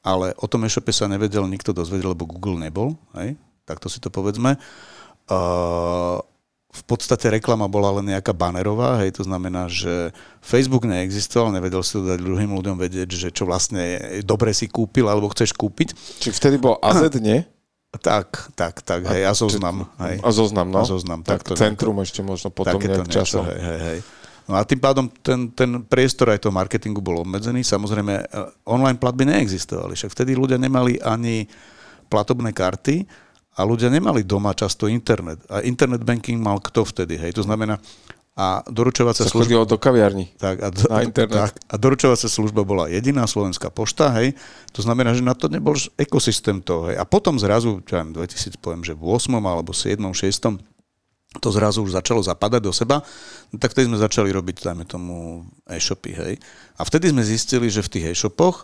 [0.01, 3.37] ale o tom e-shope sa nevedel nikto dozvedel, lebo Google nebol, hej,
[3.71, 4.59] takto si to povedzme.
[5.31, 6.19] Uh,
[6.71, 11.99] v podstate reklama bola len nejaká banerová, hej, to znamená, že Facebook neexistoval, nevedel si
[11.99, 15.91] to dať druhým ľuďom vedieť, že čo vlastne dobre si kúpil alebo chceš kúpiť.
[16.23, 17.43] Či vtedy bol AZ, nie?
[17.91, 19.83] Tak, tak, tak, hej, a zoznam.
[19.99, 20.23] Hej.
[20.23, 20.79] A zoznam, no.
[20.79, 23.43] A zoznam, tak, tak to centrum nejako, ešte možno potom nejak niečo, časom.
[23.51, 23.99] Hej, hej, hej.
[24.47, 27.67] No a tým pádom ten, ten priestor aj toho marketingu bol obmedzený.
[27.67, 28.25] Samozrejme, e,
[28.63, 31.51] online platby neexistovali, však vtedy ľudia nemali ani
[32.07, 33.03] platobné karty,
[33.51, 35.43] a ľudia nemali doma často internet.
[35.51, 37.35] A internet banking mal kto vtedy, hej?
[37.35, 37.79] To znamená,
[38.31, 39.67] a doručovacia sa služba...
[39.67, 40.31] do kaviarni.
[40.39, 41.51] Tak, a, do, na internet.
[41.51, 44.39] Tak, a doručovacia služba bola jediná slovenská pošta, hej.
[44.71, 46.95] To znamená, že na to nebol ekosystém toho, hej.
[46.95, 49.35] A potom zrazu, čo ja 2000, poviem, že v 8.
[49.35, 49.99] alebo 7.
[49.99, 51.43] 6.
[51.43, 53.03] to zrazu už začalo zapadať do seba,
[53.51, 56.33] no tak vtedy sme začali robiť, dajme tomu, e-shopy, hej.
[56.79, 58.63] A vtedy sme zistili, že v tých e-shopoch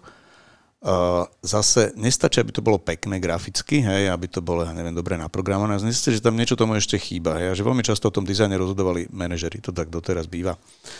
[1.41, 5.81] zase nestačí, aby to bolo pekné graficky, hej, aby to bolo, ja neviem, dobre naprogramované.
[5.81, 7.33] Nestačí, že tam niečo tomu ešte chýba.
[7.41, 10.53] Hej, a že veľmi často o tom dizajne rozhodovali manažeri, to tak doteraz býva.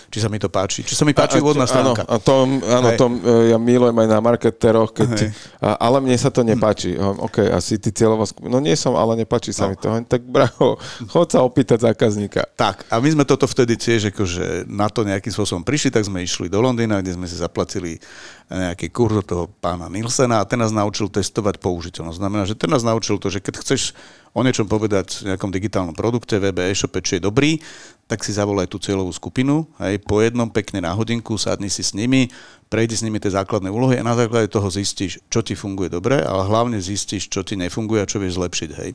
[0.10, 2.10] Či sa mi to páči, či sa mi páči úvodná stránka.
[2.10, 5.30] Áno, a to, áno, to e, ja milujem aj na marketeroch, keď,
[5.62, 6.98] a, ale mne sa to nepáči.
[6.98, 8.58] OK, asi ty cieľová skupina.
[8.58, 9.72] No nie som, ale nepáči sa no.
[9.72, 9.94] mi to.
[10.10, 10.82] Tak braho,
[11.14, 12.50] chod sa opýtať zákazníka.
[12.58, 16.26] Tak, a my sme toto vtedy tiež akože na to nejakým spôsobom prišli, tak sme
[16.26, 18.02] išli do Londýna, kde sme si zaplatili
[18.48, 22.20] nejaký kurz od toho pána Nilsena a ten nás naučil testovať použiteľnosť.
[22.20, 23.92] Znamená, že ten nás naučil to, že keď chceš
[24.32, 27.60] o niečom povedať v nejakom digitálnom produkte, webe, e-shope, či je dobrý,
[28.08, 31.92] tak si zavolaj tú cieľovú skupinu, aj po jednom pekne na hodinku, sadni si s
[31.92, 32.32] nimi,
[32.72, 36.24] prejdi s nimi tie základné úlohy a na základe toho zistíš, čo ti funguje dobre,
[36.24, 38.70] ale hlavne zistíš, čo ti nefunguje a čo vieš zlepšiť.
[38.80, 38.92] Hej.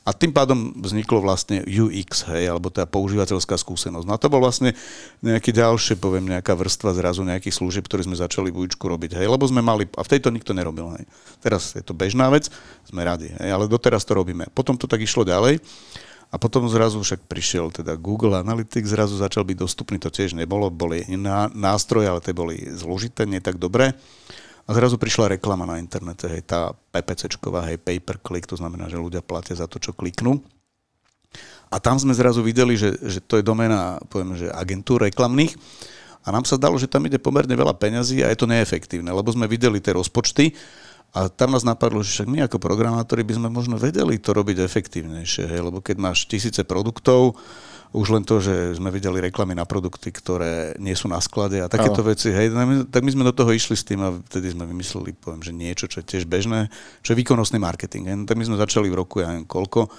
[0.00, 4.08] A tým pádom vzniklo vlastne UX, hej, alebo tá používateľská skúsenosť.
[4.08, 4.72] No a to bol vlastne
[5.20, 9.28] nejaký ďalšie, poviem, nejaká vrstva zrazu nejakých služieb, ktoré sme začali v Ujičku robiť, hej,
[9.28, 11.04] lebo sme mali, a v tejto nikto nerobil, hej.
[11.44, 12.48] Teraz je to bežná vec,
[12.88, 14.48] sme radi, hej, ale doteraz to robíme.
[14.56, 15.60] Potom to tak išlo ďalej.
[16.30, 20.70] A potom zrazu však prišiel teda Google Analytics, zrazu začal byť dostupný, to tiež nebolo,
[20.70, 21.02] boli
[21.58, 23.98] nástroje, ale tie boli zložité, nie tak dobré.
[24.64, 28.86] A zrazu prišla reklama na internete, hej, tá PPCčková, hej, pay per click, to znamená,
[28.86, 30.38] že ľudia platia za to, čo kliknú.
[31.70, 35.54] A tam sme zrazu videli, že, že to je doména, poviem, že agentúr reklamných.
[36.22, 39.30] A nám sa dalo, že tam ide pomerne veľa peňazí a je to neefektívne, lebo
[39.32, 40.52] sme videli tie rozpočty
[41.10, 44.62] a tam nás napadlo, že však my ako programátori by sme možno vedeli to robiť
[44.62, 47.34] efektívnejšie, hej, lebo keď máš tisíce produktov,
[47.90, 51.66] už len to, že sme videli reklamy na produkty, ktoré nie sú na sklade a
[51.66, 52.14] takéto Aho.
[52.14, 52.54] veci, hej,
[52.86, 55.90] tak my sme do toho išli s tým a vtedy sme vymysleli, poviem, že niečo,
[55.90, 56.70] čo je tiež bežné,
[57.02, 58.06] čo je výkonnostný marketing.
[58.06, 58.16] Hej.
[58.22, 59.90] No, tak my sme začali v roku, ja neviem koľko,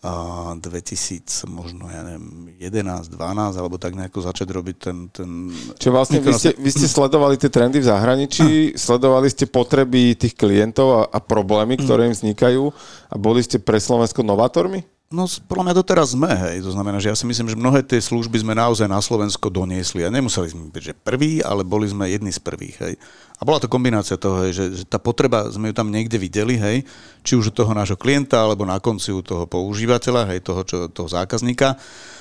[0.00, 4.96] a 2000, možno, ja neviem, 11, 12, alebo tak nejako začať robiť ten...
[5.12, 8.80] ten Čiže vlastne vy ste, vy ste sledovali tie trendy v zahraničí, a.
[8.80, 12.72] sledovali ste potreby tých klientov a, a problémy, ktoré im vznikajú
[13.12, 14.88] a boli ste pre Slovensko novátormi?
[15.10, 16.62] No, podľa mňa doteraz sme, hej.
[16.62, 20.06] To znamená, že ja si myslím, že mnohé tie služby sme naozaj na Slovensko doniesli.
[20.06, 22.94] A nemuseli sme byť, že prví, ale boli sme jedni z prvých, hej.
[23.36, 26.54] A bola to kombinácia toho, hej, že, že tá potreba, sme ju tam niekde videli,
[26.54, 26.86] hej,
[27.26, 30.86] či už u toho nášho klienta, alebo na konci u toho používateľa, hej, toho, čo,
[30.86, 31.74] toho zákazníka.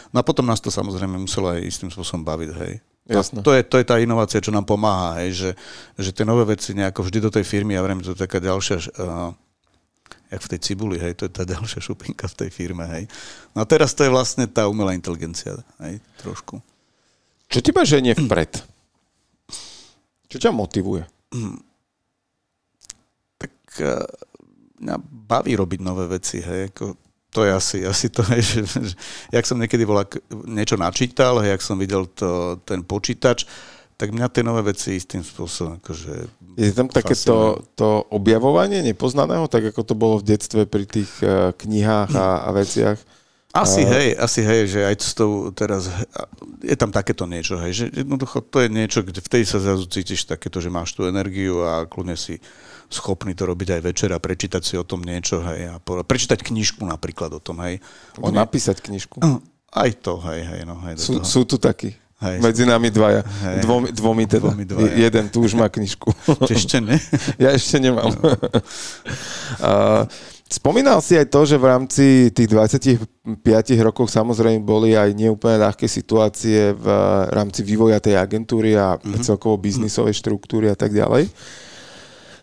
[0.10, 2.74] No a potom nás to samozrejme muselo aj istým spôsobom baviť, hej.
[3.06, 3.46] Jasne.
[3.46, 5.50] To je, to je tá inovácia, čo nám pomáha, hej, že,
[5.94, 8.82] že tie nové veci nejako vždy do tej firmy, ja vrem, to je taká ďalšia
[8.98, 9.30] uh,
[10.30, 13.04] jak v tej cibuli, hej, to je tá ďalšia šupinka v tej firme, hej.
[13.58, 16.62] No a teraz to je vlastne tá umelá inteligencia, hej, trošku.
[17.50, 18.62] Čo ti ženie vpred?
[20.30, 21.02] Čo ťa motivuje?
[23.42, 24.06] Tak uh,
[24.86, 26.94] mňa baví robiť nové veci, hej, ako
[27.30, 28.96] to je asi, asi to, hej, že, že
[29.34, 30.06] jak som niekedy bola,
[30.46, 33.50] niečo načítal, hej, jak som videl to, ten počítač,
[34.00, 36.14] tak mňa tie nové veci istým spôsobom akože
[36.56, 37.68] Je tam také to,
[38.16, 42.96] objavovanie nepoznaného, tak ako to bolo v detstve pri tých uh, knihách a, a veciach?
[43.52, 45.92] Asi uh, hej, asi hej, že aj s tou teraz,
[46.64, 50.32] je tam takéto niečo, hej, že jednoducho to je niečo, kde vtedy sa zrazu cítiš
[50.32, 52.40] takéto, že máš tú energiu a kľudne si
[52.88, 56.88] schopný to robiť aj večer a prečítať si o tom niečo, hej, a prečítať knižku
[56.88, 57.84] napríklad o tom, hej.
[58.16, 59.20] O napísať knižku.
[59.76, 60.96] Aj to, hej, hej, no, hej.
[60.98, 62.00] Sú, sú tu takí.
[62.20, 62.44] Hej.
[62.44, 63.24] Medzi nami dvaja.
[63.24, 63.64] Hej.
[63.64, 64.52] Dvomi, dvomi teda.
[64.52, 64.92] Dvomi dvaja.
[64.92, 66.12] Jeden tu už má knižku.
[66.52, 67.00] Ešte ne?
[67.44, 68.12] Ja ešte nemám.
[68.12, 68.20] No.
[69.64, 70.04] uh,
[70.52, 72.06] spomínal si aj to, že v rámci
[72.36, 73.40] tých 25
[73.80, 76.88] rokov samozrejme boli aj neúplne ľahké situácie v
[77.32, 79.24] rámci vývoja tej agentúry a mm-hmm.
[79.24, 81.32] celkovo biznisovej štruktúry a tak ďalej.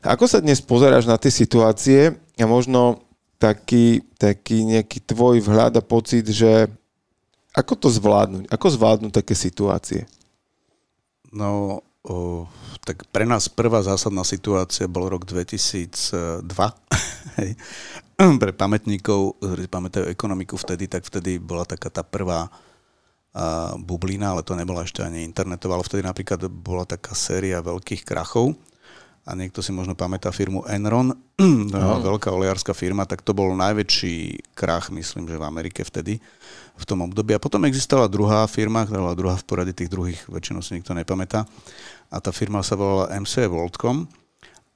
[0.01, 3.05] Ako sa dnes pozeráš na tie situácie a možno
[3.37, 6.73] taký, taký nejaký tvoj vhľad a pocit, že
[7.57, 8.53] ako to zvládnuť?
[8.53, 10.05] Ako zvládnuť také situácie?
[11.33, 12.45] No, o,
[12.85, 16.45] tak pre nás prvá zásadná situácia bol rok 2002.
[18.43, 22.53] pre pamätníkov, ktorí pamätajú ekonomiku vtedy, tak vtedy bola taká tá prvá
[23.33, 28.05] a, bublina, ale to nebola ešte ani internetová, ale vtedy napríklad bola taká séria veľkých
[28.05, 28.53] krachov
[29.27, 31.11] a niekto si možno pamätá firmu Enron,
[31.75, 31.99] no.
[31.99, 36.23] veľká oleárska firma, tak to bol najväčší krach, myslím, že v Amerike vtedy
[36.77, 37.33] v tom období.
[37.33, 40.93] A potom existovala druhá firma, ktorá bola druhá v poradí tých druhých, väčšinou si nikto
[40.93, 41.49] nepamätá.
[42.13, 44.07] A tá firma sa volala MC Worldcom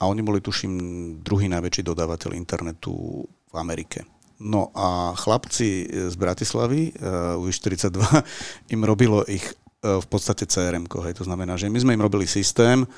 [0.00, 0.72] a oni boli, tuším,
[1.20, 4.08] druhý najväčší dodávateľ internetu v Amerike.
[4.40, 8.00] No a chlapci z Bratislavy, uh, U42,
[8.74, 9.44] im robilo ich
[9.84, 11.14] uh, v podstate CRM, hej.
[11.20, 12.88] to znamená, že my sme im robili systém,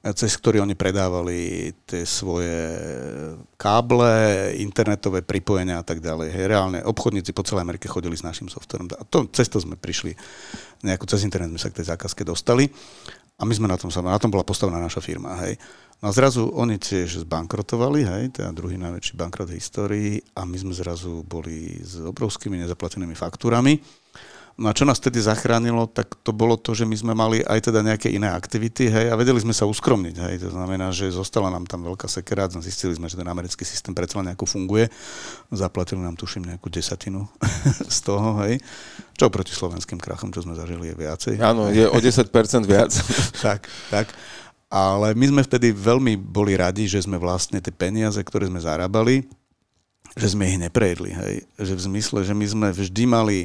[0.00, 2.56] cez ktorý oni predávali tie svoje
[3.60, 6.32] káble, internetové pripojenia a tak ďalej.
[6.32, 8.88] Hej, reálne obchodníci po celej Amerike chodili s našim softverom.
[8.96, 10.16] A to, cez to sme prišli,
[10.80, 12.72] nejako cez internet sme sa k tej zákazke dostali
[13.36, 15.36] a my sme na tom, na tom bola postavená naša firma.
[15.44, 15.60] Hej.
[16.00, 20.56] No a zrazu oni tiež zbankrotovali, hej, teda druhý najväčší bankrot v histórii a my
[20.56, 23.76] sme zrazu boli s obrovskými nezaplatenými faktúrami.
[24.60, 27.72] No a čo nás tedy zachránilo, tak to bolo to, že my sme mali aj
[27.72, 31.48] teda nejaké iné aktivity, hej, a vedeli sme sa uskromniť, hej, to znamená, že zostala
[31.48, 34.92] nám tam veľká sekera, no zistili sme, že ten americký systém predsa nejako funguje,
[35.48, 37.24] zaplatili nám, tuším, nejakú desatinu
[37.96, 38.60] z toho, hej,
[39.16, 41.34] čo proti slovenským krachom, čo sme zažili, je viacej.
[41.40, 42.28] Áno, je o 10%
[42.68, 42.92] viac.
[43.44, 44.12] tak, tak.
[44.68, 49.24] Ale my sme vtedy veľmi boli radi, že sme vlastne tie peniaze, ktoré sme zarábali,
[50.14, 51.10] že sme ich neprejedli.
[51.10, 51.34] Hej.
[51.58, 53.38] Že v zmysle, že my sme vždy mali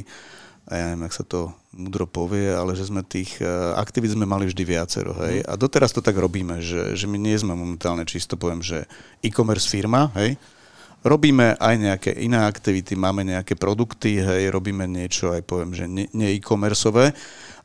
[0.74, 3.46] ja neviem, ak sa to mudro povie, ale že sme tých e,
[3.78, 5.14] aktivít sme mali vždy viacero.
[5.22, 5.46] Hej?
[5.46, 8.88] A doteraz to tak robíme, že, že my nie sme momentálne čisto poviem, že
[9.22, 10.34] e-commerce firma, hej?
[11.06, 16.10] Robíme aj nejaké iné aktivity, máme nejaké produkty, hej, robíme niečo aj poviem, že nie,
[16.10, 17.14] nie e-commerceové,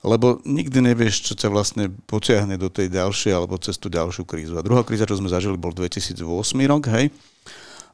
[0.06, 4.62] lebo nikdy nevieš, čo ťa vlastne potiahne do tej ďalšej alebo cez tú ďalšiu krízu.
[4.62, 6.22] A druhá kríza, čo sme zažili, bol 2008
[6.70, 7.10] rok, hej,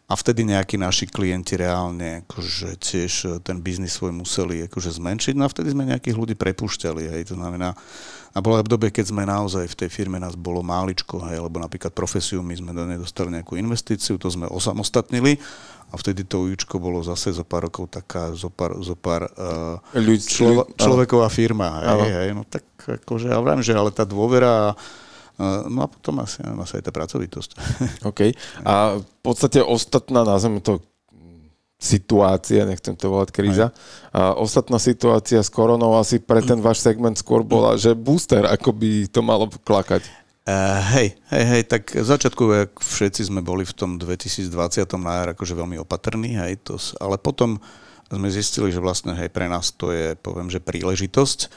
[0.08, 5.36] a vtedy nejakí naši klienti reálne akože tiež e, ten biznis svoj museli akože zmenšiť,
[5.36, 7.76] no a vtedy sme nejakých ľudí prepúšťali, hej, to znamená,
[8.32, 11.60] a bolo aj dobe, keď sme naozaj v tej firme nás bolo máličko, hej, lebo
[11.60, 15.36] napríklad profesiu my sme do nej dostali nejakú investíciu, to sme osamostatnili.
[15.88, 19.80] A vtedy to ujíčko bolo zase zo pár rokov taká zo pár, zo pár uh,
[19.96, 24.76] Ľud, člo, človeková firma, hej, hej, no tak akože, ja viem, že ale tá dôvera
[25.42, 27.50] No a potom asi, asi aj tá pracovitosť.
[28.10, 28.34] OK.
[28.66, 30.82] A v podstate ostatná, nazveme to
[31.78, 33.70] situácia, nechcem to volať kríza.
[34.10, 38.74] A ostatná situácia s koronou asi pre ten váš segment skôr bola, že booster, ako
[38.74, 40.02] by to malo klakať.
[40.48, 44.48] Uh, hej, hej, hej, tak v začiatku, jak všetci sme boli v tom 2020
[44.96, 47.60] na jar akože veľmi opatrní, hej, to, ale potom
[48.08, 51.52] sme zistili, že vlastne hej, pre nás to je, poviem, že príležitosť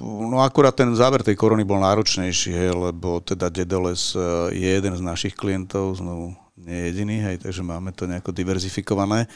[0.00, 4.96] no akurát ten záver tej korony bol náročnejší, hej, lebo teda Dedoles uh, je jeden
[4.96, 9.28] z našich klientov, znovu nie jediný, hej, takže máme to nejako diverzifikované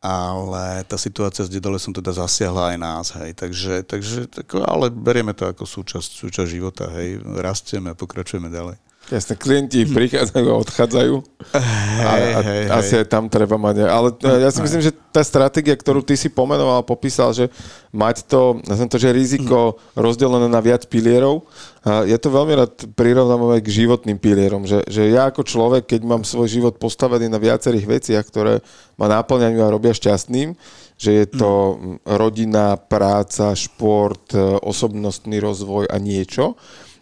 [0.00, 5.36] ale tá situácia s Dedolesom teda zasiahla aj nás, hej, takže, takže tak, ale berieme
[5.36, 8.80] to ako súčasť, súčasť života, hej, rastieme a pokračujeme ďalej.
[9.10, 11.14] Jasne, klienti prichádzajú a odchádzajú.
[11.50, 13.00] A, a hej, asi hej.
[13.02, 13.82] aj tam treba mať.
[13.90, 17.50] Ale e, ja si myslím, že tá stratégia, ktorú ty si pomenoval, popísal, že
[17.90, 21.42] mať to, ja to, že riziko rozdelené na viac pilierov,
[21.80, 25.90] a ja to veľmi rád prirovnám aj k životným pilierom, že, že ja ako človek,
[25.96, 28.60] keď mám svoj život postavený na viacerých veciach, ktoré
[29.00, 30.54] ma náplňajú a robia šťastným,
[31.00, 31.74] že je to mm.
[32.04, 36.60] rodina, práca, šport, e, osobnostný rozvoj a niečo,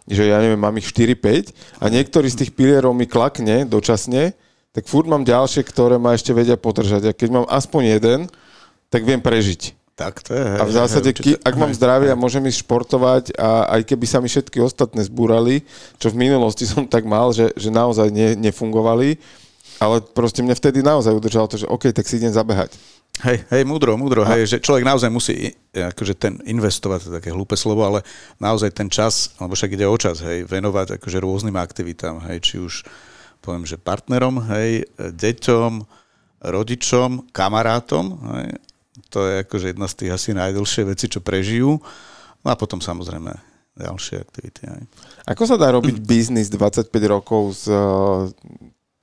[0.09, 4.33] že ja neviem, mám ich 4-5 a niektorý z tých pilierov mi klakne dočasne,
[4.73, 7.09] tak furt mám ďalšie, ktoré ma ešte vedia podržať.
[7.09, 8.19] A keď mám aspoň jeden,
[8.89, 9.77] tak viem prežiť.
[9.99, 10.47] Tak to je.
[10.55, 14.23] A v zásade, hej, ak mám zdravie a môžem ísť športovať a aj keby sa
[14.23, 15.67] mi všetky ostatné zbúrali,
[15.99, 19.19] čo v minulosti som tak mal, že, že naozaj ne, nefungovali,
[19.75, 22.79] ale proste mne vtedy naozaj udržalo to, že OK, tak si idem zabehať.
[23.19, 27.35] Hej, hej, múdro, múdro, hej, že človek naozaj musí akože ten investovať, to je také
[27.35, 27.99] hlúpe slovo, ale
[28.39, 32.55] naozaj ten čas, alebo však ide o čas, hej, venovať akože rôznym aktivitám, hej, či
[32.63, 32.87] už
[33.43, 35.83] poviem, že partnerom, hej, deťom,
[36.47, 38.05] rodičom, kamarátom,
[38.39, 38.55] hej,
[39.11, 41.75] to je akože jedna z tých asi najdlhšie veci, čo prežijú,
[42.39, 43.35] no a potom samozrejme
[43.75, 44.63] ďalšie aktivity.
[44.63, 44.87] Hej.
[45.27, 47.67] Ako sa dá robiť biznis 25 rokov s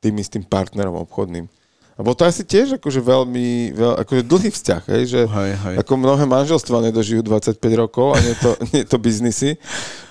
[0.00, 1.52] tým istým partnerom obchodným?
[1.97, 5.74] Lebo to asi tiež akože veľmi, veľ, akože dlhý vzťah, hej, že hej, hej.
[5.80, 9.57] ako mnohé manželstva nedožijú 25 rokov a nie to, nie to biznisy.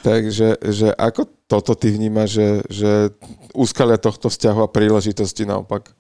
[0.02, 2.92] Takže že ako toto ty vnímaš, že, že
[3.54, 5.94] úskalia tohto vzťahu a príležitosti naopak?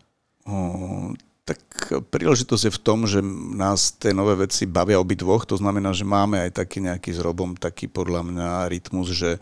[0.49, 1.13] O,
[1.45, 1.61] tak
[2.09, 3.21] príležitosť je v tom, že
[3.53, 7.85] nás tie nové veci bavia obidvoch, to znamená, že máme aj taký nejaký zrobom, taký
[7.85, 9.37] podľa mňa rytmus, že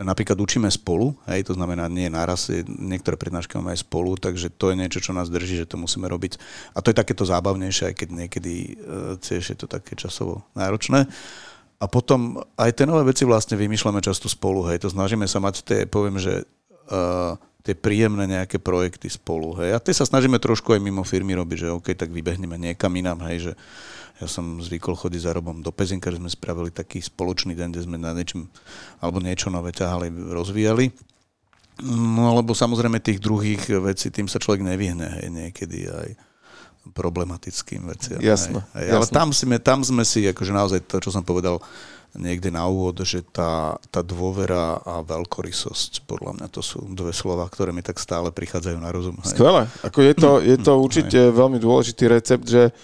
[0.00, 4.72] napríklad učíme spolu, hej, to znamená nie naraz, niektoré prednášky máme aj spolu, takže to
[4.72, 6.40] je niečo, čo nás drží, že to musíme robiť.
[6.72, 11.04] A to je takéto zábavnejšie, aj keď niekedy uh, tiež je to také časovo náročné.
[11.80, 15.54] A potom aj tie nové veci vlastne vymýšľame často spolu, hej, to snažíme sa mať
[15.64, 16.44] tie, poviem, že
[16.88, 19.76] uh, tie príjemné nejaké projekty spolu, hej.
[19.76, 23.20] A tie sa snažíme trošku aj mimo firmy robiť, že OK, tak vybehneme niekam inám,
[23.28, 23.52] hej, že
[24.20, 27.82] ja som zvykol chodiť za Robom do Pezinka, že sme spravili taký spoločný deň, kde
[27.88, 28.52] sme na niečím,
[29.00, 30.92] alebo niečo nové ťahali, rozvíjali.
[31.80, 36.08] No alebo samozrejme tých druhých vecí, tým sa človek nevyhne, hej, niekedy aj
[36.92, 38.20] problematickým veciam.
[38.20, 38.88] Hej, hej.
[38.92, 41.56] Ale tam, si, tam sme si, akože naozaj to, čo som povedal,
[42.18, 47.46] niekde na úvod, že tá, tá dôvera a veľkorysosť, podľa mňa to sú dve slova,
[47.46, 49.14] ktoré mi tak stále prichádzajú na rozum.
[49.22, 49.38] Hej.
[49.38, 49.70] Skvelé.
[49.86, 51.34] Ako je, to, je to určite hej.
[51.34, 52.74] veľmi dôležitý recept, že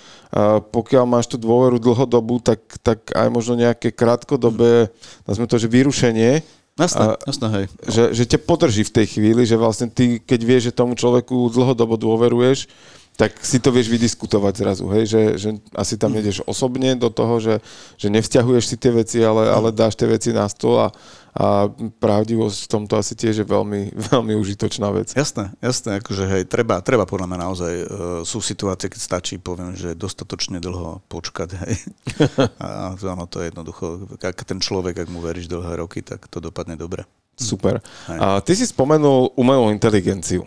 [0.71, 4.91] pokiaľ máš tú dôveru dlhodobú, tak, tak aj možno nejaké krátkodobé,
[5.25, 6.45] nazvime to, že vyrušenie,
[6.77, 7.67] Jasné, jasné, hej.
[7.89, 11.49] Že, že ťa podrží v tej chvíli, že vlastne ty, keď vieš, že tomu človeku
[11.49, 12.69] dlhodobo dôveruješ,
[13.17, 17.41] tak si to vieš vydiskutovať zrazu, hej, že, že asi tam nedeš osobne do toho,
[17.41, 17.65] že,
[17.97, 20.89] že nevzťahuješ si tie veci, ale, ale dáš tie veci na stôl a,
[21.33, 25.17] a pravdivosť v tomto asi tiež je veľmi, veľmi užitočná vec.
[25.17, 27.87] Jasné, jasné, akože hej, treba, treba podľa mňa naozaj, uh,
[28.29, 31.75] sú situácie, keď stačí, poviem, že dostatočne dlho počkať, hej.
[32.61, 36.37] a áno, to je jednoducho, ak ten človek, ak mu veríš dlhé roky, tak to
[36.37, 37.09] dopadne dobre.
[37.37, 37.81] Super.
[38.09, 38.19] Hej.
[38.21, 40.45] A ty si spomenul umelú inteligenciu.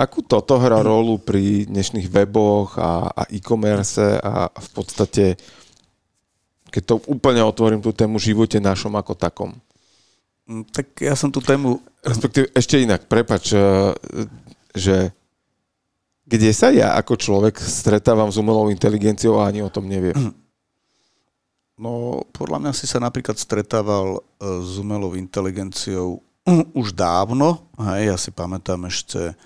[0.00, 5.36] Akú toto hrá rolu pri dnešných weboch a, a e-commerce a v podstate,
[6.72, 9.52] keď to úplne otvorím tú tému živote našom ako takom?
[10.48, 11.84] Mm, tak ja som tú tému...
[12.00, 13.92] Respektíve ešte inak, prepač, eh,
[14.72, 15.12] že
[16.24, 20.16] kde sa ja ako človek stretávam s umelou inteligenciou a ani o tom neviem?
[21.76, 27.68] No, podľa mňa si sa napríklad stretával eh, s umelou inteligenciou mm, už dávno.
[27.76, 29.36] Hej, ja si pamätám ešte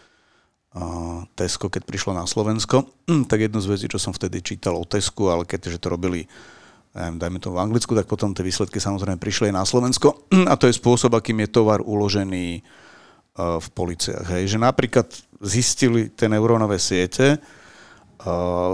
[1.39, 2.83] Tesco, keď prišlo na Slovensko,
[3.31, 6.27] tak jednu z vecí, čo som vtedy čítal o Tesku, ale keďže to robili
[6.95, 10.70] dajme to v Anglicku, tak potom tie výsledky samozrejme prišli aj na Slovensko a to
[10.70, 12.62] je spôsob, akým je tovar uložený
[13.35, 14.31] v policiách.
[14.31, 14.55] Hej.
[14.55, 15.11] Že napríklad
[15.43, 17.43] zistili tie neurónové siete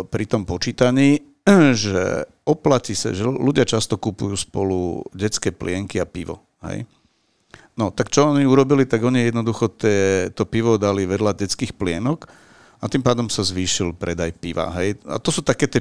[0.04, 1.16] pri tom počítaní,
[1.72, 6.44] že oplatí sa, že ľudia často kupujú spolu detské plienky a pivo.
[6.60, 6.84] Hej.
[7.80, 12.28] No, tak čo oni urobili, tak oni jednoducho te, to pivo dali vedľa detských plienok
[12.76, 14.68] a tým pádom sa zvýšil predaj piva.
[14.76, 15.00] Hej.
[15.08, 15.80] A to sú také tie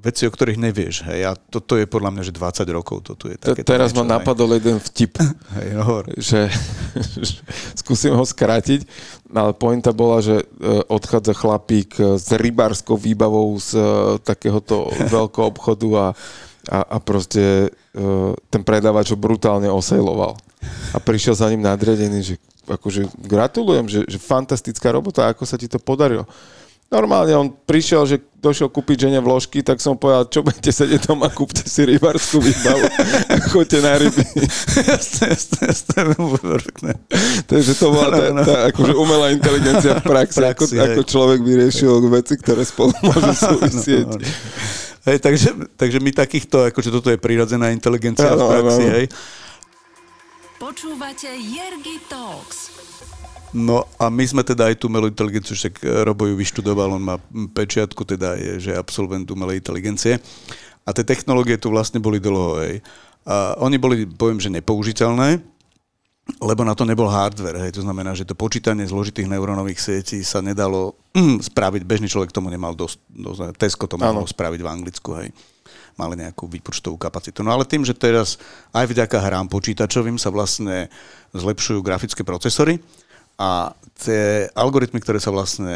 [0.00, 1.04] veci, o ktorých nevieš.
[1.04, 1.20] Hej.
[1.28, 3.04] A toto je podľa mňa, že 20 rokov.
[3.04, 5.20] Toto je také, Teraz ma napadol jeden vtip.
[5.60, 6.08] hej, hovor.
[6.16, 6.48] Že,
[7.76, 8.88] skúsim ho skrátiť,
[9.28, 10.44] ale pointa bola, že e,
[10.88, 13.84] odchádza chlapík s rybárskou výbavou z e,
[14.24, 16.06] takéhoto veľkého obchodu a,
[16.72, 17.96] a, a proste e,
[18.48, 20.47] ten predávač ho brutálne osejloval
[20.92, 22.34] a prišiel za ním nadriadený, že
[22.68, 26.28] akože gratulujem, že, že fantastická robota, ako sa ti to podarilo.
[26.88, 31.28] Normálne on prišiel, že došiel kúpiť žene vložky, tak som povedal, čo budete sedieť doma,
[31.28, 32.80] kúpte si rybárskú výbavu
[33.28, 34.24] a choďte na ryby.
[34.88, 36.00] jasné, jasné, jasné,
[37.44, 41.92] Takže to bola tá, tá akože umelá inteligencia v praxi, praxi ako, ako človek vyriešil
[42.08, 44.08] veci, ktoré spolu môžu súvisieť.
[45.12, 49.04] Hej, takže, takže my takýchto, akože toto je prirodzená inteligencia v praxi, hej.
[50.58, 52.74] Počúvate Jergy Talks.
[53.54, 57.04] No a my sme teda aj tú umelú inteligenciu, však eh, Robo ju vyštudoval, on
[57.06, 57.16] má
[57.54, 60.18] pečiatku, teda je, že absolvent umelej inteligencie.
[60.82, 62.82] A tie technológie tu vlastne boli dlho, hej.
[63.22, 65.46] A oni boli, poviem, že nepoužiteľné,
[66.36, 67.72] lebo na to nebol hardware, hej.
[67.80, 72.52] To znamená, že to počítanie zložitých neurónových sietí sa nedalo mm, spraviť, bežný človek tomu
[72.52, 75.30] nemal dosť, dosť Tesco to mohlo spraviť v Anglicku, hej
[75.98, 77.42] mali nejakú výpočtovú kapacitu.
[77.42, 78.38] No ale tým, že teraz
[78.70, 80.86] aj vďaka hrám počítačovým sa vlastne
[81.34, 82.78] zlepšujú grafické procesory
[83.34, 85.74] a tie algoritmy, ktoré sa vlastne,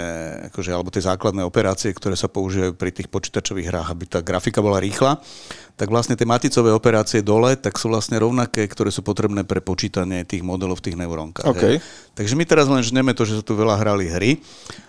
[0.51, 4.63] akože, alebo tie základné operácie, ktoré sa používajú pri tých počítačových hrách, aby tá grafika
[4.63, 5.19] bola rýchla,
[5.83, 10.23] tak vlastne tie maticové operácie dole, tak sú vlastne rovnaké, ktoré sú potrebné pre počítanie
[10.23, 11.43] tých modelov v tých neurónkach.
[11.43, 11.83] Okay.
[12.15, 14.39] Takže my teraz len žneme to, že sa tu veľa hrali hry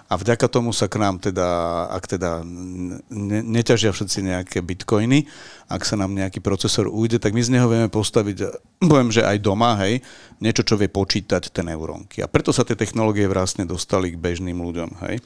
[0.05, 1.49] a vďaka tomu sa k nám teda,
[1.89, 5.25] ak teda ne, neťažia všetci nejaké bitcoiny,
[5.65, 9.41] ak sa nám nejaký procesor ujde, tak my z neho vieme postaviť, poviem, že aj
[9.41, 9.97] doma, hej,
[10.37, 12.21] niečo, čo vie počítať tie neurónky.
[12.21, 15.17] A preto sa tie technológie vlastne dostali k bežným ľuďom, hej.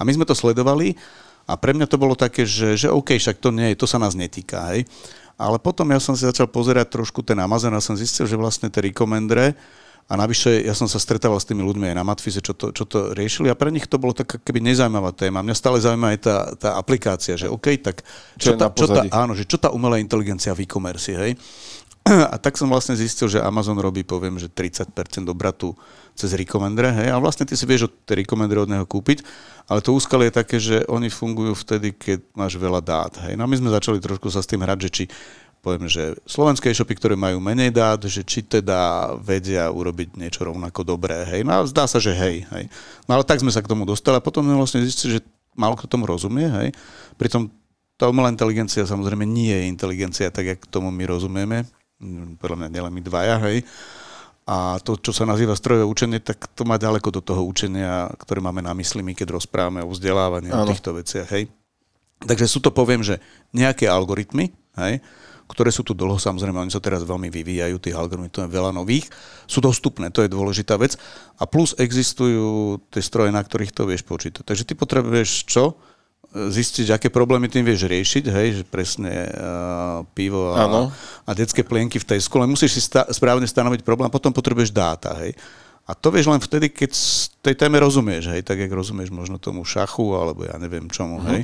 [0.00, 0.96] A my sme to sledovali
[1.52, 4.16] a pre mňa to bolo také, že, že OK, však to nie, to sa nás
[4.16, 4.88] netýka, hej.
[5.36, 8.72] Ale potom ja som si začal pozerať trošku ten Amazon a som zistil, že vlastne
[8.72, 9.52] tie recommendre
[10.08, 12.84] a navyše ja som sa stretával s tými ľuďmi aj na Matfise, čo to, čo
[12.88, 15.44] to riešili a pre nich to bolo taká keby nezaujímavá téma.
[15.44, 18.02] Mňa stále zaujíma aj tá, tá aplikácia, že OK, tak
[18.36, 21.32] čo, čo, tá, čo tá, áno, že čo tá umelá inteligencia v e-commerce, hej.
[22.02, 24.90] A tak som vlastne zistil, že Amazon robí, poviem, že 30%
[25.30, 25.78] obratu
[26.18, 29.22] cez recommendre, hej, a vlastne ty si vieš od tie recommendre od neho kúpiť,
[29.70, 33.38] ale to úskalie je také, že oni fungujú vtedy, keď máš veľa dát, hej.
[33.38, 35.04] No a my sme začali trošku sa s tým hrať, že či
[35.62, 40.82] poviem, že slovenské e-shopy, ktoré majú menej dát, že či teda vedia urobiť niečo rovnako
[40.82, 41.46] dobré, hej.
[41.46, 42.64] No a zdá sa, že hej, hej.
[43.06, 45.20] No ale tak sme sa k tomu dostali a potom sme vlastne zistili, že
[45.54, 46.68] málo kto tomu rozumie, hej.
[47.14, 47.46] Pritom
[47.94, 51.62] tá umelá inteligencia samozrejme nie je inteligencia tak, jak tomu my rozumieme
[52.38, 53.62] podľa mňa nielen my dvaja, hej.
[54.42, 58.42] A to, čo sa nazýva strojové učenie, tak to má ďaleko do toho učenia, ktoré
[58.42, 61.46] máme na mysli my, keď rozprávame o vzdelávaní, o týchto veciach, hej.
[62.22, 63.22] Takže sú to, poviem, že
[63.54, 64.50] nejaké algoritmy,
[64.82, 64.98] hej,
[65.50, 69.06] ktoré sú tu dlho, samozrejme, oni sa teraz veľmi vyvíjajú, tých algoritmov je veľa nových,
[69.44, 70.96] sú dostupné, to je dôležitá vec.
[71.36, 74.42] A plus existujú tie stroje, na ktorých to vieš počítať.
[74.42, 75.76] Takže ty potrebuješ čo?
[76.32, 80.88] Zistiť, aké problémy tým vieš riešiť, hej, že presne uh, pivo a,
[81.28, 82.48] a detské plienky v tej skole.
[82.48, 85.36] Musíš si sta- správne stanoviť problém a potom potrebuješ dáta, hej.
[85.82, 86.94] A to vieš len vtedy, keď
[87.42, 91.36] tej téme rozumieš, hej, tak jak rozumieš možno tomu šachu, alebo ja neviem čomu, uh-huh.
[91.36, 91.42] hej.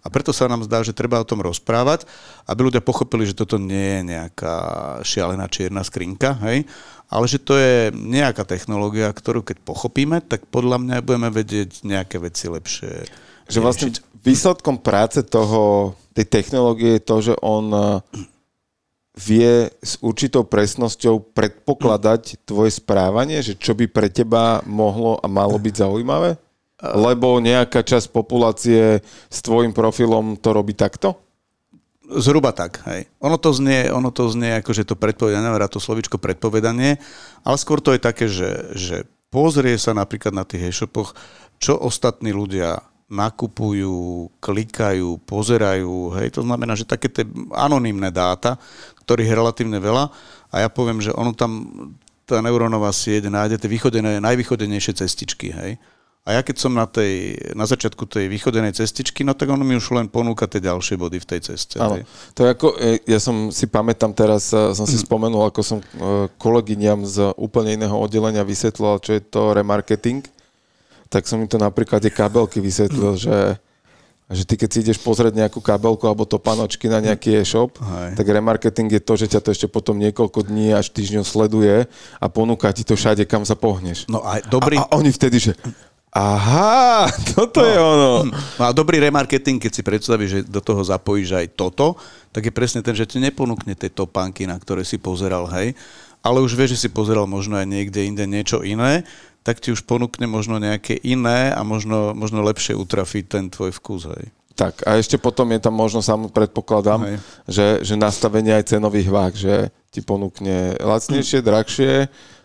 [0.00, 2.06] A preto sa nám zdá, že treba o tom rozprávať,
[2.46, 4.56] aby ľudia pochopili, že toto nie je nejaká
[5.02, 6.62] šialená čierna skrinka, hej,
[7.12, 12.16] ale že to je nejaká technológia, ktorú keď pochopíme, tak podľa mňa budeme vedieť nejaké
[12.22, 13.04] veci lepšie.
[13.50, 13.90] Že vlastne
[14.22, 18.00] výsledkom práce toho, tej technológie je to, že on
[19.12, 25.60] vie s určitou presnosťou predpokladať tvoje správanie, že čo by pre teba mohlo a malo
[25.60, 26.40] byť zaujímavé?
[26.82, 31.20] Lebo nejaká časť populácie s tvojim profilom to robí takto?
[32.12, 33.08] Zhruba tak, hej.
[33.22, 37.00] Ono to znie, ono to znie ako, že to predpovedanie, neviem to slovičko predpovedanie,
[37.44, 38.96] ale skôr to je také, že, že
[39.32, 41.16] pozrie sa napríklad na tých e-shopoch,
[41.62, 48.56] čo ostatní ľudia nakupujú, klikajú, pozerajú, hej, to znamená, že také tie anonimné dáta,
[49.04, 50.08] ktorých je relatívne veľa
[50.48, 51.68] a ja poviem, že ono tam,
[52.24, 55.76] tá neurónová sieť nájde tie východené, najvýchodenejšie cestičky, hej.
[56.22, 59.74] A ja keď som na, tej, na začiatku tej východenej cestičky, no tak ono mi
[59.74, 61.82] už len ponúka tie ďalšie body v tej ceste.
[61.82, 61.98] Áno.
[62.38, 65.78] To je ako, e, ja som si pamätám teraz, e, som si spomenul, ako som
[65.82, 65.86] e,
[66.38, 70.22] kolegyňam z úplne iného oddelenia vysvetlil, čo je to remarketing
[71.12, 73.60] tak som im to na príklade kabelky vysvetlil, že,
[74.32, 78.16] že ty keď si ideš pozrieť nejakú kabelku alebo to panočky na nejaký e-shop, Hej.
[78.16, 81.84] tak remarketing je to, že ťa to ešte potom niekoľko dní až týždňov sleduje
[82.16, 84.08] a ponúka ti to všade, kam sa pohneš.
[84.08, 84.80] No a dobrý...
[84.80, 85.54] A, a oni vtedy, že
[86.12, 88.10] Aha, toto no, je ono.
[88.28, 91.96] No a dobrý remarketing, keď si predstavíš, že do toho zapojíš aj toto,
[92.36, 95.72] tak je presne ten, že ti neponúkne tie topánky, na ktoré si pozeral, hej,
[96.20, 99.08] ale už vieš, že si pozeral možno aj niekde inde niečo iné,
[99.42, 104.06] tak ti už ponúkne možno nejaké iné a možno, možno lepšie utrafiť ten tvoj vkus.
[104.06, 104.30] Hej.
[104.52, 107.18] Tak a ešte potom je tam možno, sam predpokladám,
[107.48, 109.54] že, že nastavenie aj cenových váh, že
[109.90, 111.92] ti ponúkne lacnejšie, drahšie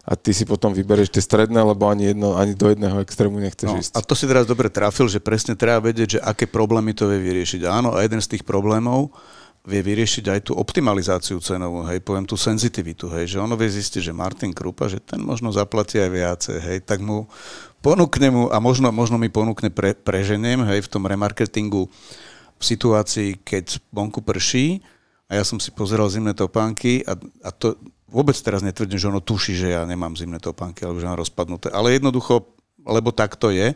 [0.07, 3.67] a ty si potom vyberieš tie stredné, lebo ani, jedno, ani do jedného extrému nechceš
[3.67, 3.91] no, ísť.
[3.91, 7.19] A to si teraz dobre trafil, že presne treba vedieť, že aké problémy to vie
[7.19, 7.67] vyriešiť.
[7.67, 9.11] Áno, a jeden z tých problémov
[9.67, 13.99] vie vyriešiť aj tú optimalizáciu cenovú, hej, poviem tú senzitivitu, hej, že ono vie zistiť,
[13.99, 17.27] že Martin Krupa, že ten možno zaplatí aj viacej, hej, tak mu
[17.83, 21.91] ponúkne mu a možno, možno mi ponúkne pre, preženiem, hej, v tom remarketingu
[22.57, 24.81] v situácii, keď bonku prší.
[25.27, 27.75] A ja som si pozeral zimné topánky a, a to
[28.07, 31.67] vôbec teraz netvrdím, že ono tuší, že ja nemám zimné topánky alebo že mám rozpadnuté,
[31.75, 32.47] ale jednoducho,
[32.87, 33.75] lebo tak to je,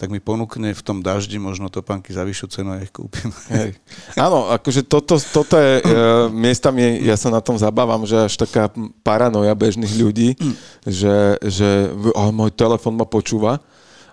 [0.00, 3.28] tak mi ponúkne v tom daždi možno topánky za vyššiu cenu a ich kúpim.
[3.52, 3.76] Hej.
[4.16, 5.92] Áno, akože toto, toto je, e,
[6.32, 8.72] miestami ja sa na tom zabávam, že až taká
[9.04, 10.40] paranoja bežných ľudí,
[10.88, 13.60] že, že oh, môj telefon ma počúva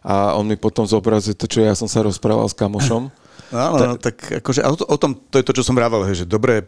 [0.04, 3.08] a on mi potom zobrazuje to, čo ja som sa rozprával s kamošom.
[3.48, 6.24] Áno, tak, no, tak akože, o, o tom, to je to, čo som rával, hej,
[6.24, 6.60] že dobre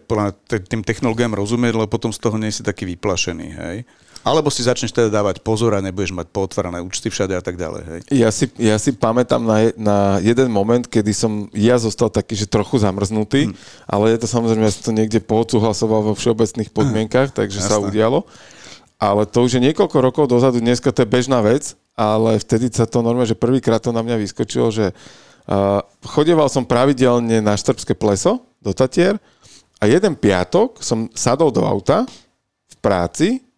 [0.47, 3.77] tým technológiám rozumieť, lebo potom z toho nie si taký vyplašený, hej.
[4.19, 7.83] Alebo si začneš teda dávať pozor a nebudeš mať potvárané účty všade a tak ďalej.
[7.87, 7.99] Hej.
[8.11, 12.43] Ja, si, ja si pamätám na, na jeden moment, kedy som ja zostal taký, že
[12.43, 13.55] trochu zamrznutý, hmm.
[13.87, 17.71] ale je to samozrejme, ja som to niekde poodsúhlasoval vo všeobecných podmienkach, takže Jasné.
[17.71, 18.27] sa udialo.
[18.99, 22.83] Ale to už je niekoľko rokov dozadu, dneska to je bežná vec, ale vtedy sa
[22.83, 27.95] to normálne, že prvýkrát to na mňa vyskočilo, že uh, chodeval som pravidelne na Štrbské
[27.95, 29.15] pleso do Tatier
[29.79, 32.03] a jeden piatok som sadol do auta
[32.67, 33.48] v práci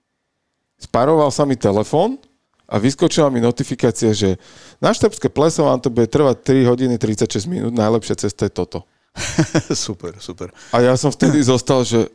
[0.82, 2.18] sparoval sa mi telefón
[2.66, 4.42] a vyskočila mi notifikácia, že
[4.82, 8.88] na Štepské pleso vám to bude trvať 3 hodiny 36 minút, najlepšia cesta je toto.
[9.76, 10.50] super, super.
[10.72, 12.08] A ja som vtedy zostal, že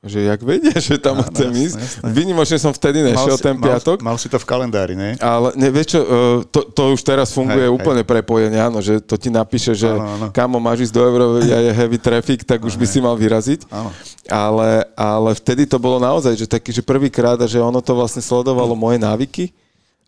[0.00, 1.76] že jak vedia, že tam no, chcem no, ísť.
[2.08, 4.00] Vynimočne som vtedy nešiel si, ten piatok.
[4.00, 5.20] Mal, mal si to v kalendári, ne?
[5.20, 6.08] Ale ne, vieš čo, e,
[6.48, 8.08] to, to už teraz funguje hej, úplne hej.
[8.08, 10.26] prepojenie, áno, že to ti napíše, že áno, áno.
[10.32, 13.68] kamo máš ísť do Európy a je heavy traffic, tak už by si mal vyraziť.
[13.68, 13.92] Áno.
[14.24, 18.72] Ale, ale vtedy to bolo naozaj, že taký, že prvýkrát, že ono to vlastne sledovalo
[18.72, 19.52] moje návyky.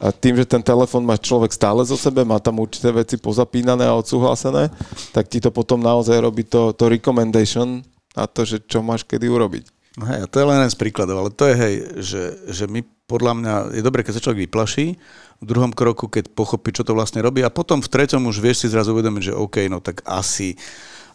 [0.03, 3.87] A tým, že ten telefon má človek stále zo sebe, má tam určité veci pozapínané
[3.87, 4.67] a odsúhlasené,
[5.15, 7.87] tak ti to potom naozaj robí to, to recommendation
[8.19, 9.82] a to, že čo máš kedy urobiť.
[10.01, 12.81] No hej, to je len jeden z príkladov, ale to je hej, že, že my
[13.05, 14.97] podľa mňa, je dobré, keď sa človek vyplaší,
[15.43, 18.65] v druhom kroku, keď pochopí, čo to vlastne robí a potom v treťom už vieš
[18.65, 20.55] si zrazu uvedomiť, že OK, no tak asi,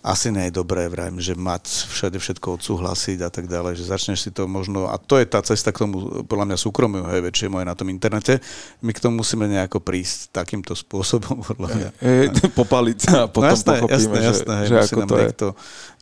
[0.03, 1.63] asi nie je dobré, vrajím, že mať
[1.95, 5.39] všade všetko odsúhlasiť a tak ďalej, že začneš si to možno, a to je tá
[5.41, 8.43] cesta k tomu, podľa mňa súkromiu, hej, väčšie moje na tom internete,
[8.83, 11.89] my k tomu musíme nejako prísť takýmto spôsobom, podľa mňa.
[12.03, 15.07] Hej, popaliť sa a potom no, jasné, pochopíme, jasné, že, jasné, hej, že ako nám
[15.07, 15.23] to je.
[15.23, 15.47] niekto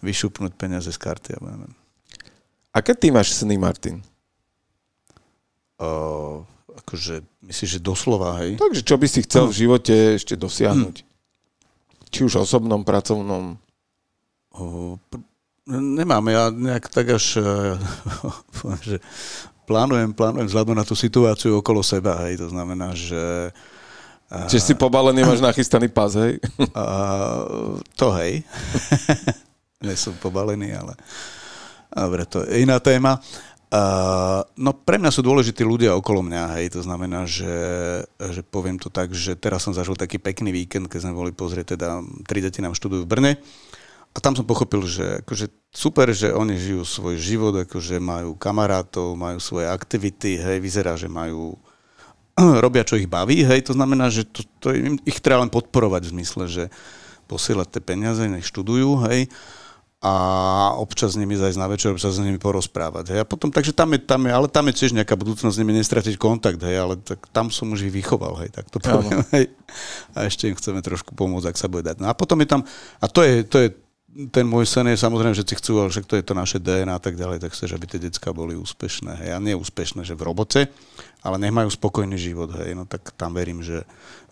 [0.02, 1.38] vyšupnúť peniaze z karty.
[1.38, 1.85] Ja neviem.
[2.76, 4.04] Aké ty máš sny, Martin?
[5.80, 6.44] Uh,
[6.84, 8.60] akože, myslíš, že doslova, hej?
[8.60, 10.96] Takže čo by si chcel v živote ešte dosiahnuť?
[12.12, 13.56] Či už osobnom, pracovnom?
[14.52, 15.24] O, pr-
[15.72, 17.40] nemám, ja nejak tak až,
[18.60, 18.98] poviem, že
[19.64, 23.52] plánujem, plánujem vzhľadom na tú situáciu okolo seba, hej, to znamená, že
[24.26, 26.42] a, Čiže si pobalený, máš nachystaný pás, hej?
[26.74, 26.84] a,
[28.00, 28.42] to hej.
[29.86, 30.98] Nie som pobalený, ale
[32.04, 33.24] dobre, to je iná téma.
[33.66, 37.50] Uh, no pre mňa sú dôležití ľudia okolo mňa, hej, to znamená, že,
[38.22, 41.76] že poviem to tak, že teraz som zažil taký pekný víkend, keď sme boli pozrieť,
[41.76, 42.00] teda
[42.30, 43.32] tri deti nám študujú v Brne.
[44.16, 49.12] A tam som pochopil, že akože super, že oni žijú svoj život, akože majú kamarátov,
[49.20, 51.60] majú svoje aktivity, hej, vyzerá, že majú
[52.64, 56.08] robia, čo ich baví, hej, to znamená, že to, to im, ich treba len podporovať
[56.08, 56.64] v zmysle, že
[57.28, 59.28] posielať tie peniaze, nech študujú, hej,
[60.06, 60.14] a
[60.78, 63.18] občas s nimi zajsť na večer, občas s nimi porozprávať.
[63.18, 63.20] Hej.
[63.22, 65.74] A potom, takže tam je, tam je, ale tam je tiež nejaká budúcnosť s nimi
[65.82, 69.50] nestratiť kontakt, hej, ale tak, tam som už ich vychoval, hej, tak to poviem, hej.
[70.14, 72.06] A ešte im chceme trošku pomôcť, ak sa bude dať.
[72.06, 72.62] No a potom je tam,
[73.02, 73.68] a to je, to je
[74.32, 76.96] ten môj sen je samozrejme, že si chcú, ale však to je to naše DNA
[76.96, 79.12] a tak ďalej, tak chceš, aby tie decka boli úspešné.
[79.12, 79.30] Hej.
[79.36, 80.72] A nie úspešné, že v robote,
[81.20, 82.80] ale nech majú spokojný život, hej.
[82.80, 83.84] No tak tam verím, že,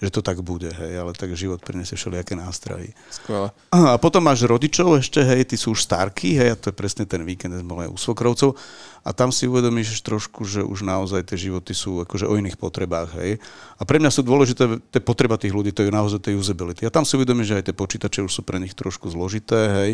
[0.04, 1.00] že to tak bude, hej.
[1.00, 2.92] Ale tak život prinesie všelijaké nástrahy.
[3.08, 3.56] Skvelé.
[3.72, 7.08] A potom máš rodičov ešte, hej, tí sú už starkí, hej, a to je presne
[7.08, 8.60] ten víkend, sme u svokrovcov
[9.04, 13.20] a tam si uvedomíš trošku, že už naozaj tie životy sú akože o iných potrebách,
[13.20, 13.36] hej.
[13.76, 16.88] A pre mňa sú dôležité tie potreba tých ľudí, to je naozaj tie usability.
[16.88, 19.92] A tam si uvedomíš, že aj tie počítače už sú pre nich trošku zložité, hej,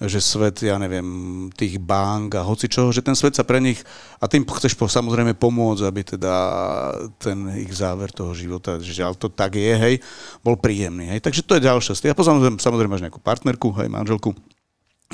[0.00, 1.04] že svet, ja neviem,
[1.52, 3.84] tých bank a hoci čoho, že ten svet sa pre nich,
[4.16, 6.34] a tým chceš po, samozrejme pomôcť, aby teda
[7.20, 9.94] ten ich záver toho života, že ale to tak je, hej,
[10.42, 11.22] bol príjemný, hej.
[11.22, 11.94] Takže to je ďalšia.
[12.10, 14.34] A potom samozrejme máš nejakú partnerku, hej, manželku,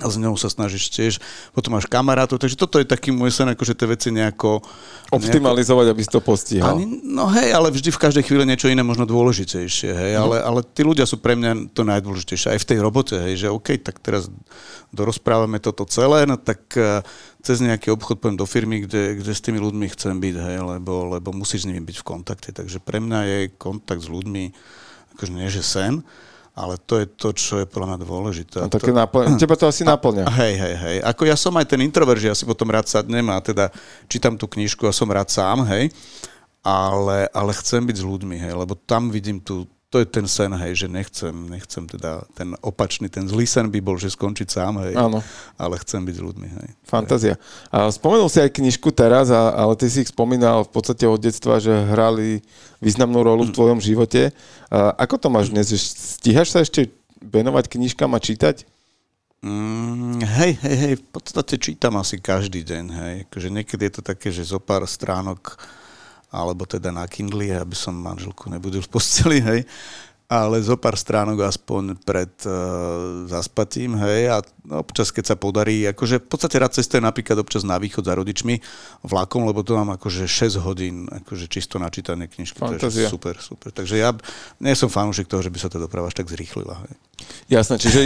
[0.02, 1.22] a s ňou sa snažíš tiež,
[1.54, 4.58] potom máš kamarátov, takže toto je taký môj sen, akože tie veci nejako...
[5.14, 6.74] Optimalizovať, aby si to postihal.
[6.74, 10.26] Ani, no hej, ale vždy v každej chvíli niečo iné možno dôležitejšie, hej, No.
[10.26, 13.54] ale, ale tí ľudia sú pre mňa to najdôležitejšie aj v tej robote, hej, že
[13.54, 14.26] OK, tak teraz
[14.90, 16.98] dorozprávame toto celé, no tak eh,
[17.44, 21.12] cez nejaký obchod poviem do firmy, kde, kde s tými ľuďmi chcem byť, hej, lebo,
[21.12, 24.56] lebo musíš s nimi byť v kontakte, takže pre mňa je kontakt s ľuďmi
[25.14, 26.00] akože nie, že sen,
[26.54, 28.56] ale to je to, čo je podľa mňa dôležité.
[28.62, 29.36] A to- také naplň...
[29.36, 30.24] Teba to asi naplňa.
[30.30, 30.96] Hej, hej, hej.
[31.02, 33.74] Ako ja som aj ten introvert, že ja si potom rád sadnem a teda
[34.06, 35.90] čítam tú knižku a som rád sám, hej.
[36.64, 40.50] Ale, ale chcem byť s ľuďmi, hej, lebo tam vidím tú, to je ten sen,
[40.50, 44.82] hej, že nechcem, nechcem teda ten opačný, ten zlý sen by bol, že skončiť sám,
[44.82, 44.98] hej.
[44.98, 45.22] Áno.
[45.54, 46.68] Ale chcem byť s ľuďmi, hej.
[46.82, 47.38] Fantázia.
[47.70, 51.22] A spomenul si aj knižku teraz, a, ale ty si ich spomínal v podstate od
[51.22, 52.42] detstva, že hrali
[52.82, 54.34] významnú rolu v tvojom živote.
[54.66, 55.70] A ako to máš dnes?
[55.78, 56.90] Stíhaš sa ešte
[57.22, 58.66] venovať knižkám a čítať?
[59.46, 63.14] Mm, hej, hej, hej, v podstate čítam asi každý deň, hej.
[63.30, 65.54] Akože niekedy je to také, že zo pár stránok,
[66.34, 69.62] alebo teda na Kindle, aby som manželku nebudil v posteli, hej.
[70.26, 76.24] Ale zo pár stránok aspoň pred uh, zaspatím, hej, a občas, keď sa podarí, akože
[76.24, 78.64] v podstate rád cestujem napríklad občas na východ za rodičmi
[79.04, 83.68] vlakom, lebo to mám akože 6 hodín, akože čisto načítané knižky, to je super, super.
[83.72, 84.16] Takže ja
[84.60, 86.94] nie som fanúšik toho, že by sa tá doprava až tak zrýchlila, hej.
[87.44, 88.00] Jasné, čiže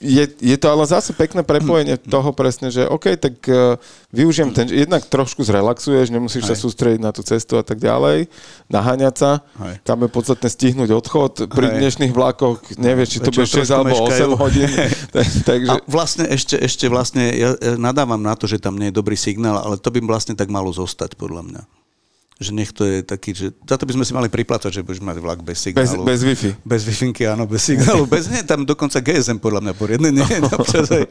[0.00, 3.76] je, je to ale zase pekné prepojenie toho presne, že OK, tak uh,
[4.10, 6.62] využijem ten, jednak trošku zrelaxuješ, nemusíš sa Hej.
[6.64, 8.32] sústrediť na tú cestu a tak ďalej,
[8.72, 9.84] naháňať sa, Hej.
[9.84, 11.76] tam je podstatné stihnúť odchod, pri Hej.
[11.84, 14.32] dnešných vlakoch nevieš, či to bude Väčšinou 6 trošku alebo 8 meškajú.
[14.40, 14.70] hodín,
[15.48, 19.58] takže vlastne ešte, ešte vlastne, ja nadávam na to, že tam nie je dobrý signál,
[19.60, 21.62] ale to by vlastne tak malo zostať, podľa mňa.
[22.42, 25.04] Že nech to je taký, že za to by sme si mali priplácať, že budeš
[25.04, 26.02] mať vlak bez bez, signálu.
[26.02, 26.50] bez Wi-Fi.
[26.66, 26.94] Bez wi
[27.30, 28.02] áno, bez signálu.
[28.10, 30.40] Bez, nie, tam dokonca GSM podľa mňa poriadne nie je
[30.98, 31.04] aj.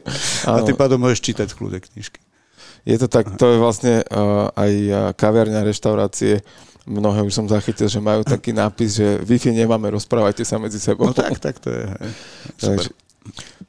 [0.44, 2.20] A tým pádom môžeš čítať v kľude knižky.
[2.82, 6.42] Je to tak, to je vlastne uh, aj uh, kaviarňa, reštaurácie,
[6.86, 11.06] mnohé už som zachytil, že majú taký nápis, že Wi-Fi nemáme, rozprávajte sa medzi sebou.
[11.10, 11.86] No tak, tak to je.
[11.86, 12.12] Hej.
[12.58, 12.66] Super.
[12.66, 12.88] Takže,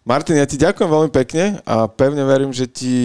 [0.03, 2.97] Martin, ja ti ďakujem veľmi pekne a pevne verím, že ti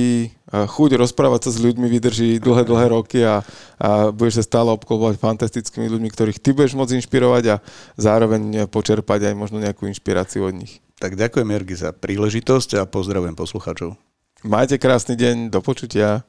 [0.51, 3.47] uh, chuť rozprávať sa s ľuďmi vydrží dlhé, dlhé roky a,
[3.79, 7.57] a budeš sa stále obklopovať fantastickými ľuďmi, ktorých ty budeš môcť inšpirovať a
[7.95, 10.83] zároveň počerpať aj možno nejakú inšpiráciu od nich.
[10.99, 13.95] Tak ďakujem, Jergi, za príležitosť a pozdravujem poslucháčov.
[14.43, 16.27] Majte krásny deň, do počutia.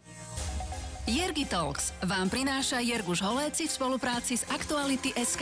[1.09, 5.41] Jergi Talks vám prináša Jerguš Holéci v spolupráci s Aktuality SK.